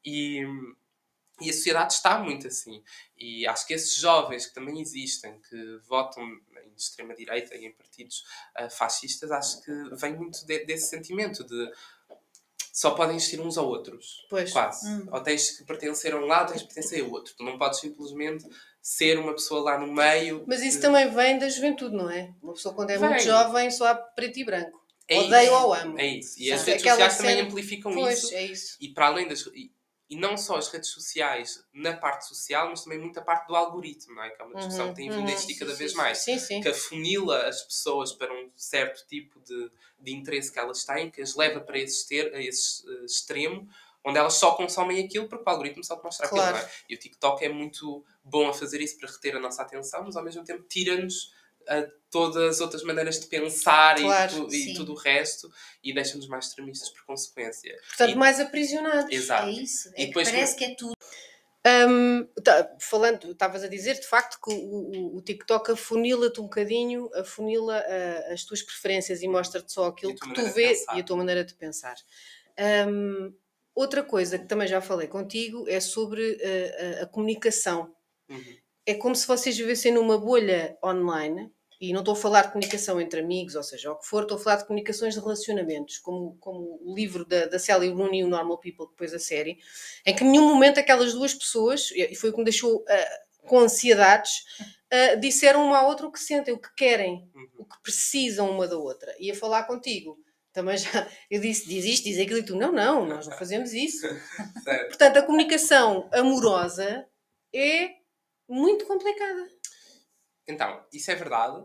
E, 0.06 0.42
e 1.42 1.50
a 1.50 1.54
sociedade 1.54 1.94
está 1.94 2.18
muito 2.20 2.48
assim. 2.48 2.84
E 3.18 3.46
acho 3.48 3.66
que 3.68 3.74
esses 3.74 3.96
jovens 3.96 4.46
que 4.48 4.54
também 4.54 4.80
existem, 4.82 5.40
que 5.50 5.80
votam 5.88 6.24
em 6.24 6.74
extrema-direita 6.76 7.56
e 7.56 7.66
em 7.66 7.72
partidos 7.72 8.24
ah, 8.56 8.70
fascistas, 8.70 9.32
acho 9.32 9.62
que 9.64 9.72
vem 9.96 10.16
muito 10.16 10.46
de- 10.46 10.66
desse 10.66 10.90
sentimento 10.90 11.44
de 11.44 11.72
só 12.80 12.92
podem 12.92 13.16
existir 13.16 13.40
uns 13.42 13.58
ou 13.58 13.68
outros. 13.68 14.24
Pois. 14.30 14.52
Quase. 14.52 14.88
Hum. 14.88 15.08
Ou 15.12 15.20
tens 15.22 15.58
que 15.58 15.66
pertencer 15.66 16.14
a 16.14 16.18
um 16.18 16.26
lado, 16.28 16.50
tens 16.52 16.62
que 16.62 16.68
pertencer 16.68 17.04
a 17.04 17.08
outro. 17.08 17.34
Tu 17.36 17.44
não 17.44 17.58
podes 17.58 17.80
simplesmente 17.80 18.46
ser 18.80 19.18
uma 19.18 19.34
pessoa 19.34 19.62
lá 19.62 19.80
no 19.80 19.92
meio. 19.92 20.44
Mas 20.48 20.62
isso 20.62 20.78
que- 20.78 20.84
também 20.84 21.10
vem 21.10 21.40
da 21.40 21.50
juventude, 21.50 21.96
não 21.96 22.08
é? 22.10 22.32
Uma 22.42 22.54
pessoa 22.54 22.76
quando 22.76 22.92
é 22.92 22.98
muito 23.00 23.14
Vem. 23.16 23.26
jovem 23.26 23.72
só 23.72 23.88
há 23.88 23.96
preto 23.96 24.38
e 24.40 24.44
branco. 24.46 24.78
É 25.10 25.20
Odeio 25.22 25.44
isso. 25.46 25.54
ou 25.54 25.74
amo. 25.74 26.00
É 26.00 26.06
isso. 26.06 26.36
E 26.40 26.52
as 26.52 26.64
redes 26.66 26.84
Aquela 26.84 27.10
sociais 27.10 27.18
também 27.18 27.42
amplificam 27.50 27.94
Pois, 27.94 28.20
isso. 28.24 28.34
é 28.36 28.44
isso. 28.44 28.78
E 28.80 28.90
para 28.90 29.08
além 29.08 29.28
das. 29.28 29.42
E, 29.48 29.72
e 30.10 30.16
não 30.16 30.38
só 30.38 30.56
as 30.56 30.70
redes 30.70 30.90
sociais 30.90 31.66
na 31.74 31.96
parte 31.96 32.26
social, 32.28 32.70
mas 32.70 32.84
também 32.84 32.98
muita 32.98 33.22
parte 33.22 33.48
do 33.48 33.56
algoritmo, 33.56 34.16
não 34.16 34.24
é? 34.24 34.30
Que 34.30 34.42
é 34.42 34.46
uma 34.46 34.56
discussão 34.56 34.86
Uhum, 34.88 34.94
que 34.94 35.02
tem 35.02 35.10
vindo 35.10 35.20
a 35.20 35.24
uhum. 35.24 35.30
existir 35.34 35.56
cada 35.56 35.74
vez 35.74 35.94
mais. 35.94 36.20
Sim, 36.20 36.40
sim. 36.40 36.62
Que 36.62 36.70
afunila 36.70 37.46
as 37.48 37.62
pessoas 37.64 38.14
para 38.14 38.34
um 38.34 38.50
certo 38.56 39.06
tipo 39.08 39.40
de, 39.42 39.70
de 40.00 40.12
interesse 40.14 40.52
que 40.52 40.60
elas 40.60 40.86
têm, 40.86 41.12
que 41.12 41.22
as 41.22 41.36
leva 41.36 41.60
para 41.60 41.78
esse, 41.78 42.08
ter, 42.08 42.34
a 42.34 42.42
esse 42.42 42.88
eh, 42.90 43.06
extremo, 43.06 43.68
onde 44.06 44.18
elas 44.18 44.36
só 44.36 44.52
consomem 44.52 45.04
aquilo 45.04 45.28
porque 45.28 45.44
o 45.46 45.50
algoritmo 45.52 45.84
só 45.84 45.98
te 45.98 46.04
mostra 46.06 46.30
Claro. 46.30 46.56
aquilo, 46.56 46.64
não 46.64 46.74
é? 46.74 46.76
E 46.90 46.96
o 46.96 46.98
TikTok 46.98 47.44
é 47.44 47.50
muito 47.50 48.06
bom 48.24 48.48
a 48.48 48.54
fazer 48.54 48.80
isso 48.80 48.98
para 48.98 49.10
reter 49.12 49.36
a 49.36 49.40
nossa 49.40 49.62
atenção, 49.62 50.04
mas 50.06 50.16
ao 50.16 50.24
mesmo 50.24 50.46
tempo 50.46 50.64
tira-nos 50.70 51.34
a 51.68 51.88
todas 52.10 52.56
as 52.56 52.62
outras 52.62 52.84
maneiras 52.84 53.20
de 53.20 53.28
pensar 53.28 53.98
Claro, 54.00 54.34
e, 54.34 54.48
tu- 54.50 54.56
e 54.56 54.74
tudo 54.74 54.94
o 54.94 54.96
resto 54.96 55.50
e 55.84 55.94
deixa-nos 55.94 56.28
mais 56.28 56.48
extremistas 56.48 56.90
por 56.90 57.06
consequência. 57.06 57.78
Portanto, 57.90 58.12
E- 58.12 58.16
mais 58.16 58.40
aprisionados. 58.40 59.12
Exato. 59.14 59.48
É 59.48 59.52
isso. 59.52 59.90
E 59.90 59.92
É 59.92 59.96
que 59.98 60.06
depois 60.08 60.30
parece 60.32 60.56
que 60.56 60.64
é 60.66 60.76
tudo. 60.76 60.94
Hum, 61.90 62.26
tá, 62.46 62.78
falando, 62.80 63.32
estavas 63.32 63.62
a 63.62 63.68
dizer 63.68 63.96
de 64.00 64.08
facto 64.08 64.40
que 64.42 64.54
o, 64.54 64.56
o- 64.58 65.18
o 65.18 65.22
TikTok 65.22 65.72
afunila-te 65.72 66.40
um 66.40 66.44
bocadinho, 66.46 67.10
afunila 67.14 67.78
ah, 67.86 68.34
as 68.34 68.46
tuas 68.46 68.62
preferências 68.62 69.22
e 69.22 69.28
mostra-te 69.28 69.74
só 69.74 69.88
aquilo 69.88 70.14
E 70.14 70.16
que 70.16 70.34
tu 70.34 70.46
vês 70.54 70.86
e 70.96 71.00
a 71.02 71.04
tua 71.04 71.18
maneira 71.18 71.44
de 71.44 71.54
pensar. 71.56 71.96
Hum, 72.88 73.34
outra 73.76 74.02
coisa 74.02 74.40
que 74.40 74.46
também 74.46 74.68
já 74.68 74.80
falei 74.80 75.08
contigo 75.10 75.68
é 75.68 75.82
sobre 75.82 76.38
ah, 76.42 77.02
a, 77.02 77.04
a 77.04 77.06
comunicação. 77.06 77.94
Uhum. 78.30 78.58
É 78.86 78.94
como 78.94 79.14
se 79.14 79.28
vocês 79.28 79.58
vivessem 79.58 79.92
numa 79.92 80.18
bolha 80.18 80.78
online, 80.82 81.52
e 81.80 81.94
não 81.94 82.00
estou 82.00 82.14
a 82.14 82.18
falar 82.18 82.42
de 82.44 82.52
comunicação 82.52 83.00
entre 83.00 83.20
amigos, 83.20 83.56
ou 83.56 83.64
seja, 83.64 83.92
o 83.92 83.96
que 83.96 84.06
for, 84.06 84.24
estou 84.24 84.38
a 84.38 84.40
falar 84.42 84.56
de 84.58 84.66
comunicações 84.66 85.14
de 85.14 85.20
relacionamentos, 85.20 86.00
como, 86.00 86.36
como 86.40 86.80
o 86.84 86.96
livro 86.96 87.24
da, 87.26 87.46
da 87.46 87.60
Sally 87.60 87.90
Rooney, 87.90 88.24
o 88.24 88.28
Normal 88.28 88.58
People, 88.60 88.88
depois 88.90 89.14
a 89.14 89.20
série, 89.20 89.58
em 90.06 90.16
que 90.16 90.24
em 90.24 90.30
nenhum 90.32 90.48
momento 90.48 90.80
aquelas 90.80 91.14
duas 91.14 91.34
pessoas, 91.34 91.92
e 91.92 92.16
foi 92.16 92.30
o 92.30 92.34
que 92.34 92.40
me 92.40 92.46
deixou 92.46 92.84
ah, 92.88 93.20
com 93.46 93.60
ansiedades, 93.60 94.44
ah, 94.92 95.16
disseram 95.16 95.66
uma 95.66 95.78
à 95.80 95.88
outra 95.88 96.08
o 96.08 96.12
que 96.12 96.20
sentem, 96.20 96.54
o 96.54 96.60
que 96.60 96.74
querem, 96.76 97.30
Uhum. 97.36 97.48
o 97.60 97.66
que 97.66 97.82
precisam 97.84 98.50
uma 98.50 98.68
da 98.68 98.78
outra. 98.78 99.16
E 99.20 99.30
a 99.32 99.36
falar 99.36 99.64
contigo. 99.64 100.18
Também 100.54 100.76
já, 100.78 100.90
eu 101.30 101.40
disse, 101.40 101.68
diz 101.68 101.86
isto, 101.86 102.06
diz 102.06 102.18
aquilo, 102.20 102.40
e 102.40 102.44
tu, 102.44 102.56
não, 102.56 102.72
não, 102.72 103.06
nós 103.06 103.28
não 103.28 103.38
fazemos 103.38 103.74
isso. 103.74 104.08
Portanto, 104.88 105.18
a 105.18 105.22
comunicação 105.22 106.10
amorosa 106.12 107.06
é 107.54 107.92
muito 108.50 108.86
complicada. 108.86 109.48
Então, 110.48 110.82
isso 110.94 111.12
é 111.12 111.16
verdade. 111.16 111.64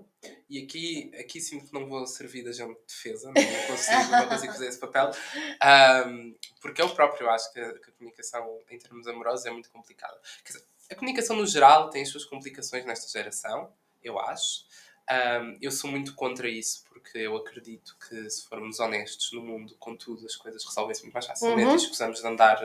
E 0.50 0.62
aqui, 0.64 1.12
aqui 1.18 1.40
sinto 1.40 1.66
que 1.66 1.72
não 1.72 1.86
vou 1.86 2.04
servir 2.06 2.42
de 2.42 2.48
agente 2.48 2.74
de 2.80 2.86
defesa, 2.86 3.28
não 3.28 3.66
consigo, 3.66 4.10
não 4.10 4.28
consigo 4.28 4.52
fazer 4.52 4.68
esse 4.68 4.80
papel. 4.80 5.10
Ahm, 5.60 6.34
porque 6.60 6.82
eu 6.82 6.92
próprio 6.94 7.30
acho 7.30 7.52
que 7.52 7.60
a, 7.60 7.78
que 7.78 7.90
a 7.90 7.92
comunicação 7.92 8.58
em 8.68 8.78
termos 8.78 9.06
amorosos 9.06 9.46
é 9.46 9.50
muito 9.50 9.70
complicada. 9.70 10.20
Quer 10.44 10.52
dizer, 10.54 10.66
a 10.90 10.94
comunicação 10.96 11.36
no 11.36 11.46
geral 11.46 11.90
tem 11.90 12.02
as 12.02 12.08
suas 12.08 12.24
complicações 12.24 12.84
nesta 12.84 13.08
geração, 13.08 13.72
eu 14.02 14.18
acho. 14.18 14.66
Ahm, 15.08 15.58
eu 15.60 15.70
sou 15.70 15.90
muito 15.90 16.14
contra 16.14 16.48
isso, 16.48 16.84
porque 16.88 17.18
eu 17.18 17.36
acredito 17.36 17.96
que 18.08 18.30
se 18.30 18.46
formos 18.48 18.78
honestos 18.80 19.32
no 19.32 19.42
mundo, 19.42 19.74
com 19.78 19.96
tudo, 19.96 20.24
as 20.24 20.36
coisas 20.36 20.64
resolvem-se 20.64 21.02
muito 21.02 21.12
mais 21.12 21.26
facilmente 21.26 21.66
Uhum. 21.68 21.72
e 21.74 21.76
escusamos 21.76 22.20
de 22.20 22.26
andar, 22.26 22.62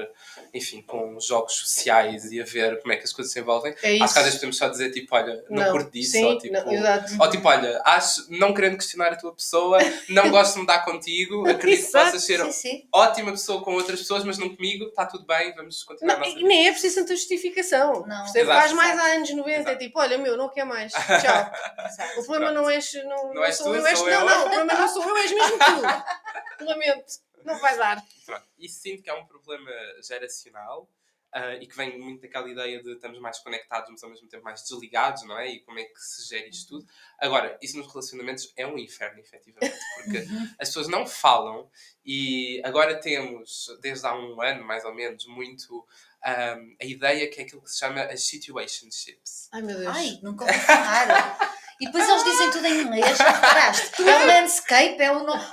enfim, 0.54 0.82
com 0.84 1.20
jogos 1.20 1.54
sociais 1.56 2.32
e 2.32 2.40
a 2.40 2.46
ver 2.46 2.80
como 2.82 2.94
é 2.94 2.98
que 2.98 3.04
as 3.04 3.12
coisas 3.12 3.34
se 3.34 3.40
envolvem. 3.40 3.74
É 3.82 3.94
isso. 3.94 4.04
Às 4.04 4.14
vezes 4.24 4.36
podemos 4.36 4.58
só 4.58 4.70
dizer 4.70 4.92
tipo, 4.92 5.16
olha, 5.16 5.44
não, 5.50 5.72
curto 5.72 5.92
disso, 5.92 6.12
sim, 6.12 6.24
ou 6.24 6.38
tipo, 6.38 6.54
não, 6.54 7.20
ou 7.20 7.30
tipo, 7.30 7.48
olha, 7.48 7.82
acho, 7.84 8.26
não 8.30 8.54
querendo 8.54 8.78
questionar 8.78 9.12
a 9.14 9.16
tua 9.16 9.34
pessoa, 9.34 9.80
não 10.10 10.30
gosto 10.32 10.54
de 10.54 10.60
mudar 10.60 10.86
contigo, 10.86 11.50
acredito 11.50 11.88
que 11.88 11.92
possas 11.92 12.24
ser 12.24 12.40
Sim, 12.46 12.52
sim. 12.52 12.88
ótima 12.94 13.32
pessoa 13.32 13.64
com 13.64 13.74
outras 13.74 14.00
pessoas, 14.00 14.24
mas 14.24 14.38
não 14.38 14.56
comigo, 14.56 14.86
está 14.86 15.06
tudo 15.06 15.26
bem, 15.26 15.54
vamos 15.56 15.84
continuar 15.84 16.14
a 16.14 16.18
Não, 16.18 16.26
nossa 16.26 16.32
e 16.32 16.36
vida. 16.36 16.48
nem 16.48 16.68
é 16.68 16.72
preciso 16.72 16.96
tanta 16.98 17.16
justificação. 17.16 18.06
Não. 18.06 18.24
Exato. 18.26 18.46
Faz 18.46 18.72
mais 18.74 18.98
há 19.00 19.04
anos 19.16 19.30
90, 19.32 19.52
Exato. 19.62 19.70
é 19.72 19.76
tipo, 19.76 20.00
olha, 20.00 20.18
meu, 20.18 20.38
não 20.38 20.50
quer 20.50 20.66
mais. 20.66 20.94
Tchau. 20.94 21.52
Exato. 21.86 22.27
O 22.28 22.32
problema 22.32 22.52
Pronto. 22.52 22.66
não 22.66 22.70
és, 22.70 22.94
não, 23.06 23.34
Não 23.34 23.44
és 23.44 23.56
sou 23.56 23.68
tu, 23.68 23.76
eu, 23.76 23.88
és 23.88 23.98
sou 23.98 24.10
não, 24.10 24.20
eu. 24.20 24.26
não, 24.26 24.40
o 24.40 24.44
problema 24.44 24.74
não 24.74 24.88
sou 24.88 25.04
eu, 25.08 25.18
és 25.18 25.32
mesmo 25.32 25.58
tu. 25.58 26.64
Lamento, 26.66 27.14
não 27.46 27.58
vai 27.60 27.78
dar. 27.78 28.04
Pronto. 28.26 28.46
Isso 28.60 28.82
sinto 28.82 29.04
que 29.04 29.10
é 29.10 29.14
um 29.14 29.26
problema 29.26 29.72
geracional 30.04 30.90
ah, 31.32 31.54
e 31.56 31.68
que 31.68 31.76
vem 31.76 32.00
muito 32.00 32.22
daquela 32.22 32.50
ideia 32.50 32.82
de 32.82 32.94
estamos 32.94 33.20
mais 33.20 33.40
conectados, 33.40 33.90
mas 33.92 34.04
ao 34.04 34.10
mesmo 34.10 34.28
tempo 34.28 34.44
mais 34.44 34.62
desligados, 34.64 35.24
não 35.24 35.38
é? 35.38 35.48
E 35.50 35.60
como 35.62 35.80
é 35.80 35.84
que 35.84 36.00
se 36.02 36.28
gera 36.28 36.48
isto 36.48 36.68
tudo. 36.70 36.88
Agora, 37.20 37.58
isso 37.62 37.78
nos 37.78 37.88
relacionamentos 37.88 38.52
é 38.58 38.66
um 38.66 38.78
inferno, 38.78 39.20
efetivamente, 39.20 39.78
porque 39.96 40.18
as 40.60 40.68
pessoas 40.70 40.88
não 40.88 41.06
falam 41.06 41.70
e 42.06 42.62
agora 42.66 43.00
temos, 43.00 43.68
desde 43.82 44.06
há 44.06 44.14
um 44.16 44.42
ano 44.42 44.64
mais 44.66 44.84
ou 44.84 44.94
menos, 44.94 45.26
muito 45.28 45.88
ah, 46.24 46.58
a 46.82 46.86
ideia 46.86 47.30
que 47.30 47.40
é 47.40 47.44
aquilo 47.44 47.62
que 47.62 47.72
se 47.72 47.80
chama 47.80 48.02
as 48.04 48.24
situationships. 48.26 49.48
Ai 49.52 49.62
meu 49.62 49.78
Deus. 49.78 49.96
Ai, 49.96 50.20
nunca 50.22 50.44
ouvi 50.44 50.60
falar. 50.60 51.38
E 51.80 51.86
depois 51.86 52.10
eles 52.10 52.24
dizem 52.24 52.52
tudo 52.52 52.66
em 52.66 52.82
inglês, 52.82 53.18
já 53.18 53.30
reparaste? 53.30 54.02
É 54.02 54.24
o 54.24 54.26
landscape, 54.26 55.02
é 55.02 55.12
o 55.12 55.24
nome. 55.24 55.44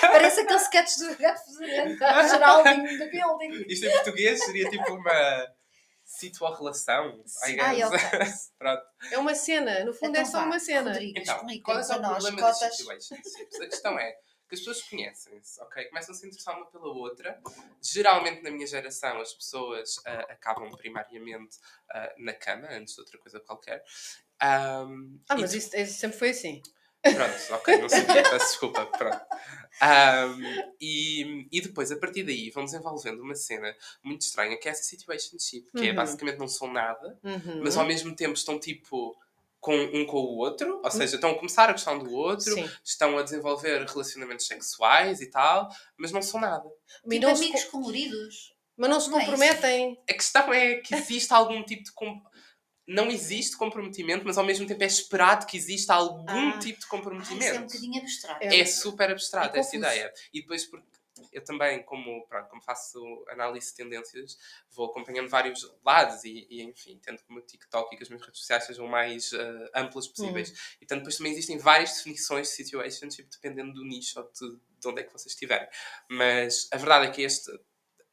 Parece 0.00 0.40
aquele 0.40 0.60
sketch 0.60 0.98
do 0.98 1.16
gato 1.16 1.44
fedorento, 1.44 1.98
Geraldinho 1.98 2.98
da 2.98 3.06
building. 3.06 3.64
Isto 3.68 3.86
em 3.86 3.90
português 3.90 4.44
seria 4.44 4.70
tipo 4.70 4.92
uma 4.92 5.48
situação, 6.04 7.24
ok. 7.88 8.22
Pronto. 8.58 8.82
É 9.10 9.18
uma 9.18 9.34
cena, 9.34 9.84
no 9.84 9.92
fundo 9.92 10.16
é 10.16 10.20
Então 10.20 10.30
só 10.30 10.40
vá, 10.40 10.46
uma 10.46 10.60
cena. 10.60 10.92
Rodrigo, 10.92 11.18
Então, 11.18 11.36
qual 11.62 11.78
é, 11.78 11.84
que 11.84 11.92
é 11.92 11.94
a 11.94 11.98
o 11.98 12.02
nós, 12.02 12.24
problema 12.24 12.52
cotas. 12.52 12.80
A 13.60 13.66
questão 13.66 13.98
é 13.98 14.12
que 14.48 14.54
as 14.54 14.60
pessoas 14.60 14.82
conhecem-se, 14.82 15.62
ok? 15.62 15.86
Começam 15.86 16.14
a 16.14 16.18
se 16.18 16.26
interessar 16.26 16.56
uma 16.56 16.66
pela 16.66 16.88
outra. 16.88 17.40
Geralmente, 17.80 18.42
na 18.42 18.50
minha 18.50 18.66
geração, 18.66 19.18
as 19.18 19.32
pessoas 19.32 19.94
ah, 20.04 20.26
acabam 20.28 20.70
primariamente 20.76 21.56
ah, 21.90 22.14
na 22.18 22.34
cama, 22.34 22.68
antes 22.70 22.94
de 22.94 23.00
outra 23.00 23.18
coisa 23.18 23.40
qualquer. 23.40 23.82
Ahm, 24.42 25.18
Ah, 25.28 25.36
mas 25.36 25.54
isso, 25.54 25.74
isso 25.76 25.98
sempre 25.98 26.18
foi 26.18 26.30
assim. 26.30 26.60
Pronto, 27.02 27.54
ok, 27.54 27.78
não 27.80 27.88
sabia, 27.88 28.22
peço 28.22 28.46
desculpa. 28.46 28.86
Pronto. 28.86 29.20
Ahm, 29.80 30.40
e, 30.80 31.48
e 31.50 31.60
depois, 31.60 31.90
a 31.90 31.96
partir 31.96 32.22
daí, 32.24 32.50
vão 32.50 32.64
desenvolvendo 32.64 33.20
uma 33.22 33.34
cena 33.34 33.74
muito 34.02 34.22
estranha 34.22 34.56
que 34.58 34.68
é 34.68 34.72
essa 34.72 34.82
situationship, 34.84 35.70
que 35.72 35.86
é 35.86 35.90
Uhum. 35.90 35.96
basicamente 35.96 36.38
não 36.38 36.48
são 36.48 36.72
nada, 36.72 37.18
Uhum. 37.24 37.60
mas 37.62 37.76
ao 37.76 37.84
mesmo 37.84 38.14
tempo 38.14 38.34
estão 38.34 38.58
tipo 38.58 39.16
com 39.60 39.76
um 39.76 40.04
com 40.06 40.16
o 40.16 40.38
outro, 40.38 40.80
ou 40.84 40.90
seja, 40.90 41.14
estão 41.14 41.30
a 41.30 41.34
começar 41.38 41.68
a 41.68 41.72
gostar 41.72 41.92
um 41.92 42.00
do 42.00 42.12
outro, 42.12 42.52
Sim. 42.52 42.68
estão 42.84 43.16
a 43.16 43.22
desenvolver 43.22 43.84
relacionamentos 43.86 44.46
sexuais 44.46 45.20
e 45.20 45.26
tal, 45.30 45.68
mas 45.96 46.10
não 46.10 46.20
são 46.20 46.40
nada. 46.40 46.68
E 47.06 47.10
Tipo 47.10 47.26
não 47.26 47.36
se 47.36 47.44
amigos 47.44 47.64
co- 47.64 47.70
coloridos. 47.80 48.52
mas 48.76 48.90
não 48.90 49.00
se 49.00 49.08
Não 49.10 49.18
é 49.20 49.24
comprometem. 49.24 50.02
A 50.10 50.12
questão 50.14 50.52
é 50.52 50.76
que 50.76 50.94
existe 50.96 51.32
algum 51.32 51.62
tipo 51.64 51.84
de. 51.84 51.92
Não 52.86 53.08
existe 53.10 53.56
comprometimento, 53.56 54.24
mas 54.24 54.36
ao 54.36 54.44
mesmo 54.44 54.66
tempo 54.66 54.82
é 54.82 54.86
esperado 54.86 55.46
que 55.46 55.56
exista 55.56 55.94
algum 55.94 56.24
Ah. 56.28 56.58
tipo 56.58 56.80
de 56.80 56.86
comprometimento. 56.86 57.44
isso 57.44 57.54
é 57.54 57.60
um 57.60 57.66
bocadinho 57.66 58.00
abstrato. 58.00 58.44
É. 58.44 58.60
é 58.60 58.66
super 58.66 59.10
abstrato 59.10 59.56
É 59.56 59.60
essa 59.60 59.76
ideia. 59.76 60.12
E 60.32 60.40
depois 60.40 60.66
porque 60.66 60.86
eu 61.30 61.44
também, 61.44 61.82
como, 61.82 62.26
pronto, 62.26 62.48
como 62.48 62.62
faço 62.62 62.98
análise 63.28 63.68
de 63.70 63.76
tendências, 63.76 64.36
vou 64.70 64.86
acompanhando 64.86 65.28
vários 65.28 65.70
lados 65.84 66.24
e, 66.24 66.46
e, 66.50 66.62
enfim, 66.62 66.98
tento 67.02 67.22
que 67.24 67.30
o 67.30 67.34
meu 67.34 67.42
TikTok 67.42 67.94
e 67.94 67.96
que 67.96 68.02
as 68.02 68.08
minhas 68.08 68.22
redes 68.24 68.40
sociais 68.40 68.64
sejam 68.64 68.86
o 68.86 68.88
mais 68.90 69.32
eh, 69.32 69.70
amplas 69.74 70.08
possíveis. 70.08 70.50
Hum. 70.50 70.54
E 70.76 70.78
portanto, 70.80 70.98
depois 71.00 71.16
também 71.16 71.32
existem 71.32 71.58
várias 71.58 71.94
definições 71.96 72.48
de 72.48 72.54
situationship 72.54 73.28
dependendo 73.30 73.72
do 73.72 73.84
nicho 73.84 74.18
ou 74.18 74.24
de, 74.30 74.58
de 74.80 74.88
onde 74.88 75.00
é 75.00 75.04
que 75.04 75.12
vocês 75.12 75.32
estiverem. 75.32 75.68
Mas 76.10 76.68
a 76.72 76.76
verdade 76.76 77.06
é 77.06 77.10
que 77.10 77.22
este 77.22 77.50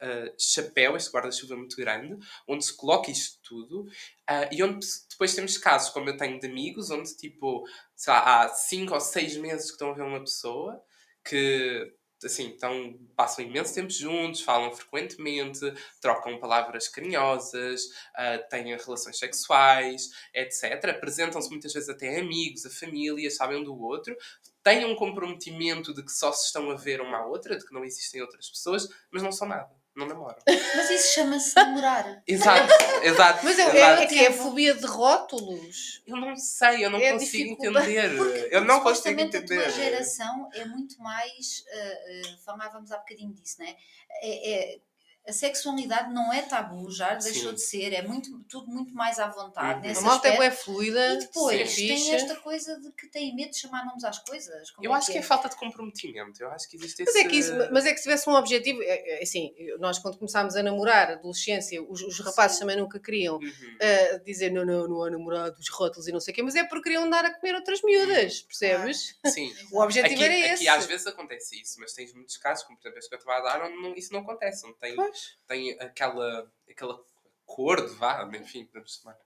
eh, 0.00 0.34
chapéu, 0.38 0.96
este 0.96 1.10
guarda-chuva 1.10 1.56
muito 1.56 1.76
grande, 1.76 2.16
onde 2.48 2.64
se 2.64 2.76
coloca 2.76 3.10
isto 3.10 3.38
tudo 3.42 3.86
ah, 4.26 4.48
e 4.50 4.62
onde 4.62 4.86
depois 5.10 5.34
temos 5.34 5.58
casos, 5.58 5.90
como 5.90 6.08
eu 6.08 6.16
tenho 6.16 6.40
de 6.40 6.46
amigos, 6.46 6.90
onde 6.90 7.14
tipo, 7.16 7.66
sei 7.94 8.12
lá, 8.12 8.44
há 8.44 8.48
5 8.48 8.94
ou 8.94 9.00
6 9.00 9.36
meses 9.36 9.66
que 9.66 9.72
estão 9.72 9.90
a 9.90 9.94
ver 9.94 10.02
uma 10.02 10.20
pessoa 10.20 10.82
que 11.24 11.92
assim, 12.24 12.46
então, 12.48 12.98
passam 13.16 13.44
imenso 13.44 13.74
tempo 13.74 13.90
juntos, 13.90 14.42
falam 14.42 14.72
frequentemente, 14.72 15.60
trocam 16.00 16.38
palavras 16.38 16.88
carinhosas, 16.88 17.82
ah, 18.14 18.38
têm 18.38 18.76
relações 18.76 19.18
sexuais, 19.18 20.10
etc. 20.34 20.90
Apresentam-se 20.90 21.50
muitas 21.50 21.72
vezes 21.72 21.88
até 21.88 22.18
amigos, 22.20 22.66
a 22.66 22.70
família, 22.70 23.30
sabem 23.30 23.58
um 23.58 23.64
do 23.64 23.78
outro, 23.78 24.16
têm 24.62 24.84
um 24.84 24.94
comprometimento 24.94 25.94
de 25.94 26.04
que 26.04 26.12
só 26.12 26.32
se 26.32 26.46
estão 26.46 26.70
a 26.70 26.74
ver 26.74 27.00
uma 27.00 27.18
à 27.18 27.26
outra, 27.26 27.56
de 27.56 27.66
que 27.66 27.72
não 27.72 27.84
existem 27.84 28.20
outras 28.20 28.50
pessoas, 28.50 28.88
mas 29.10 29.22
não 29.22 29.32
são 29.32 29.48
nada. 29.48 29.79
Não 29.96 30.06
namoram. 30.06 30.38
Mas 30.46 30.90
isso 30.90 31.14
chama-se 31.14 31.54
namorar. 31.54 32.22
Exato, 32.26 32.72
exato. 33.02 33.44
Mas 33.44 33.58
é, 33.58 33.62
exato. 33.62 33.76
é, 33.76 34.04
é 34.04 34.06
que 34.06 34.18
é 34.18 34.28
a 34.28 34.32
fobia 34.32 34.74
de 34.74 34.86
rótulos. 34.86 36.02
Eu 36.06 36.16
não 36.16 36.36
sei, 36.36 36.84
eu 36.84 36.90
não 36.90 36.98
É 36.98 37.12
consigo 37.12 37.52
entender. 37.52 38.16
Porque, 38.16 38.48
eu 38.50 38.64
não 38.64 38.80
consigo 38.80 39.20
entender. 39.20 39.58
a 39.58 39.62
tua 39.64 39.70
geração 39.72 40.48
é 40.54 40.64
muito 40.64 41.00
mais. 41.02 41.64
uh, 41.66 42.34
uh, 42.34 42.38
falávamos 42.44 42.92
há 42.92 42.98
bocadinho 42.98 43.32
disso, 43.34 43.56
não 43.58 43.66
é? 43.66 43.76
é, 44.22 44.52
é 44.74 44.80
a 45.28 45.32
sexualidade 45.32 46.12
não 46.12 46.32
é 46.32 46.42
tabu, 46.42 46.90
já 46.90 47.14
deixou 47.14 47.50
Sim. 47.50 47.54
de 47.54 47.60
ser, 47.62 47.92
é 47.92 48.02
muito, 48.02 48.38
tudo 48.48 48.66
muito 48.68 48.94
mais 48.94 49.18
à 49.18 49.28
vontade. 49.28 49.80
Uhum. 49.80 49.86
Nesse 49.86 50.00
A 50.00 50.04
malta 50.04 50.28
é 50.28 50.50
fluida. 50.50 51.14
E 51.14 51.18
depois 51.18 51.60
é 51.60 51.64
tem 51.64 51.96
fixe. 51.96 52.10
esta 52.14 52.36
coisa 52.36 52.78
de 52.80 52.90
que 52.92 53.06
tem 53.08 53.34
medo 53.34 53.50
de 53.50 53.58
chamar 53.58 53.84
nomes 53.84 54.02
às 54.04 54.18
coisas. 54.18 54.70
Como 54.72 54.86
Eu 54.86 54.92
acho 54.92 55.12
que 55.12 55.18
é 55.18 55.22
falta 55.22 55.48
de 55.48 55.56
comprometimento. 55.56 56.42
Eu 56.42 56.50
acho 56.50 56.68
que 56.68 56.76
existe 56.76 57.04
Mas 57.04 57.14
esse... 57.14 57.24
é, 57.26 57.28
que 57.28 57.36
isso, 57.36 57.52
mas 57.72 57.86
é 57.86 57.90
que 57.92 57.98
se 57.98 58.04
tivesse 58.04 58.28
um 58.28 58.34
objetivo, 58.34 58.82
é, 58.82 59.18
é 59.20 59.22
assim, 59.22 59.52
nós 59.78 59.98
quando 59.98 60.18
começámos 60.18 60.56
a 60.56 60.62
namorar, 60.62 61.10
adolescência, 61.12 61.82
os, 61.82 62.02
os 62.02 62.18
rapazes 62.20 62.58
também 62.58 62.76
nunca 62.76 62.98
queriam 62.98 63.36
Uhum. 63.36 63.40
uh, 63.40 64.24
dizer 64.24 64.50
não, 64.50 64.64
não, 64.64 64.88
não 64.88 65.04
há 65.04 65.10
namorado, 65.10 65.56
os 65.58 65.68
rótulos 65.68 66.08
e 66.08 66.12
não 66.12 66.20
sei 66.20 66.32
o 66.32 66.34
quê, 66.34 66.42
mas 66.42 66.54
é 66.54 66.64
porque 66.64 66.84
queriam 66.90 67.08
dar 67.08 67.24
a 67.24 67.32
comer 67.38 67.54
outras 67.54 67.82
miúdas, 67.82 68.42
percebes? 68.42 69.16
Sim. 69.26 69.52
O 69.72 69.80
objetivo 69.82 70.14
Aqui, 70.14 70.24
era 70.24 70.34
aqui 70.34 70.42
esse. 70.54 70.68
às 70.68 70.86
vezes 70.86 71.06
acontece 71.06 71.60
isso, 71.60 71.76
mas 71.78 71.92
tens 71.92 72.12
muitos 72.12 72.36
casos, 72.38 72.64
como 72.64 72.76
por 72.78 72.82
exemplo 72.88 72.98
este 72.98 73.08
que 73.08 73.14
eu 73.14 73.18
estava 73.18 73.38
a 73.38 73.42
dar, 73.58 73.64
onde 73.66 73.76
não- 73.80 73.94
isso 73.94 74.12
não 74.12 74.20
acontece. 74.20 74.66
Onde 74.66 74.76
tem, 74.78 74.96
Pois. 75.10 75.36
tem 75.46 75.72
aquela, 75.80 76.50
aquela 76.68 77.00
acordo, 77.44 77.94
vá, 77.96 78.28
enfim, 78.34 78.64
podemos 78.66 78.94
chamar, 79.00 79.16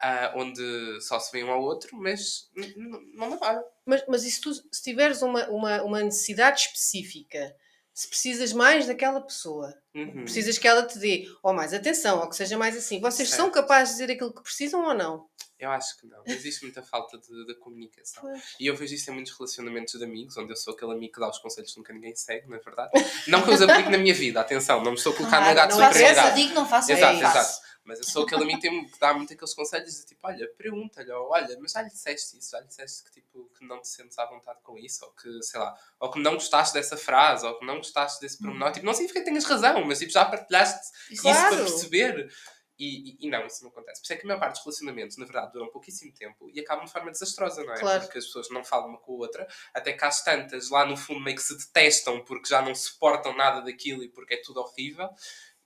ah, 0.00 0.32
onde 0.36 1.00
só 1.02 1.18
se 1.18 1.32
vê 1.32 1.42
um 1.42 1.50
ao 1.50 1.62
outro, 1.62 1.96
mas 1.96 2.50
não 2.76 3.30
namoram. 3.30 3.64
Mas, 3.84 4.04
mas 4.08 4.24
e 4.24 4.30
se 4.30 4.40
tu 4.40 4.54
se 4.54 4.82
tiveres 4.82 5.22
uma, 5.22 5.48
uma, 5.48 5.82
uma 5.82 6.02
necessidade 6.02 6.60
específica, 6.62 7.54
se 7.92 8.08
precisas 8.08 8.52
mais 8.52 8.86
daquela 8.86 9.20
pessoa, 9.20 9.74
Uhum. 9.94 10.24
precisas 10.24 10.58
que 10.58 10.66
ela 10.66 10.84
te 10.84 10.98
dê 10.98 11.28
ou 11.42 11.52
mais 11.54 11.72
atenção, 11.72 12.20
ou 12.20 12.28
que 12.28 12.34
seja 12.34 12.58
mais 12.58 12.76
assim, 12.76 13.00
vocês 13.00 13.28
são 13.28 13.46
Certo. 13.46 13.54
capazes 13.54 13.94
de 13.96 14.00
dizer 14.00 14.12
aquilo 14.14 14.34
que 14.34 14.42
precisam 14.42 14.82
ou 14.84 14.94
não? 14.94 15.28
Eu 15.58 15.70
acho 15.70 15.96
que 15.98 16.06
não. 16.06 16.20
Existe 16.26 16.62
muita 16.64 16.82
falta 16.82 17.16
de, 17.16 17.46
de 17.46 17.54
comunicação. 17.56 18.24
E 18.58 18.66
eu 18.66 18.74
vejo 18.76 18.94
isso 18.94 19.10
em 19.10 19.14
muitos 19.14 19.32
relacionamentos 19.38 19.94
de 19.98 20.04
amigos, 20.04 20.36
onde 20.36 20.52
eu 20.52 20.56
sou 20.56 20.74
aquele 20.74 20.92
amigo 20.92 21.14
que 21.14 21.20
dá 21.20 21.28
os 21.30 21.38
conselhos 21.38 21.72
que 21.72 21.78
nunca 21.78 21.92
ninguém 21.92 22.14
segue, 22.16 22.46
não 22.48 22.56
é 22.56 22.60
verdade? 22.60 22.90
Não 23.28 23.40
que 23.42 23.50
eu 23.50 23.54
os 23.54 23.62
aplique 23.62 23.88
na 23.88 23.98
minha 23.98 24.12
vida, 24.14 24.40
atenção, 24.40 24.82
não 24.82 24.90
me 24.92 24.96
estou 24.98 25.12
a 25.12 25.16
colocar 25.16 25.38
no 25.38 25.54
Claro, 25.54 25.74
lugar 25.74 25.90
de 25.90 25.92
superioridade. 25.94 26.42
digo, 26.42 26.54
não 26.54 26.66
faço 26.66 26.90
Exato, 26.92 27.16
essa, 27.18 27.30
faço. 27.32 27.38
exato. 27.60 27.74
Mas 27.86 27.98
eu 27.98 28.04
sou 28.06 28.24
aquele 28.24 28.42
amigo 28.44 28.60
que, 28.62 28.68
tem, 28.68 28.88
que 28.88 28.98
dá 28.98 29.12
muito 29.12 29.32
aqueles 29.34 29.52
conselhos 29.52 29.94
de 29.94 30.06
tipo, 30.06 30.26
olha, 30.26 30.48
pergunta-lhe, 30.56 31.12
ou 31.12 31.28
olha, 31.30 31.54
mas 31.60 31.72
já 31.72 31.82
lhe 31.82 31.90
disseste 31.90 32.38
isso, 32.38 32.50
já 32.50 32.58
lhe 32.60 32.66
disseste 32.66 33.04
que, 33.04 33.10
tipo, 33.12 33.50
que 33.58 33.64
não 33.66 33.78
te 33.80 33.88
sentes 33.88 34.18
à 34.18 34.24
vontade 34.24 34.58
com 34.62 34.78
isso, 34.78 35.04
ou 35.04 35.12
que, 35.12 35.42
sei 35.42 35.60
lá, 35.60 35.76
ou 36.00 36.10
que 36.10 36.18
não 36.18 36.32
gostaste 36.32 36.72
dessa 36.72 36.96
frase, 36.96 37.44
ou 37.46 37.58
que 37.58 37.66
não 37.66 37.76
gostaste 37.76 38.22
desse 38.22 38.38
pormenor. 38.38 38.72
Tipo, 38.72 38.86
não 38.86 38.94
significa 38.94 39.20
que 39.20 39.26
tenhas 39.26 39.44
razão, 39.44 39.84
mas 39.84 39.98
tipo, 39.98 40.10
já 40.10 40.24
partilhaste 40.24 40.80
isso 41.10 41.22
Claro. 41.22 41.56
para 41.56 41.64
perceber. 41.66 42.32
E, 42.78 43.10
e- 43.12 43.16
e 43.26 43.30
não, 43.30 43.46
isso 43.46 43.62
não 43.62 43.70
acontece. 43.70 44.00
Por 44.00 44.04
isso 44.06 44.12
é 44.12 44.16
que 44.16 44.24
a 44.24 44.26
maior 44.26 44.40
parte 44.40 44.54
dos 44.56 44.64
relacionamentos, 44.64 45.16
na 45.16 45.24
verdade, 45.24 45.52
duram 45.52 45.70
pouquíssimo 45.70 46.12
tempo 46.12 46.50
e 46.52 46.58
acabam 46.60 46.84
de 46.84 46.90
forma 46.92 47.10
desastrosa, 47.10 47.62
não 47.62 47.72
é? 47.72 47.78
Claro. 47.78 48.02
Porque 48.02 48.18
as 48.18 48.24
pessoas 48.26 48.50
não 48.50 48.64
falam 48.64 48.88
uma 48.88 48.98
com 48.98 49.12
a 49.12 49.16
outra, 49.16 49.46
até 49.72 49.92
que 49.92 50.04
às 50.04 50.22
tantas, 50.24 50.70
lá 50.70 50.84
no 50.84 50.96
fundo, 50.96 51.20
meio 51.20 51.36
que 51.36 51.42
se 51.42 51.56
detestam 51.56 52.24
porque 52.24 52.48
já 52.48 52.60
não 52.62 52.74
suportam 52.74 53.36
nada 53.36 53.60
daquilo 53.60 54.02
e 54.02 54.08
porque 54.08 54.34
é 54.34 54.42
tudo 54.42 54.60
horrível. 54.60 55.08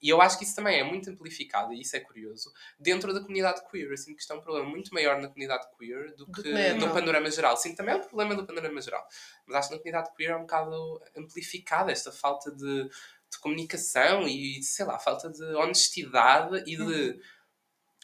E 0.01 0.09
eu 0.11 0.21
acho 0.23 0.39
que 0.39 0.45
isso 0.45 0.55
também 0.55 0.79
é 0.79 0.85
muito 0.85 1.11
amplificado, 1.11 1.73
e 1.73 1.81
isso 1.81 1.97
é 1.97 1.99
curioso, 2.01 2.53
dentro 2.79 3.13
da 3.13 3.19
comunidade 3.21 3.69
queer. 3.69 3.91
Eu 3.91 3.97
sinto 3.97 4.15
que 4.15 4.21
isto 4.23 4.33
é 4.33 4.37
um 4.37 4.41
problema 4.41 4.69
muito 4.69 4.95
maior 4.95 5.21
na 5.21 5.27
comunidade 5.27 5.67
queer 5.77 6.15
do 6.15 6.25
Do 6.27 6.31
que 6.41 6.53
na 6.53 6.75
no 6.75 6.93
panorama 6.95 7.29
geral. 7.29 7.57
Sim, 7.57 7.75
também 7.75 7.95
é 7.95 7.99
um 7.99 8.03
problema 8.03 8.37
do 8.37 8.47
panorama 8.47 8.81
geral. 8.81 9.05
Mas 9.45 9.57
acho 9.57 9.69
que 9.71 9.75
na 9.75 9.81
comunidade 9.81 10.15
queer 10.15 10.31
é 10.31 10.37
um 10.37 10.43
bocado 10.43 11.03
amplificada 11.17 11.91
esta 11.91 12.13
falta 12.13 12.49
de, 12.53 12.89
de 13.31 13.39
comunicação 13.41 14.27
e, 14.27 14.63
sei 14.63 14.85
lá, 14.87 14.99
falta 14.99 15.29
de 15.31 15.45
honestidade 15.55 16.63
e 16.67 16.77
de 16.77 17.21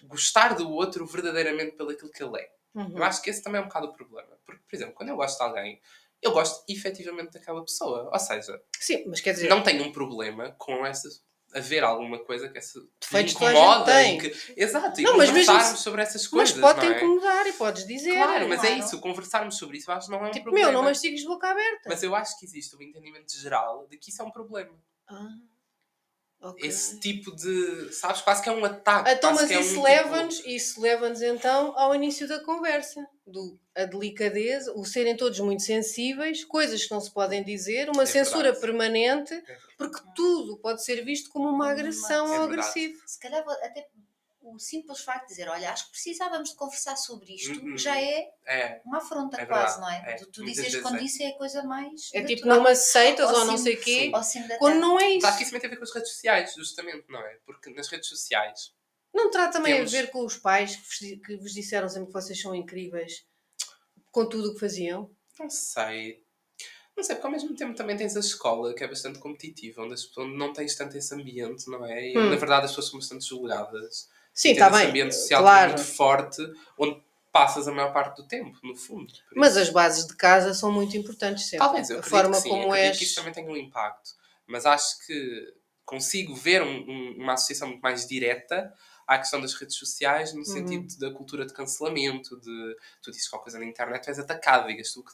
gostar 0.05 0.55
do 0.55 0.71
outro 0.71 1.07
verdadeiramente 1.07 1.77
pelo 1.77 1.91
aquilo 1.91 2.11
que 2.11 2.23
ele 2.23 2.39
é. 2.41 2.51
Uhum. 2.75 2.97
Eu 2.99 3.05
acho 3.05 3.23
que 3.23 3.31
esse 3.31 3.43
também 3.43 3.61
é 3.61 3.65
um 3.65 3.69
bocado 3.69 3.87
o 3.87 3.93
problema. 3.93 4.37
Porque, 4.45 4.63
por 4.69 4.77
exemplo, 4.77 4.95
quando 4.95 5.09
eu 5.11 5.17
gosto 5.17 5.39
de 5.39 5.45
alguém, 5.45 5.81
eu 6.21 6.33
gosto 6.33 6.65
efetivamente 6.69 7.33
daquela 7.33 7.65
pessoa. 7.65 8.11
Ou 8.13 8.19
seja, 8.19 8.61
Sim, 8.79 9.05
mas 9.07 9.21
quer 9.21 9.33
dizer, 9.35 9.49
não 9.49 9.63
tenho 9.63 9.85
um 9.85 9.93
problema 9.93 10.53
com 10.59 10.85
essa 10.85 11.09
haver 11.55 11.85
alguma 11.85 12.19
coisa 12.19 12.49
que 12.49 12.59
essa 12.59 12.81
me 13.13 13.23
incomoda 13.23 13.85
tem. 13.93 14.19
e 14.19 14.21
que 14.29 14.55
exato 14.61 15.01
e 15.01 15.05
Não, 15.05 15.17
mas 15.17 15.31
mesmo 15.31 15.47
conversarmos 15.53 15.81
sobre 15.83 16.03
essas 16.03 16.23
mas 16.23 16.51
coisas 16.53 16.59
pode 16.61 16.81
te 16.81 16.87
não 16.87 16.93
é? 16.93 16.97
incomodar 16.97 17.47
e 17.47 17.53
podes 17.53 17.87
dizer. 17.87 18.13
claro 18.17 18.49
mas 18.49 18.65
é 18.65 18.67
claro. 18.67 18.83
isso 18.85 19.01
conversarmos 19.01 19.57
sobre 19.57 19.79
isso 19.79 19.93
acho 19.93 20.07
que 20.07 20.13
não 20.13 20.25
é 20.25 20.29
um 20.29 20.31
Tipo, 20.33 20.45
problema 20.47 20.67
meu, 20.73 20.77
não 20.77 20.83
mastigas 20.83 21.21
de 21.21 21.27
boca 21.29 21.49
aberta. 21.49 21.89
mas 21.89 22.03
eu 22.03 22.13
acho 22.17 22.37
que 22.41 22.45
existe 22.45 22.75
um 22.75 22.83
entendimento 22.83 23.33
geral 23.39 23.87
de 23.87 23.97
que 23.97 24.11
isso 24.11 24.21
é 24.21 24.25
um 24.25 24.33
problema 24.33 24.77
Ah, 25.09 25.29
ok. 26.41 26.67
esse 26.69 26.99
tipo 27.01 27.35
de 27.35 27.93
sabes 27.93 28.21
quase 28.23 28.43
que 28.43 28.49
é 28.49 28.53
um 28.53 28.65
ataque 28.65 29.11
Então, 29.11 29.31
quase 29.33 29.43
mas 29.43 29.51
é 29.51 29.59
um 29.59 29.61
isso 29.61 29.71
tipo- 29.71 29.83
leva-nos 29.85 30.43
isso 30.47 30.81
leva-nos 30.81 31.23
então 31.23 31.79
ao 31.79 31.95
início 31.95 32.27
da 32.29 32.41
conversa, 32.45 33.07
do 33.27 33.59
a 33.77 33.85
delicadeza, 33.85 34.73
o 34.77 34.85
serem 34.85 35.17
todos 35.17 35.39
muito 35.41 35.63
sensíveis, 35.63 36.45
coisas 36.45 36.85
que 36.85 36.91
não 36.93 37.01
se 37.01 37.13
podem 37.13 37.43
dizer, 37.45 37.91
uma 37.91 38.05
É 38.05 38.07
censura 38.07 38.53
verdade. 38.53 38.61
permanente, 38.61 39.35
É 39.35 39.41
verdade. 39.41 39.75
porque 39.77 40.01
tudo 40.15 40.59
pode 40.59 40.85
ser 40.85 41.05
visto 41.05 41.29
como 41.31 41.49
uma 41.49 41.71
agressão 41.71 42.27
É 42.35 42.39
ou 42.39 42.45
agressivo. 42.45 42.97
Se 43.07 43.19
calhar 43.19 43.43
até 43.43 43.89
o 44.45 44.59
simples 44.59 45.01
facto 45.01 45.23
de 45.25 45.29
dizer, 45.31 45.49
olha, 45.49 45.73
acho 45.73 45.87
que 45.87 45.93
precisávamos 45.93 46.51
de 46.51 46.57
conversar 46.57 46.97
sobre 46.97 47.35
isto, 47.35 47.59
Uhum. 47.61 47.77
já 47.79 47.99
é 48.01 48.31
é 48.47 48.81
uma 48.85 48.99
afronta 48.99 49.41
É 49.41 49.47
quase, 49.47 49.81
não 49.81 49.89
é? 49.91 50.03
é. 50.07 50.15
Tu, 50.17 50.27
tu 50.27 50.45
dizes 50.45 50.77
quando 50.83 50.99
é. 50.99 51.03
isso 51.03 51.23
é 51.23 51.29
a 51.29 51.39
coisa 51.39 51.63
mais 51.63 52.11
É 52.13 52.23
tipo, 52.23 52.47
não 52.47 52.63
me 52.63 52.69
aceitas 52.71 53.29
Ao 53.31 53.37
ou 53.37 53.45
não 53.47 53.57
sei 53.57 53.75
o 53.75 53.81
quê, 53.81 54.13
quando 54.59 54.81
não 54.81 55.01
é 55.01 55.09
isso. 55.11 55.21
Claro 55.21 55.37
que 55.37 55.43
isso 55.43 55.51
também 55.51 55.61
tem 55.63 55.69
a 55.69 55.71
ver 55.71 55.77
com 55.79 55.85
as 55.85 55.95
redes 55.95 56.11
sociais, 56.13 56.55
justamente, 56.55 57.05
não 57.09 57.21
é? 57.21 57.39
Porque 57.47 57.71
nas 57.71 57.89
redes 57.89 58.09
sociais 58.09 58.75
Não 59.15 59.31
terá 59.31 59.49
também 59.49 59.75
Temos- 59.77 59.95
a 59.95 59.97
ver 60.03 60.11
com 60.11 60.25
os 60.25 60.37
pais 60.37 60.77
que 60.77 60.83
vos, 60.83 60.99
que 61.27 61.37
vos 61.39 61.53
disseram 61.55 61.89
sempre 61.89 62.09
que 62.09 62.13
vocês 62.13 62.39
são 62.41 62.55
incríveis 62.55 63.25
com 64.11 64.29
tudo 64.29 64.51
o 64.51 64.55
que 64.55 64.61
faziam? 64.61 65.11
Não 65.39 65.49
sei. 65.49 66.23
Não 66.97 67.03
sei, 67.03 67.17
porque 67.17 67.27
ao 67.27 67.33
mesmo 67.33 67.57
tempo 67.57 67.75
também 67.75 67.97
tens 67.97 68.17
a 68.17 68.21
escola, 68.21 68.73
que 68.75 68.85
é 68.85 68.87
bastante 68.89 69.19
competitiva, 69.19 69.83
onde, 69.83 69.95
as 69.95 70.17
onde 70.17 70.37
não 70.37 70.53
tens 70.53 70.77
tanto 70.77 70.97
esse 70.97 71.13
ambiente, 71.13 71.69
não 71.69 71.85
é? 71.85 72.09
E 72.13 72.17
Hum. 72.19 72.31
na 72.31 72.37
verdade 72.37 72.67
as 72.67 72.71
pessoas 72.71 72.89
são 72.89 72.99
bastante 73.01 73.25
julgadas. 73.27 74.09
Sim, 74.35 74.51
está 74.51 74.69
bem, 74.69 74.89
ambiente 74.89 75.15
social 75.15 75.43
claro. 75.43 75.73
muito 75.73 75.85
forte, 75.85 76.43
onde 76.77 77.01
passas 77.33 77.67
a 77.69 77.73
maior 77.73 77.93
parte 77.93 78.17
do 78.21 78.27
tempo, 78.29 78.59
no 78.63 78.75
fundo. 78.77 79.13
Mas 79.35 79.57
as 79.57 79.71
bases 79.71 80.07
de 80.07 80.17
casa 80.17 80.53
são 80.55 80.71
muito 80.73 80.97
importantes 80.97 81.45
sempre. 81.45 81.59
Talvez, 81.67 81.89
eu 81.91 82.01
a 82.01 82.03
forma 82.03 82.37
que 82.37 82.43
sim, 82.43 82.49
como 82.49 82.75
és. 82.75 82.99
que 82.99 83.05
isso 83.05 83.15
também 83.17 83.33
tem 83.33 83.49
um 83.49 83.57
impacto. 83.57 84.11
Mas 84.47 84.67
acho 84.67 85.05
que 85.07 85.55
consigo 85.85 86.35
ver 86.35 86.63
um- 86.63 86.85
um- 86.91 87.17
uma 87.23 87.35
associação 87.35 87.69
muito 87.69 87.81
mais 87.81 88.07
direta 88.07 88.73
à 89.07 89.19
questão 89.19 89.41
das 89.41 89.55
redes 89.55 89.77
sociais, 89.77 90.33
Uhum. 90.33 90.39
no 90.39 90.45
sentido 90.45 90.99
da 90.99 91.11
cultura 91.13 91.45
de 91.47 91.53
cancelamento, 91.53 92.41
de 92.41 92.77
tu 93.03 93.11
dizes 93.11 93.29
qualquer 93.29 93.45
coisa 93.45 93.59
na 93.59 93.65
internet, 93.67 94.03
tu 94.05 94.09
és 94.11 94.19
atacado, 94.19 94.67
digas 94.67 94.93
tu 94.93 95.01
o 95.01 95.05
que, 95.05 95.13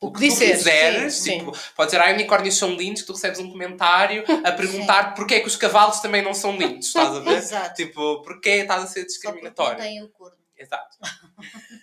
O 0.00 0.12
que 0.12 0.18
tu 0.18 0.24
disseres, 0.24 0.58
quiseres, 0.58 1.14
sim, 1.14 1.38
tipo, 1.38 1.52
pode 1.76 1.90
dizer, 1.90 2.02
ah, 2.02 2.12
unicórnios 2.12 2.56
são 2.56 2.74
lindos, 2.74 3.02
tu 3.04 3.12
recebes 3.12 3.38
um 3.38 3.50
comentário 3.50 4.24
a 4.44 4.52
perguntar 4.52 5.14
porque 5.14 5.34
é 5.34 5.40
que 5.40 5.46
os 5.46 5.56
cavalos 5.56 6.00
também 6.00 6.22
não 6.22 6.34
são 6.34 6.56
lindos, 6.56 6.86
estás 6.88 7.16
a 7.16 7.20
ver? 7.20 7.36
Exato. 7.38 7.74
tipo, 7.74 8.22
porque 8.22 8.48
estás 8.50 8.82
a 8.84 8.86
ser 8.86 9.08
Só 9.08 9.20
porque 9.20 9.26
não 9.28 9.32
discriminatório. 9.32 9.78
tem 9.78 10.02
o 10.02 10.08
corno. 10.10 10.36
Exato. 10.56 10.96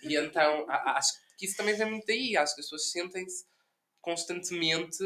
E 0.04 0.16
então, 0.18 0.66
acho 0.70 1.14
que 1.38 1.46
isso 1.46 1.56
também 1.56 1.76
vem 1.76 1.90
muito 1.90 2.06
daí. 2.06 2.36
Acho 2.36 2.54
que 2.56 2.60
as 2.62 2.68
pessoas 2.68 2.92
sentem-se 2.92 3.46
constantemente 4.02 4.98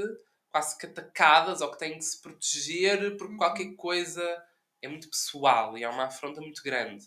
quase 0.51 0.77
que 0.77 0.87
atacadas 0.87 1.61
ou 1.61 1.71
que 1.71 1.77
têm 1.77 1.97
que 1.97 2.03
se 2.03 2.19
proteger 2.21 3.15
porque 3.17 3.35
qualquer 3.37 3.75
coisa 3.75 4.23
é 4.81 4.87
muito 4.87 5.09
pessoal 5.09 5.77
e 5.77 5.83
é 5.83 5.89
uma 5.89 6.05
afronta 6.05 6.41
muito 6.41 6.63
grande. 6.63 7.05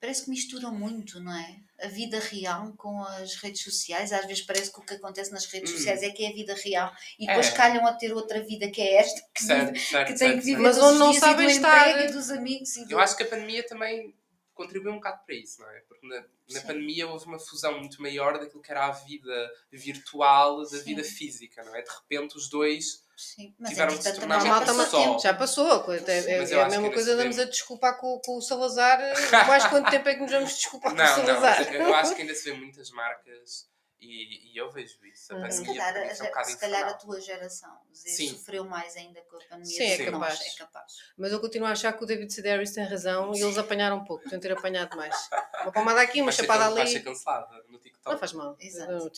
Parece 0.00 0.24
que 0.24 0.30
misturam 0.30 0.72
muito, 0.72 1.18
não 1.20 1.34
é? 1.36 1.56
A 1.82 1.88
vida 1.88 2.20
real 2.20 2.72
com 2.76 3.02
as 3.02 3.34
redes 3.36 3.62
sociais. 3.62 4.12
Às 4.12 4.26
vezes 4.26 4.44
parece 4.44 4.72
que 4.72 4.78
o 4.78 4.82
que 4.82 4.94
acontece 4.94 5.32
nas 5.32 5.44
redes 5.46 5.72
Hum. 5.72 5.76
sociais 5.76 6.02
é 6.02 6.10
que 6.10 6.24
é 6.24 6.28
a 6.28 6.32
vida 6.32 6.54
real. 6.54 6.92
E 7.18 7.26
depois 7.26 7.48
É. 7.48 7.52
calham 7.52 7.84
a 7.86 7.92
ter 7.92 8.12
outra 8.12 8.40
vida 8.42 8.70
que 8.70 8.80
é 8.80 8.94
esta, 8.94 9.20
que, 9.34 9.42
Certo, 9.42 9.66
vive- 9.72 9.80
certo, 9.84 10.06
que 10.06 10.18
tem 10.18 10.28
certo, 10.28 10.38
que 10.40 10.44
viver. 10.46 10.62
Mas 10.62 10.78
onde 10.78 10.98
não 10.98 11.12
sabem 11.12 11.46
do 11.46 11.52
estar. 11.52 12.04
e 12.04 12.12
dos 12.12 12.30
amigos. 12.30 12.76
E 12.76 12.84
do... 12.84 12.92
Eu 12.92 13.00
acho 13.00 13.16
que 13.16 13.24
a 13.24 13.26
pandemia 13.26 13.66
também 13.66 14.14
contribuiu 14.54 14.92
um 14.92 14.96
bocado 14.96 15.20
para 15.24 15.34
isso, 15.34 15.60
não 15.60 15.70
é? 15.70 15.80
Porque 15.80 16.06
na, 16.06 16.24
na 16.50 16.60
pandemia 16.62 17.08
houve 17.08 17.26
uma 17.26 17.38
fusão 17.38 17.78
muito 17.78 18.00
maior 18.02 18.38
daquilo 18.38 18.62
que 18.62 18.70
era 18.70 18.86
a 18.86 18.90
vida 18.92 19.50
virtual 19.72 20.62
da 20.62 20.66
Sim. 20.78 20.84
vida 20.84 21.04
física, 21.04 21.62
não 21.64 21.74
é? 21.74 21.82
De 21.82 21.90
repente 21.90 22.36
os 22.36 22.48
dois 22.48 23.04
Sim, 23.20 23.52
mas 23.58 23.70
tiveram 23.70 23.96
que 23.96 24.02
se 24.04 24.12
tornar 24.14 24.38
Não, 24.38 24.46
malta, 24.46 24.72
uma 24.72 24.84
passou 24.84 25.02
só. 25.14 25.18
Já 25.18 25.34
passou, 25.34 25.92
é, 25.92 25.96
é- 25.96 26.52
é 26.52 26.62
a 26.62 26.68
mesma 26.68 26.90
coisa 26.92 27.16
damos 27.16 27.36
a 27.38 27.44
desculpar 27.44 27.98
com, 27.98 28.20
com 28.24 28.36
o 28.36 28.40
Salazar. 28.40 29.00
eh, 29.00 29.14
Mais 29.46 29.66
quanto 29.66 29.90
tempo 29.90 30.08
é 30.08 30.14
que 30.14 30.20
nos 30.20 30.30
vamos 30.30 30.54
desculpar 30.54 30.92
com 30.92 30.96
o 30.96 31.04
Não, 31.04 31.16
não, 31.18 31.24
Salazar? 31.26 31.58
mas 31.66 31.74
eu 31.74 31.94
acho 31.94 32.14
que 32.14 32.22
ainda 32.22 32.34
se 32.34 32.44
vê 32.50 32.56
muitas 32.56 32.90
marcas 32.90 33.68
e, 34.00 34.52
e 34.54 34.56
eu 34.56 34.70
vejo 34.70 35.04
isso. 35.04 35.32
A 35.32 35.36
Hum. 35.36 35.40
pandemia 35.40 35.58
Se 35.58 35.64
calhar, 35.66 35.88
a, 35.88 36.14
foi 36.14 36.42
um 36.42 36.44
se 36.44 36.56
calhar 36.60 36.88
a 36.88 36.94
tua 36.94 37.20
geração 37.20 37.76
Sim. 37.92 38.28
sofreu 38.28 38.64
mais 38.64 38.96
ainda 38.96 39.20
com 39.22 39.36
a 39.36 39.40
pandemia 39.40 39.64
Sim, 39.66 39.84
é 40.02 40.10
capaz. 40.12 40.40
É 40.40 40.58
capaz. 40.58 40.92
Mas 41.16 41.32
eu 41.32 41.40
continuo 41.40 41.66
a 41.66 41.72
achar 41.72 41.92
que 41.94 42.04
o 42.04 42.06
David 42.06 42.32
Sedaris 42.32 42.70
tem 42.72 42.84
razão 42.84 43.34
e 43.34 43.40
eles 43.42 43.58
apanharam 43.58 43.96
um 43.96 44.04
pouco, 44.04 44.22
podiam 44.30 44.38
ter 44.40 44.52
apanhado 44.52 44.96
mais. 44.96 45.16
Uma 45.62 45.72
palmada 45.72 46.00
aqui, 46.00 46.20
uma 46.20 46.26
Vai 46.26 46.34
ser 46.34 46.42
chapada 46.42 46.68
can- 46.68 46.74
Vai 46.76 46.86
ser 46.86 46.96
ali. 46.98 47.04
cancelada 47.04 47.64
no 47.68 47.78
TikTok. 47.80 48.08
Não 48.12 48.18
faz 48.20 48.32
mal. 48.32 48.56
Exato. 48.60 49.10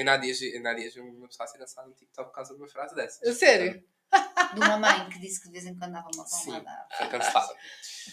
Ainda 0.00 0.12
há 0.12 0.16
dias, 0.16 0.38
há 0.40 0.74
dias 0.74 0.96
uma 0.96 1.28
pessoa 1.28 1.44
a 1.44 1.48
ser 1.48 1.58
cancelada 1.58 1.88
no 1.90 1.94
TikTok 1.94 2.28
por 2.30 2.34
causa 2.34 2.54
de 2.54 2.60
uma 2.60 2.68
frase 2.68 2.94
dessas. 2.94 3.28
a 3.28 3.32
sério? 3.34 3.84
de 4.54 4.60
uma 4.60 4.78
mãe 4.78 5.08
que 5.10 5.18
disse 5.20 5.40
que 5.40 5.46
de 5.46 5.52
vez 5.52 5.66
em 5.66 5.78
quando 5.78 5.92
dava 5.92 6.08
uma 6.14 6.26
Sim, 6.26 6.52
palmada. 6.52 6.88
foi 6.96 7.08
cancelada. 7.08 7.54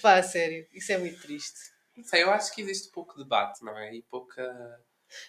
Pá, 0.02 0.16
a 0.18 0.24
sério, 0.24 0.68
isso 0.74 0.92
é 0.92 0.98
muito 0.98 1.20
triste. 1.22 1.58
Não 1.96 2.04
sei, 2.04 2.22
eu 2.24 2.30
acho 2.30 2.54
que 2.54 2.62
existe 2.62 2.92
pouco 2.92 3.18
debate, 3.18 3.64
não 3.64 3.76
é? 3.78 3.96
E 3.96 4.04
pouca. 4.04 4.44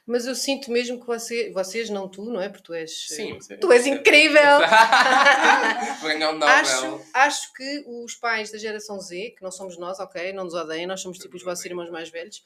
Mas 0.06 0.26
eu 0.26 0.34
sinto 0.34 0.70
mesmo 0.70 0.98
que 1.00 1.06
você, 1.06 1.50
vocês, 1.52 1.88
não 1.90 2.08
tu, 2.08 2.24
não 2.24 2.40
é? 2.40 2.48
Porque 2.48 2.64
tu 2.64 2.74
és. 2.74 3.06
Sim, 3.08 3.38
eh, 3.50 3.56
Tu 3.56 3.72
és 3.72 3.86
incrível! 3.86 4.58
Um 6.02 6.18
Nobel. 6.18 6.48
Acho, 6.48 7.00
acho 7.14 7.52
que 7.52 7.84
os 7.86 8.14
pais 8.14 8.50
da 8.50 8.58
geração 8.58 9.00
Z, 9.00 9.34
que 9.36 9.42
não 9.42 9.50
somos 9.50 9.76
nós, 9.78 9.98
ok? 9.98 10.32
Não 10.32 10.44
nos 10.44 10.54
odeiem, 10.54 10.86
nós 10.86 11.00
somos 11.00 11.18
tipo 11.18 11.36
os 11.36 11.42
vossos 11.42 11.64
irmãos 11.64 11.90
mais 11.90 12.08
velhos, 12.10 12.42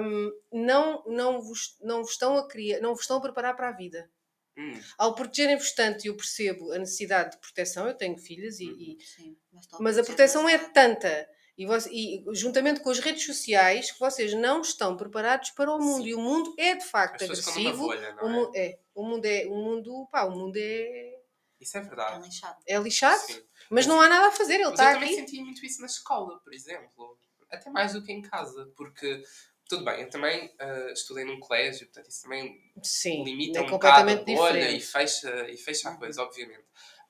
hum, 0.00 0.30
não, 0.52 1.02
não, 1.06 1.40
vos, 1.40 1.76
não 1.82 2.02
vos 2.02 2.12
estão 2.12 2.36
a 2.36 2.46
criar, 2.48 2.80
não 2.80 2.92
vos 2.94 3.02
estão 3.02 3.16
a 3.18 3.20
preparar 3.20 3.56
para 3.56 3.68
a 3.68 3.72
vida. 3.72 4.10
Hum, 4.56 4.78
Ao 4.98 5.14
protegerem-vos 5.14 5.72
tanto, 5.72 6.04
e 6.04 6.08
eu 6.08 6.16
percebo 6.16 6.72
a 6.72 6.78
necessidade 6.78 7.32
de 7.32 7.38
proteção, 7.38 7.86
eu 7.88 7.94
tenho 7.94 8.16
filhas, 8.18 8.60
e, 8.60 8.64
e- 8.66 8.98
Sim, 9.04 9.36
mas, 9.52 9.66
mas 9.80 9.98
a 9.98 10.04
proteção 10.04 10.48
é 10.48 10.58
tanta. 10.58 11.28
E, 11.56 11.66
você- 11.66 11.88
e 11.92 12.24
juntamente 12.32 12.80
com 12.80 12.90
as 12.90 12.98
redes 12.98 13.24
sociais, 13.24 13.90
que 13.92 14.00
vocês 14.00 14.34
não 14.34 14.60
estão 14.60 14.96
preparados 14.96 15.50
para 15.50 15.72
o 15.72 15.78
mundo. 15.78 16.02
Sim. 16.02 16.08
E 16.08 16.14
o 16.14 16.20
mundo 16.20 16.52
é 16.58 16.74
de 16.74 16.82
as 16.82 16.90
facto 16.90 17.20
numa 17.22 17.32
agressivo. 17.32 17.76
bolha, 17.86 18.12
O, 18.20 18.28
não 18.28 18.28
mu- 18.28 18.52
é? 18.54 18.66
é, 18.66 18.78
o 18.94 19.04
mundo 19.04 19.24
é. 19.24 19.46
O 19.46 19.54
mundo, 19.54 20.08
pá, 20.10 20.24
o 20.24 20.30
mundo 20.32 20.56
é, 20.56 21.14
Isso 21.60 21.76
é 21.76 21.80
É 21.80 21.84
verdade. 21.84 22.24
lixado. 22.24 22.58
é 22.66 22.78
lixado. 22.78 23.20
Sim. 23.20 23.42
Mas 23.70 23.86
não 23.86 24.00
há 24.00 24.08
nada 24.08 24.26
a 24.28 24.32
fazer, 24.32 24.54
ele 24.54 24.64
Mas 24.64 24.72
está 24.72 24.90
eu 24.90 24.94
também 24.94 25.08
aqui. 25.10 25.16
senti 25.20 25.40
muito 25.42 25.64
isso 25.64 25.80
na 25.80 25.86
escola, 25.86 26.38
por 26.40 26.52
exemplo. 26.52 27.18
Até 27.50 27.70
mais 27.70 27.92
do 27.92 28.02
que 28.02 28.12
em 28.12 28.20
casa. 28.20 28.70
Porque, 28.76 29.22
tudo 29.68 29.84
bem, 29.84 30.02
eu 30.02 30.10
também 30.10 30.52
ah, 30.58 30.90
estudei 30.92 31.24
num 31.24 31.38
colégio, 31.38 31.86
portanto 31.86 32.10
isso 32.10 32.22
também 32.22 32.58
Sim, 32.82 33.22
limita 33.24 33.60
é 33.60 33.62
um 33.62 33.66
bocado 33.70 34.10
a 34.10 34.14
completamente 34.16 34.36
bolha 34.36 34.70
e 34.72 34.80
fecha, 34.80 35.48
e 35.48 35.56
fecha 35.56 35.88
a 35.88 35.96
coisa, 35.96 36.20
obviamente. 36.22 36.64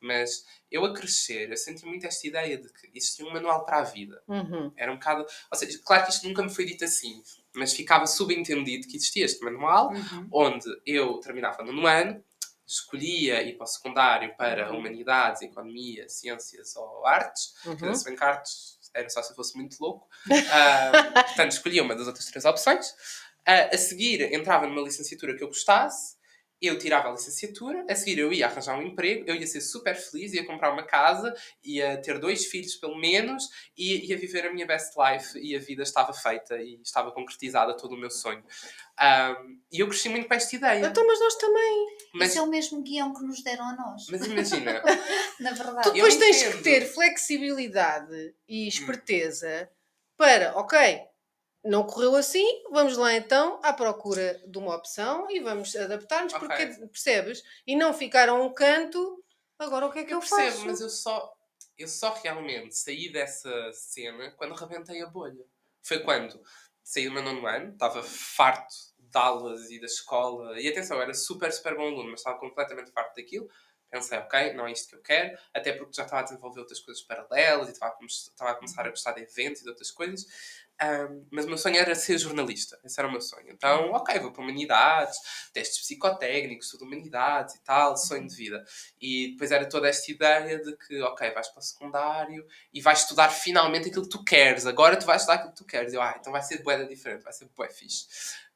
Mas 0.05 0.45
eu 0.71 0.85
a 0.85 0.93
crescer, 0.93 1.51
eu 1.51 1.57
senti 1.57 1.85
muito 1.87 2.07
esta 2.07 2.27
ideia 2.27 2.59
de 2.59 2.69
que 2.73 2.91
existia 2.95 3.25
um 3.27 3.33
manual 3.33 3.65
para 3.65 3.79
a 3.79 3.83
vida. 3.85 4.23
Uhum. 4.29 4.71
Era 4.77 4.93
um 4.93 4.97
bocado. 4.97 5.25
Ou 5.51 5.59
seja, 5.59 5.79
claro 5.83 6.05
que 6.05 6.11
isto 6.11 6.29
nunca 6.29 6.43
me 6.43 6.51
foi 6.51 6.67
dito 6.67 6.85
assim, 6.85 7.23
mas 7.55 7.73
ficava 7.73 8.07
subentendido 8.07 8.87
que 8.87 8.97
existia 8.97 9.25
este 9.25 9.43
manual 9.43 9.91
Uhum. 9.93 10.29
onde 10.31 10.67
eu 10.85 11.19
terminava 11.21 11.63
no 11.63 11.87
ano, 11.87 12.23
escolhia 12.67 13.43
ir 13.43 13.55
para 13.57 13.65
o 13.65 13.67
secundário 13.67 14.35
para 14.37 14.71
Uhum. 14.71 14.79
Humanidades, 14.79 15.43
Economia, 15.43 16.09
Ciências 16.09 16.77
ou 16.77 17.07
Artes, 17.07 17.55
Uhum. 17.65 17.95
se 17.95 18.05
bem 18.05 18.17
que 18.17 18.25
artes 18.25 18.79
era 18.95 19.09
só 19.09 19.23
se 19.23 19.33
eu 19.33 19.37
fosse 19.37 19.57
muito 19.57 19.77
louco. 19.81 20.07
Ah, 20.51 20.91
portanto, 21.49 21.53
escolhia 21.53 21.83
uma 21.83 21.95
das 21.97 22.07
outras 22.07 22.27
três 22.27 22.45
opções. 22.45 22.95
Ah, 23.47 23.71
a 23.75 23.77
seguir, 23.79 24.23
entrava 24.35 24.67
numa 24.67 24.83
licenciatura 24.83 25.37
que 25.37 25.43
eu 25.43 25.49
gostasse, 25.49 26.17
eu 26.67 26.79
tirava 26.79 27.09
a 27.09 27.12
licenciatura, 27.12 27.85
a 27.89 27.95
seguir 27.95 28.19
eu 28.19 28.33
ia 28.33 28.47
arranjar 28.47 28.79
um 28.79 28.83
emprego, 28.83 29.25
eu 29.27 29.35
ia 29.35 29.47
ser 29.47 29.61
super 29.61 29.95
feliz, 29.95 30.33
ia 30.33 30.47
comprar 30.47 30.73
uma 30.73 30.83
casa, 30.85 31.35
ia 31.62 31.97
ter 31.99 32.19
dois 32.19 32.47
filhos 32.47 32.75
pelo 32.77 32.97
menos, 32.97 33.49
e 33.77 34.11
ia 34.11 34.17
viver 34.17 34.47
a 34.47 34.53
minha 34.53 34.67
best 34.67 34.93
life 34.97 35.39
e 35.39 35.55
a 35.57 35.59
vida 35.59 35.83
estava 35.83 36.12
feita 36.12 36.57
e 36.57 36.81
estava 36.83 37.11
concretizada 37.12 37.77
todo 37.77 37.95
o 37.95 37.99
meu 37.99 38.11
sonho. 38.11 38.43
Ah, 38.97 39.37
e 39.73 39.81
eu 39.81 39.89
cresci 39.89 40.09
muito 40.09 40.29
com 40.29 40.35
esta 40.35 40.55
ideia. 40.55 40.87
Então, 40.87 41.07
mas 41.07 41.19
nós 41.19 41.35
também. 41.37 41.87
Mas, 42.15 42.29
Esse 42.31 42.39
é 42.39 42.43
o 42.43 42.47
mesmo 42.47 42.83
guião 42.83 43.12
que 43.12 43.25
nos 43.25 43.43
deram 43.43 43.65
a 43.69 43.75
nós. 43.75 44.07
mas 44.11 44.25
imagina, 44.27 44.83
Na 45.41 45.53
verdade. 45.53 45.83
Tu 45.89 45.93
depois 45.95 46.17
tens 46.17 46.43
entendo. 46.43 46.57
que 46.59 46.62
ter 46.62 46.87
flexibilidade 46.87 48.35
e 48.49 48.69
esperteza 48.69 49.69
para, 50.17 50.57
ok, 50.57 51.01
não 51.65 51.85
correu 51.85 52.15
assim, 52.15 52.47
vamos 52.71 52.97
lá 52.97 53.15
então 53.15 53.59
à 53.62 53.73
procura 53.73 54.41
de 54.47 54.59
uma 54.59 54.77
opção 54.77 55.31
e 55.31 55.41
vamos 55.41 55.75
adaptar-nos, 55.75 56.35
Ok. 56.35 56.47
porque 56.47 56.67
percebes? 56.89 57.43
E 57.67 57.75
não 57.75 57.95
ficar 57.95 58.29
a 58.29 58.35
um 58.35 58.53
canto, 58.53 59.25
agora 59.59 59.87
o 59.87 59.93
que 59.93 60.01
é 60.01 60.05
que 60.05 60.12
eu, 60.12 60.17
eu 60.17 60.21
percebo, 60.21 60.51
faço? 60.53 60.67
mas 60.67 60.81
eu 60.81 60.91
só, 60.91 61.35
eu 61.79 61.89
só 61.89 62.12
realmente 62.23 62.77
saí 62.77 63.11
dessa 63.11 63.73
cena 63.73 64.31
quando 64.33 64.55
rebentei 64.55 65.03
a 65.03 65.07
bolha. 65.07 65.45
Foi 65.83 66.01
quando 66.01 66.41
saí 66.83 67.07
do 67.07 67.12
meu 67.12 67.23
nono 67.23 67.47
ano, 67.47 67.73
estava 67.73 68.03
farto 68.03 68.75
de 68.99 69.19
aulas 69.19 69.71
e 69.71 69.81
da 69.81 69.87
escola, 69.87 70.61
e 70.61 70.69
atenção, 70.69 71.01
era 71.01 71.15
super, 71.15 71.51
super 71.53 71.77
bom 71.77 71.87
aluno, 71.87 72.11
mas 72.11 72.21
estava 72.21 72.39
completamente 72.39 72.91
farto 72.91 73.17
daquilo. 73.17 73.49
Pensei, 73.91 74.19
ok, 74.19 74.55
não 74.55 74.67
é 74.67 74.73
isto 74.73 74.89
que 74.89 74.97
eu 74.97 75.03
quero, 75.03 75.39
até 75.55 75.73
porque 75.73 75.93
já 75.95 76.03
estava 76.03 76.21
a 76.23 76.25
desenvolver 76.25 76.59
outras 76.59 76.81
coisas 76.81 77.01
paralelas 77.05 77.69
e 77.69 77.73
estava 77.73 77.95
a, 77.95 78.05
estava 78.05 78.51
a 78.51 78.55
começar 78.57 78.85
a 78.85 78.91
gostar 78.91 79.12
de 79.12 79.23
eventos 79.23 79.61
e 79.61 79.65
de 79.65 79.71
outras 79.71 79.93
coisas. 79.93 80.27
Mas 81.31 81.45
o 81.45 81.49
meu 81.49 81.59
sonho 81.59 81.77
era 81.77 81.95
ser 81.95 82.18
jornalista, 82.18 82.79
esse 82.85 82.99
era 82.99 83.09
o 83.09 83.11
meu 83.11 83.20
sonho. 83.20 83.49
Então, 83.49 83.91
ok, 83.93 84.18
vou 84.18 84.33
para 84.33 84.43
humanidades, 84.43 85.16
testes 85.53 85.81
psicotécnicos, 85.81 86.68
tudo 86.68 86.85
humanidades 86.85 87.55
e 87.55 87.62
tal, 87.62 87.97
sonho 87.97 88.27
de 88.27 88.35
vida. 88.35 88.64
E 89.01 89.33
depois 89.33 89.51
era 89.51 89.68
toda 89.68 89.89
esta 89.89 90.11
ideia 90.11 90.59
de 90.59 90.77
que, 90.77 91.01
ok, 91.03 91.31
vais 91.31 91.49
para 91.49 91.61
o 91.61 91.62
secundário 91.62 92.47
e 92.72 92.81
vais 92.81 93.01
estudar 93.01 93.31
finalmente 93.31 93.89
aquilo 93.89 94.05
que 94.05 94.11
tu 94.11 94.25
queres. 94.25 94.66
Agora 94.66 94.97
tu 94.97 95.07
vais 95.07 95.22
estudar 95.22 95.37
aquilo 95.37 95.53
que 95.53 95.59
tu 95.59 95.64
queres. 95.64 95.93
Eu, 95.93 96.03
ah, 96.03 96.16
então 96.18 96.33
vai 96.33 96.43
ser 96.43 96.62
bué 96.62 96.85
diferente, 96.85 97.22
vai 97.22 97.33
ser 97.33 97.49
bué 97.57 97.70
fixe. 97.70 98.07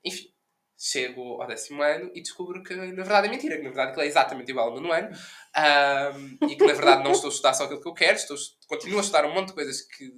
Enfim, 0.04 0.32
chego 0.78 1.42
ao 1.42 1.48
décimo 1.48 1.82
ano 1.82 2.10
e 2.14 2.22
descubro 2.22 2.62
que 2.62 2.74
na 2.74 3.02
verdade 3.02 3.26
é 3.26 3.30
mentira, 3.30 3.56
que 3.56 3.62
na 3.62 3.70
verdade 3.70 3.90
aquilo 3.90 4.04
é 4.04 4.06
exatamente 4.06 4.50
igual 4.50 4.68
ao 4.68 4.74
nono 4.76 4.92
ano 4.92 5.08
ahm, 5.54 6.38
e 6.48 6.54
que 6.54 6.64
na 6.64 6.72
verdade 6.72 7.02
não 7.02 7.10
estou 7.10 7.30
a 7.30 7.32
estudar 7.32 7.54
só 7.54 7.64
aquilo 7.64 7.80
que 7.80 7.88
eu 7.88 7.94
quero, 7.94 8.16
estou, 8.16 8.36
continuo 8.68 8.98
a 8.98 9.02
estudar 9.02 9.24
um 9.24 9.34
monte 9.34 9.48
de 9.48 9.54
coisas 9.54 9.82
que 9.82 10.14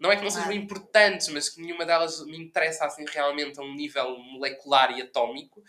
não 0.00 0.10
é 0.10 0.16
que 0.16 0.22
não 0.22 0.30
sejam 0.30 0.52
importantes, 0.52 1.28
mas 1.28 1.48
que 1.50 1.60
nenhuma 1.60 1.84
delas 1.84 2.24
me 2.24 2.36
interessa 2.38 2.86
assim 2.86 3.04
realmente 3.06 3.60
a 3.60 3.62
um 3.62 3.74
nível 3.74 4.16
molecular 4.18 4.96
e 4.96 5.02
atómico. 5.02 5.62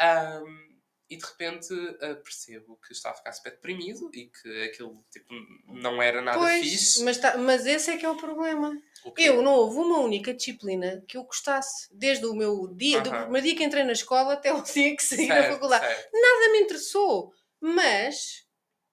Ahm, 0.00 0.68
e 1.10 1.16
de 1.16 1.24
repente 1.24 1.72
ah, 2.02 2.14
percebo 2.16 2.78
que 2.86 2.92
estava 2.92 3.14
a 3.14 3.18
ficar 3.18 3.32
super 3.32 3.52
deprimido 3.52 4.10
e 4.12 4.26
que 4.26 4.62
aquilo 4.64 5.02
tipo, 5.10 5.32
não 5.66 6.02
era 6.02 6.20
nada 6.20 6.38
Pois, 6.38 6.60
fixe. 6.60 7.02
mas, 7.02 7.16
tá- 7.18 7.38
mas 7.38 7.64
esse 7.66 7.90
é 7.90 7.96
que 7.96 8.04
é 8.04 8.10
o 8.10 8.16
problema. 8.16 8.70
O? 9.04 9.12
Eu 9.16 9.40
não 9.42 9.54
houve 9.54 9.78
uma 9.78 10.00
única 10.00 10.34
disciplina 10.34 11.02
que 11.08 11.16
eu 11.16 11.24
gostasse, 11.24 11.88
desde 11.96 12.26
o 12.26 12.34
meu 12.34 12.68
dia, 12.74 13.00
do 13.00 13.08
Aham. 13.10 13.22
primeiro 13.22 13.46
dia 13.46 13.56
que 13.56 13.64
entrei 13.64 13.84
na 13.84 13.92
escola 13.92 14.34
até 14.34 14.52
o 14.52 14.60
dia 14.62 14.94
que 14.94 15.02
saí 15.02 15.28
da 15.28 15.44
faculdade. 15.44 15.86
certo. 15.86 16.10
Nada 16.12 16.52
me 16.52 16.58
interessou, 16.60 17.32
mas 17.60 18.46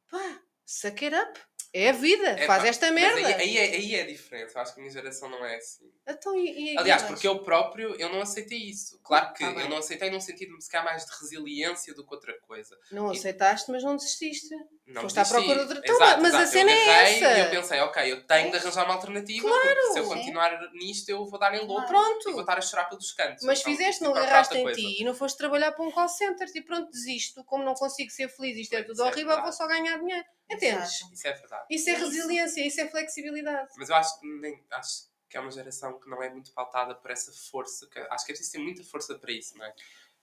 pá, 0.09 0.39
suck 0.65 1.03
it 1.05 1.15
up. 1.15 1.39
É 1.77 1.89
a 1.89 1.91
vida, 1.91 2.29
É, 2.29 2.45
faz 2.47 2.63
pá, 2.63 2.69
esta 2.69 2.89
merda. 2.89 3.17
Aí, 3.17 3.33
aí, 3.35 3.57
é, 3.57 3.61
aí 3.75 3.95
é 3.95 4.01
a 4.03 4.07
diferença. 4.07 4.57
Eu 4.57 4.61
acho 4.61 4.73
que 4.73 4.79
a 4.79 4.81
minha 4.83 4.93
geração 4.93 5.27
não 5.29 5.43
é 5.45 5.57
assim. 5.57 5.91
Então, 6.07 6.33
e, 6.39 6.73
e- 6.73 6.77
Aliás, 6.77 7.03
porque 7.03 7.27
eu 7.27 7.39
próprio 7.43 7.93
eu 7.99 8.07
não 8.07 8.21
aceitei 8.21 8.57
isso. 8.59 8.97
Claro 9.03 9.33
que 9.33 9.43
Tá 9.43 9.51
eu 9.61 9.67
não 9.69 9.77
aceitei 9.79 10.09
num 10.09 10.21
sentido 10.21 10.57
de 10.57 10.63
se 10.63 10.69
calhar 10.71 10.85
mais 10.85 11.05
de 11.05 11.11
resiliência 11.19 11.93
do 11.93 12.07
que 12.07 12.15
outra 12.15 12.33
coisa. 12.47 12.77
não 12.93 13.11
e- 13.13 13.17
aceitaste, 13.17 13.69
mas 13.69 13.83
não 13.83 13.97
desististe. 13.97 14.55
Não 14.87 15.01
Foste 15.01 15.19
à 15.19 15.23
desisti. 15.23 15.43
procura 15.43 15.65
de 15.65 15.73
outra- 15.73 15.79
Então, 15.83 15.95
Exato, 16.05 16.21
mas 16.21 16.33
a 16.33 16.37
exato. 16.43 16.51
cena 16.53 16.71
eu 16.71 16.77
é 16.77 17.13
essa. 17.13 17.37
E 17.37 17.39
eu 17.41 17.49
pensei, 17.49 17.79
ok, 17.81 18.11
eu 18.11 18.25
tenho 18.27 18.51
de 18.51 18.57
arranjar 18.57 18.85
uma 18.85 18.93
alternativa. 18.93 19.47
Claro. 19.49 19.63
Porque 19.65 19.91
se 19.93 19.99
eu 19.99 20.07
continuar 20.07 20.71
nisto, 20.75 21.09
eu 21.09 21.25
vou 21.25 21.37
dar 21.39 21.53
em 21.55 21.65
louco 21.65 21.87
Pronto. 21.87 22.29
e 22.29 22.31
vou 22.31 22.41
estar 22.41 22.57
a 22.57 22.61
chorar 22.61 22.85
pelos 22.85 23.11
cantos. 23.11 23.43
Mas 23.43 23.59
Então, 23.59 23.71
fizeste, 23.73 24.01
não 24.01 24.11
agarraste 24.15 24.55
em 24.57 24.63
coisa. 24.63 24.79
ti 24.79 25.01
e 25.01 25.03
não 25.03 25.13
foste 25.13 25.37
trabalhar 25.37 25.73
para 25.73 25.83
um 25.83 25.91
call 25.91 26.07
center 26.07 26.47
e 26.55 26.61
pronto, 26.61 26.89
desisto. 26.89 27.43
Como 27.43 27.65
não 27.65 27.73
consigo 27.73 28.09
ser 28.11 28.29
feliz, 28.29 28.55
isto 28.57 28.73
é 28.75 28.83
tudo 28.83 29.01
é 29.03 29.05
horrível, 29.07 29.41
vou 29.41 29.51
só 29.51 29.67
ganhar 29.67 29.97
dinheiro. 29.97 30.23
Entendes? 30.47 31.01
Isso 31.11 31.27
é 31.27 31.33
verdade. 31.33 31.64
Isso 31.69 31.89
é 31.89 31.93
resiliência, 31.93 32.65
isso 32.65 32.81
é 32.81 32.87
flexibilidade. 32.87 33.69
Mas 33.77 33.89
eu 33.89 33.95
acho 33.95 34.19
que, 34.19 34.27
nem, 34.27 34.63
acho 34.71 35.07
que 35.29 35.37
é 35.37 35.39
uma 35.39 35.51
geração 35.51 35.99
que 35.99 36.09
não 36.09 36.21
é 36.21 36.29
muito 36.29 36.51
pautada 36.53 36.95
por 36.95 37.11
essa 37.11 37.31
força. 37.49 37.87
Que, 37.87 37.99
acho 37.99 38.25
que 38.25 38.31
é 38.31 38.35
preciso 38.35 38.51
ter 38.51 38.59
muita 38.59 38.83
força 38.83 39.17
para 39.17 39.31
isso, 39.31 39.57
não 39.57 39.65
é? 39.65 39.73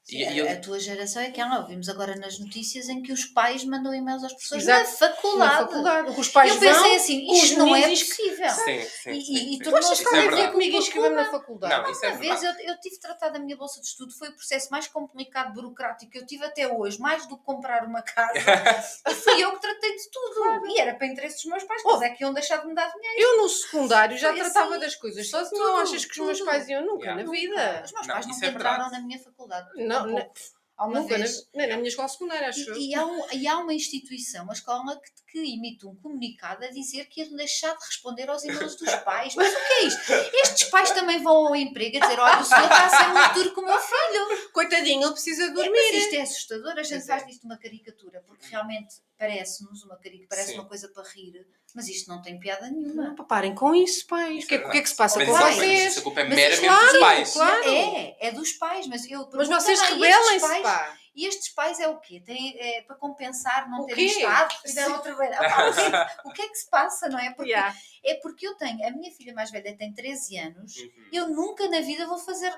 Sim, 0.05 0.17
E- 0.19 0.25
a, 0.25 0.37
eu- 0.37 0.51
a 0.51 0.57
tua 0.57 0.81
geração 0.81 1.23
é 1.23 1.27
aquela, 1.29 1.61
ouvimos 1.61 1.89
agora 1.89 2.17
nas 2.17 2.37
notícias 2.41 2.89
em 2.89 3.01
que 3.03 3.13
os 3.13 3.25
pais 3.27 3.65
mandam 3.65 3.95
e-mails 3.95 4.25
às 4.25 4.33
pessoas 4.35 4.63
Exato. 4.63 4.81
na 4.81 4.87
faculdade. 4.97 5.53
Na 5.53 5.59
faculdade. 5.69 6.21
Os 6.21 6.29
pais 6.29 6.53
Eu 6.55 6.59
pensei 6.61 6.75
vão, 6.83 6.97
assim, 6.97 7.33
isto 7.33 7.59
não 7.59 7.77
é 7.77 7.89
possível. 7.89 8.51
Sim, 8.51 8.83
sim, 8.83 9.11
E- 9.13 9.21
sim, 9.23 9.55
e- 9.55 9.59
tu 9.61 9.71
Não, 9.71 9.79
que 9.79 9.85
é 9.87 9.89
alguém 10.07 10.21
verdade. 10.29 10.53
comigo 10.53 10.77
e 10.77 10.79
inscreveu-me 10.81 11.17
na 11.17 11.31
faculdade? 11.31 11.83
Não, 11.85 11.91
isso 11.93 12.05
é 12.05 12.09
Uma 12.09 12.19
vez 12.19 12.43
eu, 12.43 12.53
eu 12.53 12.81
tive 12.81 12.99
tratado 12.99 13.33
da 13.35 13.39
minha 13.39 13.57
bolsa 13.57 13.81
de 13.81 13.87
estudo, 13.87 14.13
foi 14.13 14.29
o 14.31 14.33
processo 14.35 14.69
mais 14.73 14.89
complicado, 14.89 15.53
burocrático 15.55 16.11
que 16.11 16.19
eu 16.19 16.27
tive 16.27 16.45
até 16.45 16.67
hoje, 16.67 16.99
mais 17.01 17.25
do 17.27 17.39
que 17.39 17.45
comprar 17.45 17.85
uma 17.87 18.03
casa. 18.03 18.33
e 19.09 19.15
fui 19.15 19.41
eu 19.43 19.53
que 19.53 19.61
tratei 19.61 19.97
de 19.97 20.11
tudo. 20.11 20.67
E 20.67 20.81
era 20.81 20.95
para 20.95 21.07
interesse 21.07 21.37
dos 21.37 21.45
meus 21.47 21.63
pais, 21.65 21.81
Oh. 21.85 21.91
eles 21.91 22.03
é 22.03 22.11
que 22.11 22.23
iam 22.25 22.33
deixar 22.35 22.57
de 22.59 22.67
me 22.67 22.75
dar 22.75 22.93
dinheiro. 22.93 23.21
Eu 23.21 23.37
no 23.43 23.49
secundário 23.49 24.17
já 24.19 24.31
Foi 24.31 24.39
tratava 24.41 24.71
assim, 24.73 24.81
das 24.81 24.95
coisas 24.97 25.31
sozinha. 25.31 25.61
tudo, 25.61 25.73
Não 25.73 25.77
achas 25.79 26.05
que 26.05 26.21
os 26.21 26.27
meus 26.27 26.41
pais 26.41 26.69
iam 26.69 26.85
nunca 26.85 27.15
na 27.15 27.23
vida? 27.23 27.83
Os 27.85 27.93
meus 27.93 28.07
pais 28.09 28.27
nunca 28.27 28.47
é 28.47 28.49
entraram 28.51 28.91
na 28.91 29.01
minha 29.01 29.19
faculdade. 29.21 29.71
Não, 29.93 30.31
Há 30.77 30.87
uma 30.87 31.01
Nunca, 31.01 31.17
na, 31.19 31.25
vez. 31.25 31.49
nem 31.55 31.69
na 31.69 31.77
minha 31.77 31.89
escola 31.89 32.09
secundária, 32.09 32.49
acho 32.49 32.69
eu. 32.71 32.77
E, 32.77 32.91
e 32.91 32.95
há 32.95 33.07
um- 33.07 33.31
e 33.33 33.47
há 33.47 33.59
uma 33.59 33.75
instituição, 33.75 34.49
a 34.51 34.53
escola, 34.53 34.99
que, 35.01 35.11
que 35.33 35.39
emite 35.39 35.87
um 35.87 35.95
comunicado 35.97 36.63
a 36.63 36.69
dizer 36.69 37.07
que 37.07 37.23
ia 37.23 37.31
deixar 37.35 37.75
de 37.75 37.87
responder 37.87 38.29
aos 38.29 38.45
e-mails 38.45 38.77
dos 38.77 38.95
pais. 38.97 39.35
Mas 39.35 39.51
o 39.51 39.57
que 39.57 39.73
é 39.73 39.85
isto? 39.87 40.13
Estes 40.13 40.65
pais 40.69 40.91
também 40.91 41.23
vão 41.23 41.47
ao 41.49 41.57
emprego 41.57 41.97
a 41.97 42.01
dizer: 42.01 42.21
olha, 42.21 42.41
o 42.41 42.45
senhor 42.45 42.65
está 42.65 42.85
a 42.87 42.91
ser 42.91 43.09
muito 43.09 43.35
duro 43.35 43.55
com 43.55 43.63
o 43.63 43.65
meu 43.65 43.79
filho. 43.81 44.51
Coitadinho, 44.53 45.03
ele 45.05 45.13
precisa 45.13 45.47
Mas 45.47 45.55
dormir. 45.55 45.95
isto 45.95 46.15
é 46.17 46.21
assustador, 46.21 46.73
a 46.73 46.83
gente 46.83 46.91
Pois 46.99 47.09
é. 47.09 47.13
faz 47.13 47.27
disto 47.27 47.45
uma 47.45 47.57
caricatura, 47.57 48.23
porque 48.27 48.47
realmente 48.51 48.95
parece-nos 49.19 49.83
uma 49.85 49.97
caricatura, 49.97 50.27
parece 50.29 50.49
Sim. 50.53 50.59
uma 50.59 50.69
coisa 50.69 50.89
para 50.89 51.09
rir, 51.09 51.47
mas 51.75 51.89
isto 51.89 52.09
não 52.11 52.21
tem 52.21 52.39
piada 52.39 52.69
nenhuma. 52.69 53.05
Não, 53.09 53.15
pá, 53.15 53.25
parem 53.25 53.55
com 53.55 53.75
isso, 53.75 54.07
pais. 54.07 54.45
O 54.45 54.47
que, 54.47 54.55
é- 54.57 54.71
que 54.71 54.79
é 54.79 54.83
que 54.83 54.89
se 54.89 54.97
passa 54.97 55.19
Mas 55.19 55.29
com 55.29 55.35
mas 55.35 55.55
vocês? 55.57 55.91
isso 55.93 56.01
a 56.01 56.03
culpa 56.03 56.21
é 56.21 56.25
Mas 56.25 56.35
meramente 56.37 56.67
claro, 56.67 56.89
dos 56.93 57.01
pais. 57.01 57.33
claro. 57.33 57.69
É, 57.71 58.17
é 58.21 58.33
dos 58.33 58.53
pais, 58.53 58.87
mas 58.87 59.11
eu 59.11 59.27
Mas 59.33 59.49
vocês 59.49 59.81
rebelem-se, 59.81 60.41
pais- 60.47 60.63
pá. 60.63 60.99
E 61.15 61.27
estes 61.27 61.51
pais 61.53 61.79
é 61.79 61.87
o 61.89 61.99
quê? 62.01 62.23
Tem, 62.25 62.59
é, 62.59 62.83
para 62.83 62.97
compensar 62.97 63.69
não 63.71 63.81
O 63.83 63.87
terem 63.87 64.07
quê? 64.09 64.15
estado, 64.15 64.55
fizeram 64.63 64.95
outra 64.95 65.15
vez. 65.15 65.31
O, 65.37 65.41
que 65.41 65.81
é 65.81 65.91
que, 65.91 66.07
o 66.29 66.33
que 66.33 66.43
é 66.43 66.49
que 66.49 66.55
se 66.57 66.71
passa, 66.71 67.09
não 67.09 67.19
é? 67.19 67.31
Porque, 67.35 67.51
Yeah. 67.53 67.77
É 68.05 68.15
porque 68.15 68.49
eu 68.49 68.57
tenho, 68.57 68.85
a 68.87 68.91
minha 68.91 69.13
filha 69.13 69.33
mais 69.35 69.51
velha 69.51 69.77
tem 69.77 69.93
13 69.93 70.37
anos, 70.39 70.75
Uhum. 70.77 70.91
eu 71.13 71.29
nunca 71.29 71.69
na 71.69 71.81
vida 71.81 72.07
vou 72.07 72.19
fazer 72.19 72.53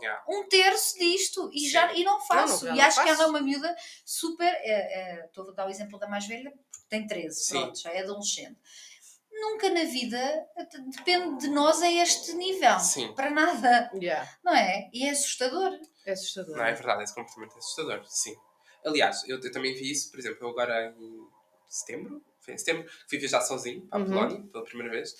Yeah. 0.00 0.24
um 0.28 0.48
terço 0.48 0.98
disto 0.98 1.50
e, 1.52 1.60
Sim. 1.60 1.68
já, 1.68 1.92
e 1.92 2.02
não 2.02 2.18
faço. 2.20 2.66
e 2.66 2.70
não 2.72 2.80
acho 2.84 2.96
que 3.02 3.08
ela 3.08 3.12
é 3.12 3.16
faço. 3.16 3.28
uma 3.30 3.40
miúda 3.40 3.76
super. 4.04 4.52
é, 4.52 5.20
é, 5.20 5.24
Estou 5.26 5.48
a 5.50 5.52
dar 5.52 5.66
o 5.66 5.70
exemplo 5.70 5.98
da 5.98 6.08
mais 6.08 6.26
velha, 6.26 6.50
porque 6.50 6.86
tem 6.88 7.06
13, 7.06 7.44
Sim. 7.44 7.60
pronto, 7.60 7.78
já 7.80 7.90
é 7.92 8.00
adolescente. 8.02 8.56
Nunca 9.40 9.70
na 9.70 9.84
vida 9.84 10.18
de- 10.70 10.96
depende 10.96 11.40
de 11.42 11.48
nós 11.48 11.80
a 11.82 11.90
este 11.90 12.32
nível. 12.34 12.78
Sim. 12.80 13.12
Para 13.14 13.30
nada, 13.30 13.90
Yeah. 13.94 14.28
não 14.44 14.54
é? 14.54 14.88
E 14.92 15.06
é 15.06 15.10
assustador. 15.10 15.72
É 16.06 16.12
assustador. 16.12 16.56
Não, 16.56 16.64
é 16.64 16.72
verdade, 16.72 17.02
esse 17.04 17.14
comportamento 17.14 17.54
é 17.54 17.58
assustador, 17.58 18.04
sim. 18.06 18.34
Aliás, 18.84 19.22
eu, 19.28 19.40
eu 19.40 19.52
também 19.52 19.74
vi 19.74 19.90
isso, 19.90 20.10
por 20.10 20.18
exemplo, 20.20 20.38
eu 20.40 20.50
agora 20.50 20.94
em 20.98 21.26
setembro, 21.68 22.22
foi 22.40 22.54
em 22.54 22.58
setembro, 22.58 22.90
fui 23.08 23.18
viajar 23.18 23.40
sozinho 23.42 23.82
para 23.86 23.98
a 23.98 24.02
Uhum. 24.02 24.08
Polónia, 24.08 24.42
pela 24.52 24.64
primeira 24.64 24.92
vez, 24.92 25.14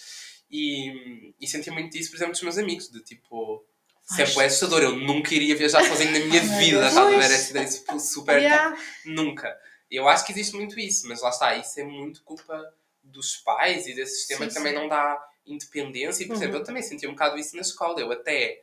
e, 0.51 1.35
e 1.41 1.47
senti 1.47 1.71
muito 1.71 1.97
isso, 1.97 2.11
por 2.11 2.16
exemplo, 2.16 2.33
dos 2.33 2.43
meus 2.43 2.57
amigos, 2.59 2.89
de 2.89 3.03
tipo, 3.03 3.64
sempre 4.05 4.43
é 4.43 4.47
assustador, 4.47 4.83
eu 4.83 4.97
nunca 4.97 5.35
iria 5.35 5.55
viajar 5.55 5.85
sozinho 5.85 6.12
na 6.12 6.19
minha 6.21 6.41
vida, 6.59 6.87
estás 6.89 6.97
a 6.97 7.05
ver? 7.05 7.19
Essa 7.21 7.51
ideia 7.51 7.69
tipo, 7.69 8.01
super, 8.01 8.39
Yeah. 8.43 8.77
nunca. 9.05 9.55
Eu 9.91 10.09
acho 10.09 10.25
que 10.25 10.33
existe 10.33 10.55
muito 10.57 10.79
isso, 10.81 11.07
mas 11.09 11.21
lá 11.21 11.29
está, 11.31 11.55
isso 11.57 11.79
é 11.81 11.85
muito 11.85 12.23
culpa 12.25 12.75
dos 13.09 13.36
pais 13.36 13.86
e 13.86 13.94
desse 13.94 14.18
sistema 14.18 14.42
Sim, 14.44 14.48
que 14.48 14.54
também 14.54 14.72
sim. 14.72 14.78
não 14.78 14.88
dá 14.88 15.22
independência. 15.46 16.22
E, 16.22 16.26
por 16.26 16.34
Uhum. 16.36 16.42
exemplo, 16.42 16.59
eu 16.59 16.64
também 16.64 16.82
senti 16.82 17.06
um 17.06 17.12
bocado 17.12 17.38
isso 17.38 17.54
na 17.56 17.62
escola. 17.62 18.00
Eu 18.00 18.12
até. 18.12 18.62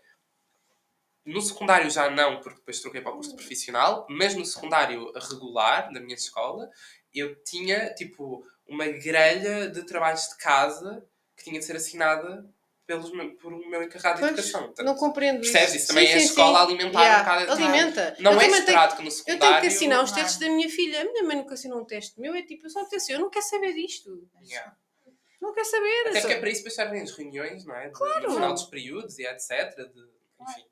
No 1.26 1.42
secundário 1.42 1.90
já 1.90 2.10
não, 2.10 2.40
porque 2.40 2.60
depois 2.60 2.80
troquei 2.80 3.02
para 3.02 3.12
o 3.12 3.16
curso 3.16 3.36
profissional, 3.36 4.06
mas 4.10 4.36
no 4.36 4.46
secundário 4.46 5.12
regular, 5.14 5.92
da 5.92 6.00
minha 6.00 6.14
escola, 6.16 6.70
eu 7.14 7.36
tinha, 7.44 7.94
tipo, 7.96 8.46
uma 8.68 8.86
grelha 8.88 9.68
de 9.70 9.84
trabalhos 9.86 10.28
de 10.30 10.38
casa 10.38 11.04
que 11.36 11.44
tinha 11.46 11.60
de 11.60 11.66
ser 11.66 11.76
assinada 11.78 12.48
pelos, 12.86 13.10
por 13.42 13.54
o 13.54 13.70
meu 13.70 13.82
encarregado 13.84 14.16
de 14.16 14.20
Pois, 14.22 14.32
educação. 14.34 14.62
Portanto, 14.68 14.86
não 14.86 14.96
compreendo 14.96 15.42
isso. 15.42 15.52
percebes? 15.52 15.76
Isso 15.82 15.88
também 15.88 16.06
Sim, 16.08 16.14
é 16.14 16.16
a 16.16 16.20
sim, 16.20 16.26
escola 16.26 16.60
sim. 16.60 16.66
alimentar 16.66 17.02
Yeah, 17.02 17.18
um 17.18 17.46
bocado. 17.46 17.52
Alimenta. 17.64 18.16
Não 18.20 18.32
eu 18.32 18.38
é 18.38 18.40
também 18.44 18.50
tenho, 18.52 18.60
esperado 18.60 18.96
que 18.96 19.02
no 19.02 19.08
eu 19.08 19.12
secundário... 19.12 19.40
tenho 19.50 19.62
que 19.62 19.68
assinar 19.68 20.04
os 20.04 20.12
testes 20.12 20.38
da 20.38 20.50
minha 20.50 20.70
filha. 20.70 21.02
A 21.02 21.06
minha 21.06 21.24
mãe 21.24 21.36
nunca 21.38 21.54
assinou 21.56 21.80
um 21.82 21.86
teste 21.86 22.20
meu. 22.20 22.34
É 22.36 22.42
tipo, 22.44 22.66
eu 22.66 22.70
só 22.70 22.82
apetece, 22.82 23.12
eu 23.12 23.20
não 23.20 23.30
quero 23.30 23.46
saber 23.46 23.74
disto. 23.74 24.28
Yeah. 24.48 24.76
Não 25.42 25.54
quero 25.54 25.66
saber. 25.68 26.02
Até 26.02 26.14
só- 26.14 26.20
porque 26.22 26.34
é 26.34 26.40
para 26.40 26.50
isso 26.50 26.60
depois 26.60 26.76
servem 26.76 27.02
as 27.02 27.12
reuniões, 27.12 27.66
não 27.66 27.76
é? 27.76 27.88
De, 27.88 27.94
Claro. 27.94 28.28
No 28.30 28.34
final 28.36 28.54
dos 28.54 28.64
períodos 28.66 29.20
e 29.20 29.24
etc. 29.26 29.50
De, 29.76 30.02
enfim. 30.42 30.66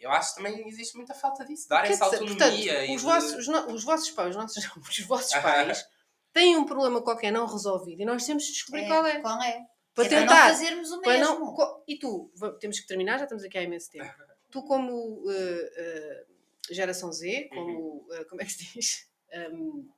Eu 0.00 0.10
acho 0.10 0.30
que 0.34 0.42
também 0.42 0.68
existe 0.68 0.96
muita 0.96 1.14
falta 1.14 1.44
disso. 1.46 1.66
Dar 1.68 1.82
Quer 1.82 1.92
essa 1.92 2.04
dizer, 2.04 2.16
autonomia 2.16 2.72
portanto, 2.74 2.90
e 2.90 2.94
os, 2.94 3.00
de- 3.00 3.06
vossos, 3.06 3.48
os, 3.48 3.72
os 3.74 3.84
vossos 3.84 4.10
pais, 4.10 4.30
os, 4.30 4.36
nossos, 4.36 4.64
os 4.76 5.06
vossos 5.06 5.32
pais 5.34 5.84
têm 6.32 6.56
um 6.56 6.64
problema 6.66 7.00
qualquer 7.02 7.30
não 7.32 7.46
resolvido 7.46 8.02
e 8.02 8.04
nós 8.04 8.26
temos 8.26 8.44
de 8.44 8.52
descobrir 8.52 8.86
qual 8.86 9.06
é. 9.06 9.20
Qual 9.20 9.40
é? 9.42 9.60
Para 9.94 10.06
é 10.06 10.08
tentar. 10.08 10.26
para 10.26 10.48
não 10.48 10.54
fazermos 10.58 10.90
o 10.92 11.00
mesmo. 11.00 11.24
não- 11.24 11.82
e 11.86 11.96
tu, 11.98 12.30
temos 12.60 12.80
que 12.80 12.86
terminar, 12.86 13.18
já 13.18 13.24
estamos 13.24 13.44
aqui 13.44 13.56
há 13.58 13.62
imenso 13.62 13.90
tempo. 13.90 14.04
Tu, 14.50 14.62
como 14.62 15.24
eh, 15.30 15.72
eh, 15.76 16.24
geração 16.70 17.12
Z, 17.12 17.48
como. 17.52 18.06
eh, 18.12 18.24
como 18.24 18.40
é 18.40 18.44
que 18.44 18.52
se 18.52 18.72
diz? 18.72 19.08
Um, 19.52 19.88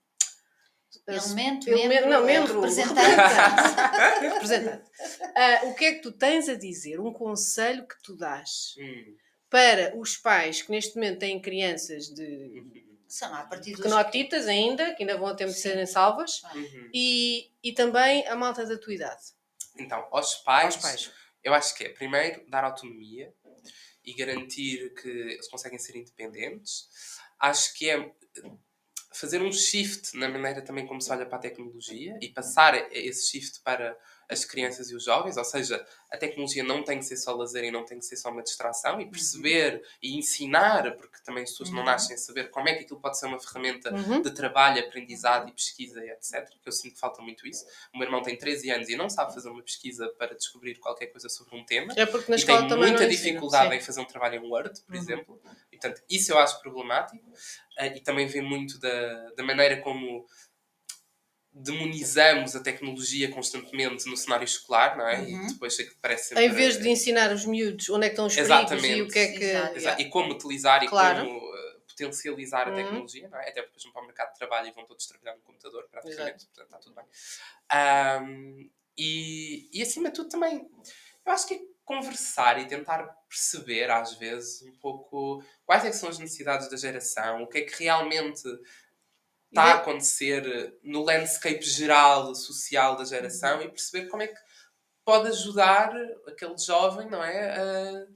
Elemento, 1.07 1.69
Elemento- 1.69 1.89
membro, 1.89 2.11
não, 2.11 2.25
membro, 2.25 2.55
representante. 2.55 3.01
representante. 4.21 4.85
O 5.65 5.75
que 5.75 5.85
é 5.85 5.93
que 5.93 6.01
tu 6.01 6.11
tens 6.13 6.49
a 6.49 6.55
dizer? 6.55 6.99
Um 7.01 7.13
conselho 7.13 7.87
que 7.87 8.03
tu 8.03 8.17
dás 8.17 8.75
Hum. 8.79 9.15
para 9.51 9.95
os 9.97 10.17
pais 10.17 10.63
que 10.63 10.71
neste 10.71 10.95
momento 10.97 11.19
têm 11.19 11.41
crianças 11.41 12.09
de 12.09 12.65
lá, 13.23 13.41
a 13.41 13.47
partir 13.47 13.73
dos... 13.73 13.81
pequenotitas 13.83 14.47
ainda, 14.49 14.95
que 14.95 15.03
ainda 15.03 15.17
vão 15.17 15.29
a 15.29 15.35
tempo 15.35 15.53
de 15.53 15.59
serem 15.59 15.87
salvas, 15.87 16.43
Uhum. 16.55 16.91
e, 16.93 17.51
e 17.63 17.73
também 17.73 18.27
a 18.27 18.35
malta 18.35 18.65
da 18.67 18.77
tua 18.79 18.95
idade. 18.95 19.36
Então, 19.79 20.07
aos 20.11 20.35
pais, 20.37 20.75
Aos 20.75 20.83
pais. 20.83 21.13
eu 21.43 21.55
acho 21.55 21.75
que 21.75 21.85
é, 21.85 21.89
primeiro, 21.91 22.45
dar 22.49 22.65
autonomia 22.65 23.33
e 24.05 24.15
garantir 24.15 24.95
que 24.95 25.09
eles 25.09 25.49
conseguem 25.49 25.79
ser 25.79 25.97
independentes. 25.97 26.89
Acho 27.39 27.75
que 27.75 27.91
é 27.91 28.13
fazer 29.13 29.41
um 29.41 29.51
shift 29.53 30.17
na 30.17 30.29
maneira 30.29 30.63
também 30.63 30.87
como 30.87 31.01
se 31.01 31.11
olha 31.11 31.27
para 31.27 31.39
a 31.39 31.41
tecnologia 31.41 32.19
e 32.21 32.29
passar 32.29 32.75
esse 32.93 33.31
shift 33.31 33.61
para 33.63 33.97
as 34.29 34.45
crianças 34.45 34.91
e 34.91 34.95
os 34.97 35.05
jovens, 35.05 35.37
ou 35.37 35.45
seja, 35.45 35.85
a 36.11 36.17
tecnologia 36.17 36.63
não 36.65 36.83
tem 36.83 36.99
que 36.99 37.05
ser 37.05 37.17
só 37.17 37.35
lazer 37.35 37.65
e 37.65 37.71
não 37.71 37.85
tem 37.85 37.99
que 37.99 38.05
ser 38.05 38.17
só 38.17 38.31
uma 38.31 38.43
distração 38.43 39.01
e 39.01 39.09
perceber 39.11 39.83
e 40.03 40.17
ensinar, 40.17 40.97
porque 40.97 41.19
também 41.25 41.45
as 41.45 41.51
pessoas 41.51 41.71
não 41.71 41.79
Uhum. 41.81 41.85
nascem 41.85 42.15
a 42.15 42.19
saber 42.19 42.51
como 42.51 42.69
é 42.69 42.75
que 42.75 42.85
aquilo 42.85 43.01
pode 43.01 43.19
ser 43.19 43.27
uma 43.27 43.39
ferramenta 43.39 43.93
Uhum. 43.95 44.23
de 44.23 44.31
trabalho, 44.33 44.81
aprendizado 44.85 45.49
e 45.49 45.53
pesquisa 45.53 46.05
e 46.05 46.11
etc. 46.11 46.49
Que 46.61 46.69
eu 46.69 46.73
sinto 46.73 46.95
que 46.95 47.01
falta 47.01 47.23
muito 47.23 47.47
isso. 47.47 47.65
O 47.95 47.99
meu 47.99 48.07
irmão 48.07 48.23
tem 48.23 48.37
13 48.37 48.71
anos 48.71 48.89
e 48.89 48.97
não 48.97 49.09
sabe 49.09 49.33
fazer 49.35 49.49
uma 49.49 49.63
pesquisa 49.63 50.09
para 50.19 50.35
descobrir 50.35 50.77
qualquer 50.77 51.07
coisa 51.07 51.29
sobre 51.29 51.57
um 51.57 51.65
tema. 51.65 51.93
É 51.97 52.05
porque 52.07 52.31
na 52.31 52.37
e 52.37 52.45
tem 52.45 52.61
muita 52.77 52.77
não 53.03 53.09
dificuldade 53.09 53.71
Sim. 53.71 53.77
em 53.77 53.81
fazer 53.81 54.01
um 54.01 54.05
trabalho 54.05 54.37
em 54.37 54.49
Word, 54.49 54.81
por 54.83 54.95
Uhum. 54.95 55.01
exemplo. 55.01 55.41
E, 55.73 55.79
portanto, 55.79 56.03
isso 56.11 56.33
eu 56.33 56.39
acho 56.39 56.61
problemático. 56.61 57.25
Ah, 57.79 57.87
e 57.89 58.01
também 58.01 58.27
vem 58.27 58.43
muito 58.43 58.79
da, 58.81 59.31
da 59.37 59.43
maneira 59.45 59.77
como 59.83 60.27
demonizamos 61.59 62.55
a 62.55 62.61
tecnologia 62.61 63.31
constantemente 63.31 64.07
no 64.11 64.17
cenário 64.17 64.45
escolar, 64.45 64.97
não 64.97 65.09
é? 65.09 65.21
Uhum. 65.21 65.45
E 65.45 65.47
depois 65.55 65.79
é 65.79 65.85
que 65.85 65.95
parece 66.03 66.29
sempre... 66.29 66.45
Em 66.45 66.51
vez 66.51 66.79
de 66.79 66.87
ensinar 66.89 67.33
os 67.33 67.47
miúdos 67.47 67.89
onde 67.89 68.05
é 68.07 68.09
que 68.11 68.13
estão 68.13 68.27
os 68.27 68.35
perigos 68.35 68.57
Exatamente. 68.57 68.99
e 68.99 69.03
o 69.03 69.09
que 69.09 69.19
é 69.19 69.27
que. 69.29 69.45
Exato. 69.45 69.77
Exato. 69.77 70.03
E 70.03 70.11
como 70.11 70.33
utilizar 70.35 70.87
Claro. 70.87 71.25
e 71.25 71.27
como 71.27 71.39
uh, 71.39 71.81
potencializar 71.89 72.69
a 72.69 72.71
Uhum. 72.71 72.77
tecnologia, 72.77 73.29
não 73.31 73.39
é? 73.39 73.49
Até 73.49 73.63
porque 73.63 73.69
depois 73.79 73.83
vão 73.85 73.93
para 73.93 74.03
o 74.03 74.07
mercado 74.07 74.33
de 74.33 74.39
trabalho 74.39 74.69
e 74.69 74.73
vão 74.73 74.85
todos 74.85 75.07
trabalhar 75.07 75.35
no 75.37 75.43
computador, 75.43 75.89
praticamente, 75.91 76.37
Exato. 76.45 76.47
portanto 76.55 76.67
está 76.67 76.79
tudo 76.79 76.95
bem. 76.95 77.05
Ahm, 77.71 78.71
e, 78.99 79.69
e 79.73 79.83
acima 79.83 80.11
de 80.11 80.15
tudo 80.17 80.29
também, 80.29 80.69
eu 81.25 81.33
acho 81.33 81.47
que 81.49 81.55
é 81.55 81.61
conversar 81.85 82.61
e 82.61 82.67
tentar 82.67 83.03
perceber 83.29 83.91
às 83.91 84.15
vezes 84.15 84.63
um 84.63 84.73
pouco 84.79 85.43
quais 85.65 85.85
é 85.85 85.91
que 85.91 85.97
são 85.97 86.09
as 86.09 86.19
necessidades 86.19 86.69
da 86.69 86.77
geração, 86.77 87.43
o 87.43 87.47
que 87.47 87.59
é 87.59 87.63
que 87.63 87.83
realmente 87.85 88.43
está 89.49 89.63
a 89.65 89.75
acontecer 89.77 90.75
no 90.83 91.03
landscape 91.03 91.63
geral, 91.63 92.35
social 92.35 92.97
da 92.97 93.05
geração 93.05 93.63
e 93.63 93.69
perceber 93.69 94.09
como 94.09 94.23
é 94.23 94.27
que 94.29 94.39
pode 95.05 95.29
ajudar 95.29 95.93
aquele 96.27 96.59
jovem, 96.59 97.09
não 97.09 97.23
é? 97.23 97.51
A, 97.51 98.07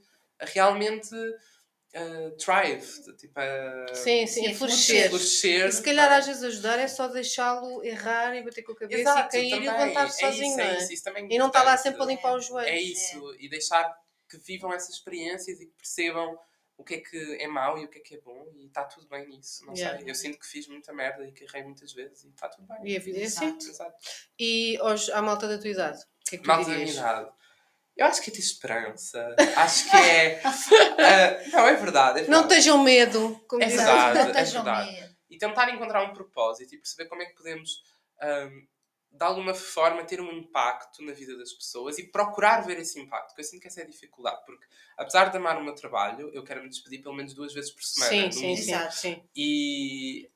a 0.43 0.45
realmente 0.45 1.15
uh, 1.15 2.31
thrive, 2.37 3.15
tipo, 3.17 3.39
a 3.39 3.93
Sim, 3.95 4.27
sim, 4.27 4.47
a 4.47 4.55
florescer. 4.55 5.09
florescer. 5.09 5.67
E 5.67 5.71
se 5.71 5.81
calhar 5.83 6.11
é? 6.11 6.15
às 6.17 6.25
vezes 6.27 6.43
ajudar 6.43 6.79
é 6.79 6.87
só 6.87 7.07
deixá-lo 7.07 7.83
errar 7.83 8.35
e 8.35 8.43
bater 8.43 8.63
com 8.63 8.73
a 8.73 8.75
cabeça 8.75 9.01
Exato, 9.01 9.35
e 9.37 9.39
cair 9.39 9.49
também. 9.51 9.67
e 9.67 9.71
levantar-se 9.71 10.23
É 10.23 10.27
sozinho, 10.31 10.47
isso, 10.51 10.59
é 10.59 10.63
é? 10.73 10.77
isso, 10.77 10.93
isso 10.93 11.03
também 11.03 11.25
é 11.25 11.33
E 11.33 11.37
não 11.37 11.47
está 11.47 11.63
lá 11.63 11.71
importante. 11.75 11.83
sempre 11.83 12.01
a 12.03 12.05
limpar 12.05 12.35
os 12.35 12.45
joelhos. 12.45 12.71
É 12.71 12.81
isso, 12.81 13.35
e 13.39 13.49
deixar 13.49 13.93
que 14.29 14.37
vivam 14.37 14.73
essas 14.73 14.95
experiências 14.95 15.59
e 15.59 15.65
que 15.65 15.73
percebam 15.73 16.37
o 16.81 16.83
que 16.83 16.95
é 16.95 16.99
que 16.99 17.37
é 17.39 17.47
mau 17.47 17.77
e 17.77 17.85
o 17.85 17.87
que 17.87 17.99
é 17.99 18.01
que 18.01 18.15
é 18.15 18.19
bom 18.21 18.51
e 18.55 18.65
está 18.67 18.83
tudo 18.83 19.07
bem 19.07 19.27
nisso. 19.27 19.65
Não 19.65 19.73
Yeah. 19.73 19.99
sei, 19.99 20.09
eu 20.09 20.15
sinto 20.15 20.39
que 20.39 20.45
fiz 20.47 20.67
muita 20.67 20.91
merda 20.91 21.25
e 21.27 21.31
que 21.31 21.43
errei 21.45 21.63
muitas 21.63 21.93
vezes 21.93 22.23
e 22.23 22.29
está 22.29 22.49
tudo 22.49 22.67
bem. 22.67 22.77
E 22.83 22.97
a 22.97 22.99
vida 22.99 23.19
é 23.19 23.23
assim. 23.23 23.45
Exato. 23.47 23.67
Exato. 23.69 23.95
E 24.39 24.77
hoje, 24.81 25.11
à 25.11 25.21
malta 25.21 25.47
da 25.47 25.57
tua 25.57 25.69
idade, 25.69 25.99
o 25.99 26.29
que 26.29 26.35
é 26.35 26.37
que 26.39 26.43
tu 26.43 26.47
Malta 26.47 26.63
da 26.65 26.69
minha 26.71 26.85
dirias? 26.85 26.97
idade. 26.99 27.31
Eu 27.97 28.05
acho 28.05 28.21
que 28.21 28.29
é 28.29 28.33
ter 28.33 28.39
esperança. 28.39 29.35
Acho 29.57 29.89
que 29.91 29.95
é. 29.97 30.41
ah, 30.43 30.51
não, 31.51 31.67
é 31.67 31.75
verdade. 31.75 32.19
É 32.21 32.27
Não 32.27 32.39
verdade. 32.41 32.63
tenham 32.63 32.83
medo, 32.83 33.39
como 33.47 33.61
É 33.61 33.67
verdade. 33.67 34.13
Não 34.19 34.21
é 34.39 34.43
verdade. 34.43 34.91
medo. 34.91 35.15
e 35.29 35.37
tentar 35.37 35.69
encontrar 35.69 36.03
um 36.03 36.13
propósito 36.13 36.73
e 36.73 36.77
perceber 36.77 37.07
como 37.09 37.21
é 37.21 37.25
que 37.25 37.35
podemos, 37.35 37.83
ahm, 38.21 38.65
de 39.11 39.23
alguma 39.23 39.53
forma, 39.53 40.05
ter 40.05 40.21
um 40.21 40.31
impacto 40.31 41.03
na 41.03 41.11
vida 41.11 41.37
das 41.37 41.51
pessoas 41.51 41.97
e 41.97 42.07
procurar 42.07 42.61
ver 42.61 42.79
esse 42.79 42.99
impacto, 42.99 43.27
porque 43.27 43.41
eu 43.41 43.45
sinto 43.45 43.61
que 43.61 43.67
essa 43.67 43.81
é 43.81 43.83
a 43.83 43.87
dificuldade, 43.87 44.41
porque 44.45 44.65
apesar 44.97 45.25
de 45.25 45.37
amar 45.37 45.57
o 45.57 45.63
meu 45.63 45.75
trabalho, 45.75 46.29
eu 46.33 46.43
quero 46.43 46.63
me 46.63 46.69
despedir 46.69 47.01
pelo 47.01 47.15
menos 47.15 47.33
duas 47.33 47.53
vezes 47.53 47.71
por 47.71 47.83
semana. 47.83 48.31
Sim, 48.31 48.31
sim, 48.31 48.51
Exato. 48.53 48.95
sim. 48.95 49.23
E, 49.35 50.29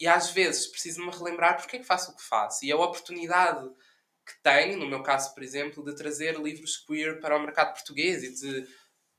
e 0.00 0.08
às 0.08 0.30
vezes 0.30 0.66
preciso 0.66 1.04
me 1.04 1.10
relembrar 1.10 1.56
porque 1.56 1.76
é 1.76 1.78
que 1.78 1.84
faço 1.84 2.10
o 2.10 2.16
que 2.16 2.22
faço. 2.22 2.64
E 2.64 2.72
a 2.72 2.76
oportunidade 2.76 3.70
que 4.26 4.42
tenho, 4.42 4.76
no 4.76 4.88
meu 4.88 5.04
caso, 5.04 5.32
por 5.32 5.42
exemplo, 5.44 5.84
de 5.84 5.94
trazer 5.94 6.36
livros 6.36 6.76
queer 6.78 7.20
para 7.20 7.36
o 7.36 7.40
mercado 7.40 7.74
português 7.74 8.24
e 8.24 8.34
de 8.34 8.66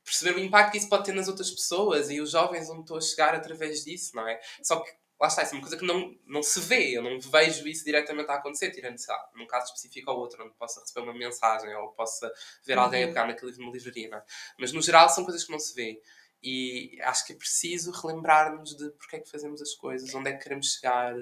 perceber 0.04 0.38
o 0.38 0.44
impacto 0.44 0.72
que 0.72 0.78
isso 0.78 0.88
pode 0.88 1.04
ter 1.04 1.14
nas 1.14 1.28
outras 1.28 1.50
pessoas 1.50 2.10
e 2.10 2.20
os 2.20 2.30
jovens 2.30 2.68
onde 2.68 2.82
estou 2.82 2.98
a 2.98 3.00
chegar 3.00 3.34
através 3.34 3.84
disso, 3.84 4.14
não 4.14 4.28
é? 4.28 4.38
Só 4.62 4.80
que, 4.80 4.90
lá 5.20 5.26
está, 5.28 5.42
isso 5.42 5.52
é 5.52 5.56
uma 5.56 5.62
coisa 5.62 5.76
que 5.76 5.84
não, 5.84 6.14
não 6.26 6.42
se 6.42 6.60
vê, 6.60 6.96
eu 6.96 7.02
não 7.02 7.18
vejo 7.20 7.66
isso 7.66 7.84
diretamente 7.84 8.30
a 8.30 8.34
acontecer, 8.34 8.70
tirando, 8.70 8.98
sei 8.98 9.14
lá, 9.14 9.30
num 9.34 9.46
caso 9.46 9.66
específico 9.66 10.10
ou 10.10 10.18
outro, 10.18 10.44
onde 10.44 10.54
possa 10.54 10.80
receber 10.80 11.00
uma 11.00 11.14
mensagem 11.14 11.74
ou 11.76 11.88
possa 11.92 12.32
ver 12.64 12.78
alguém 12.78 13.02
a 13.04 13.06
Uhum. 13.06 13.12
pegar 13.12 13.26
naquele 13.26 13.50
livro 13.50 13.64
numa 13.64 13.72
livraria, 13.74 14.08
não 14.08 14.18
é? 14.18 14.24
Mas, 14.58 14.72
no 14.72 14.80
geral, 14.82 15.08
são 15.08 15.24
coisas 15.24 15.44
que 15.44 15.50
não 15.52 15.58
se 15.58 15.74
vê. 15.74 16.00
E 16.42 16.98
acho 17.02 17.26
que 17.26 17.32
é 17.32 17.36
preciso 17.36 17.90
relembrar-nos 17.90 18.76
de 18.76 18.90
porque 18.92 19.16
é 19.16 19.18
que 19.20 19.28
fazemos 19.28 19.60
as 19.60 19.74
coisas, 19.74 20.14
onde 20.14 20.30
é 20.30 20.34
que 20.34 20.42
queremos 20.44 20.74
chegar. 20.74 21.14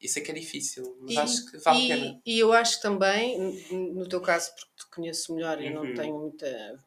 Isso 0.00 0.18
é 0.18 0.22
que 0.22 0.30
é 0.30 0.34
difícil, 0.34 0.96
mas 1.00 1.14
E- 1.14 1.18
acho 1.18 1.50
que 1.50 1.58
vale 1.58 1.78
a 1.92 1.96
pena. 1.96 2.20
E, 2.26 2.38
eu 2.40 2.52
acho 2.52 2.76
que 2.76 2.82
também, 2.82 3.38
no 3.70 4.08
teu 4.08 4.20
caso, 4.20 4.52
porque 4.54 4.70
te 4.76 4.86
conheço 4.94 5.34
melhor 5.34 5.60
e 5.60 5.70
não 5.70 5.84
Uhum. 5.84 5.94
tenho 5.94 6.18
muita 6.18 6.84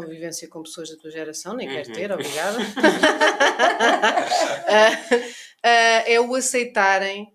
convivência 0.00 0.48
com 0.48 0.62
pessoas 0.62 0.90
da 0.90 0.96
tua 0.96 1.10
geração, 1.10 1.54
nem 1.54 1.68
quero 1.68 1.88
Uhum. 1.88 1.94
ter, 1.94 2.12
obrigada. 2.12 2.58
Ah, 4.68 4.90
ah, 5.62 6.02
é 6.06 6.20
o 6.20 6.34
aceitarem 6.34 7.32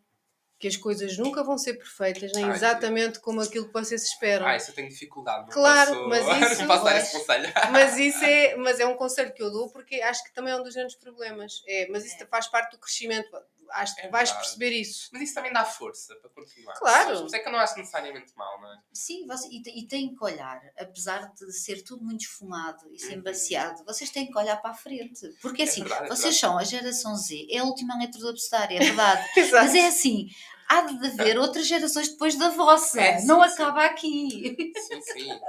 que 0.60 0.68
as 0.68 0.78
coisas 0.78 1.18
nunca 1.18 1.44
vão 1.44 1.58
ser 1.58 1.74
perfeitas, 1.74 2.32
nem 2.34 2.46
Ai, 2.46 2.52
exatamente 2.52 3.20
como 3.20 3.42
aquilo 3.42 3.66
que 3.66 3.74
vocês 3.74 4.04
esperam. 4.04 4.46
Ah, 4.46 4.56
isso 4.56 4.70
eu 4.72 4.76
tenho 4.76 4.90
dificuldade. 4.90 5.48
Não 5.48 5.54
Claro, 5.54 5.92
posso, 5.96 6.08
mas 6.10 6.20
isso- 6.52 6.62
não 6.62 6.68
posso 6.68 6.84
dar 6.86 6.98
esse 6.98 7.12
conselho. 7.18 7.54
Mas 7.72 7.98
isso 7.98 8.24
é, 8.24 8.56
mas 8.58 8.80
é 8.80 8.86
um 8.86 8.96
conselho 8.96 9.34
que 9.34 9.42
eu 9.42 9.50
dou 9.52 9.72
porque 9.72 9.96
acho 10.02 10.24
que 10.24 10.34
também 10.34 10.54
é 10.54 10.56
um 10.56 10.62
dos 10.64 10.76
grandes 10.76 10.96
problemas. 10.96 11.64
É, 11.68 11.88
mas 11.90 12.06
isso 12.06 12.22
É. 12.22 12.28
faz 12.28 12.48
parte 12.48 12.72
do 12.74 12.78
crescimento. 12.80 13.28
Acho 13.74 13.96
que 13.96 14.02
É 14.02 14.10
vais 14.10 14.30
verdade. 14.30 14.46
perceber 14.48 14.72
isso. 14.72 15.10
Mas 15.14 15.22
isso 15.24 15.34
também 15.34 15.52
dá 15.54 15.64
força 15.66 16.16
para 16.16 16.30
continuar. 16.30 16.74
Claro. 16.74 17.18
Por 17.20 17.26
isso 17.28 17.36
é 17.36 17.40
que 17.40 17.48
eu 17.48 17.52
não 17.52 17.60
acho 17.60 17.78
necessariamente 17.78 18.34
mal, 18.36 18.60
não 18.62 18.72
é? 18.74 18.78
Sim, 18.94 19.26
você, 19.28 19.48
e, 19.50 19.62
e 19.84 19.88
têm 19.88 20.14
que 20.16 20.24
olhar, 20.24 20.62
apesar 20.80 21.32
de 21.34 21.52
ser 21.54 21.82
tudo 21.84 22.04
muito 22.04 22.22
esfumado 22.22 22.92
e 22.94 23.00
ser 23.00 23.18
Uhum. 23.18 23.84
vocês 23.86 24.10
têm 24.10 24.30
que 24.32 24.38
olhar 24.38 24.58
para 24.58 24.72
a 24.72 24.74
frente. 24.76 25.28
Porque 25.42 25.62
É 25.64 25.66
assim, 25.66 25.82
verdade, 25.82 26.06
é 26.06 26.08
vocês 26.08 26.36
verdade. 26.36 26.40
são 26.40 26.58
a 26.58 26.64
geração 26.64 27.16
Z, 27.16 27.48
é 27.50 27.60
a 27.60 27.64
última 27.64 27.98
letra 27.98 28.20
do 28.20 28.30
abecedário, 28.30 28.78
é 28.78 28.80
verdade. 28.80 29.30
Exato. 29.38 29.66
Mas 29.66 29.76
é 29.76 29.88
assim, 29.88 30.28
há 30.70 30.82
de 30.82 31.06
haver 31.08 31.38
outras 31.38 31.68
gerações 31.68 32.10
depois 32.10 32.36
da 32.38 32.50
vossa, 32.50 33.00
É, 33.02 33.18
sim, 33.20 33.28
não 33.28 33.44
sim. 33.44 33.54
acaba 33.54 33.86
aqui. 33.86 34.74
Sim, 34.78 35.02
sim. 35.02 35.30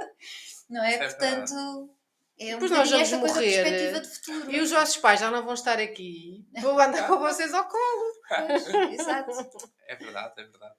Não 0.69 0.83
é? 0.83 0.95
É 0.95 0.97
Portanto, 1.09 1.89
é 2.39 2.55
um 2.55 2.59
Depois 2.59 2.71
nós 2.71 2.89
vamos 2.89 3.11
morrer, 3.29 3.63
de 3.63 3.69
perspectiva 3.69 3.99
de 4.01 4.07
futuro. 4.09 4.51
E 4.51 4.59
os 4.61 4.71
vossos 4.71 4.97
pais 4.97 5.19
já 5.19 5.29
não 5.31 5.43
vão 5.43 5.53
estar 5.53 5.79
aqui. 5.79 6.45
Vou 6.61 6.79
andar 6.79 7.07
com 7.07 7.17
vocês 7.19 7.53
ao 7.53 7.67
colo. 7.67 8.13
Pois, 8.27 8.67
Exato. 8.99 9.31
É 9.87 9.95
verdade, 9.95 10.33
é 10.41 10.43
verdade. 10.43 10.75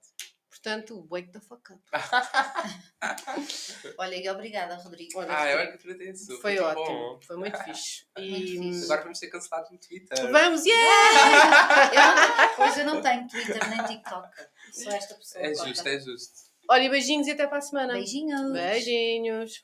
Portanto, 0.49 1.07
wake 1.11 1.31
the 1.31 1.39
fuck 1.39 1.61
up. 1.73 1.81
Olha, 3.99 4.15
e 4.15 4.27
obrigada, 4.29 4.75
Rodrigo. 4.75 5.19
Olha, 5.19 5.37
Ah, 5.37 5.51
eu 5.51 5.59
é 5.59 5.67
que 5.67 5.73
agradeço. 5.77 6.41
Foi 6.41 6.53
muito 6.55 6.65
ótimo. 6.65 6.85
bom. 6.97 7.19
Foi 7.21 7.35
muito 7.37 7.57
fixe. 7.63 8.05
Muito 8.17 8.35
E 8.35 8.57
fixe. 8.57 8.83
Agora 8.85 9.01
vamos 9.03 9.19
ser 9.19 9.27
cancelados 9.27 9.69
no 9.71 9.77
Twitter. 9.77 10.31
vamos, 10.31 10.65
yeah! 10.65 11.93
Eu 11.93 12.15
não, 12.15 12.55
pois 12.55 12.77
eu 12.77 12.85
não 12.85 13.01
tenho 13.01 13.27
Twitter 13.27 13.69
nem 13.69 13.83
TikTok. 13.85 14.27
Sou 14.73 14.91
esta 14.91 15.13
pessoa. 15.15 15.45
É 15.45 15.53
justo, 15.53 15.87
é 15.87 15.99
justo. 15.99 16.33
Olha, 16.67 16.89
beijinhos 16.89 17.27
e 17.27 17.31
até 17.31 17.45
para 17.45 17.59
a 17.59 17.61
semana. 17.61 17.93
Beijinhos. 17.93 18.51
Beijinhos. 18.51 19.63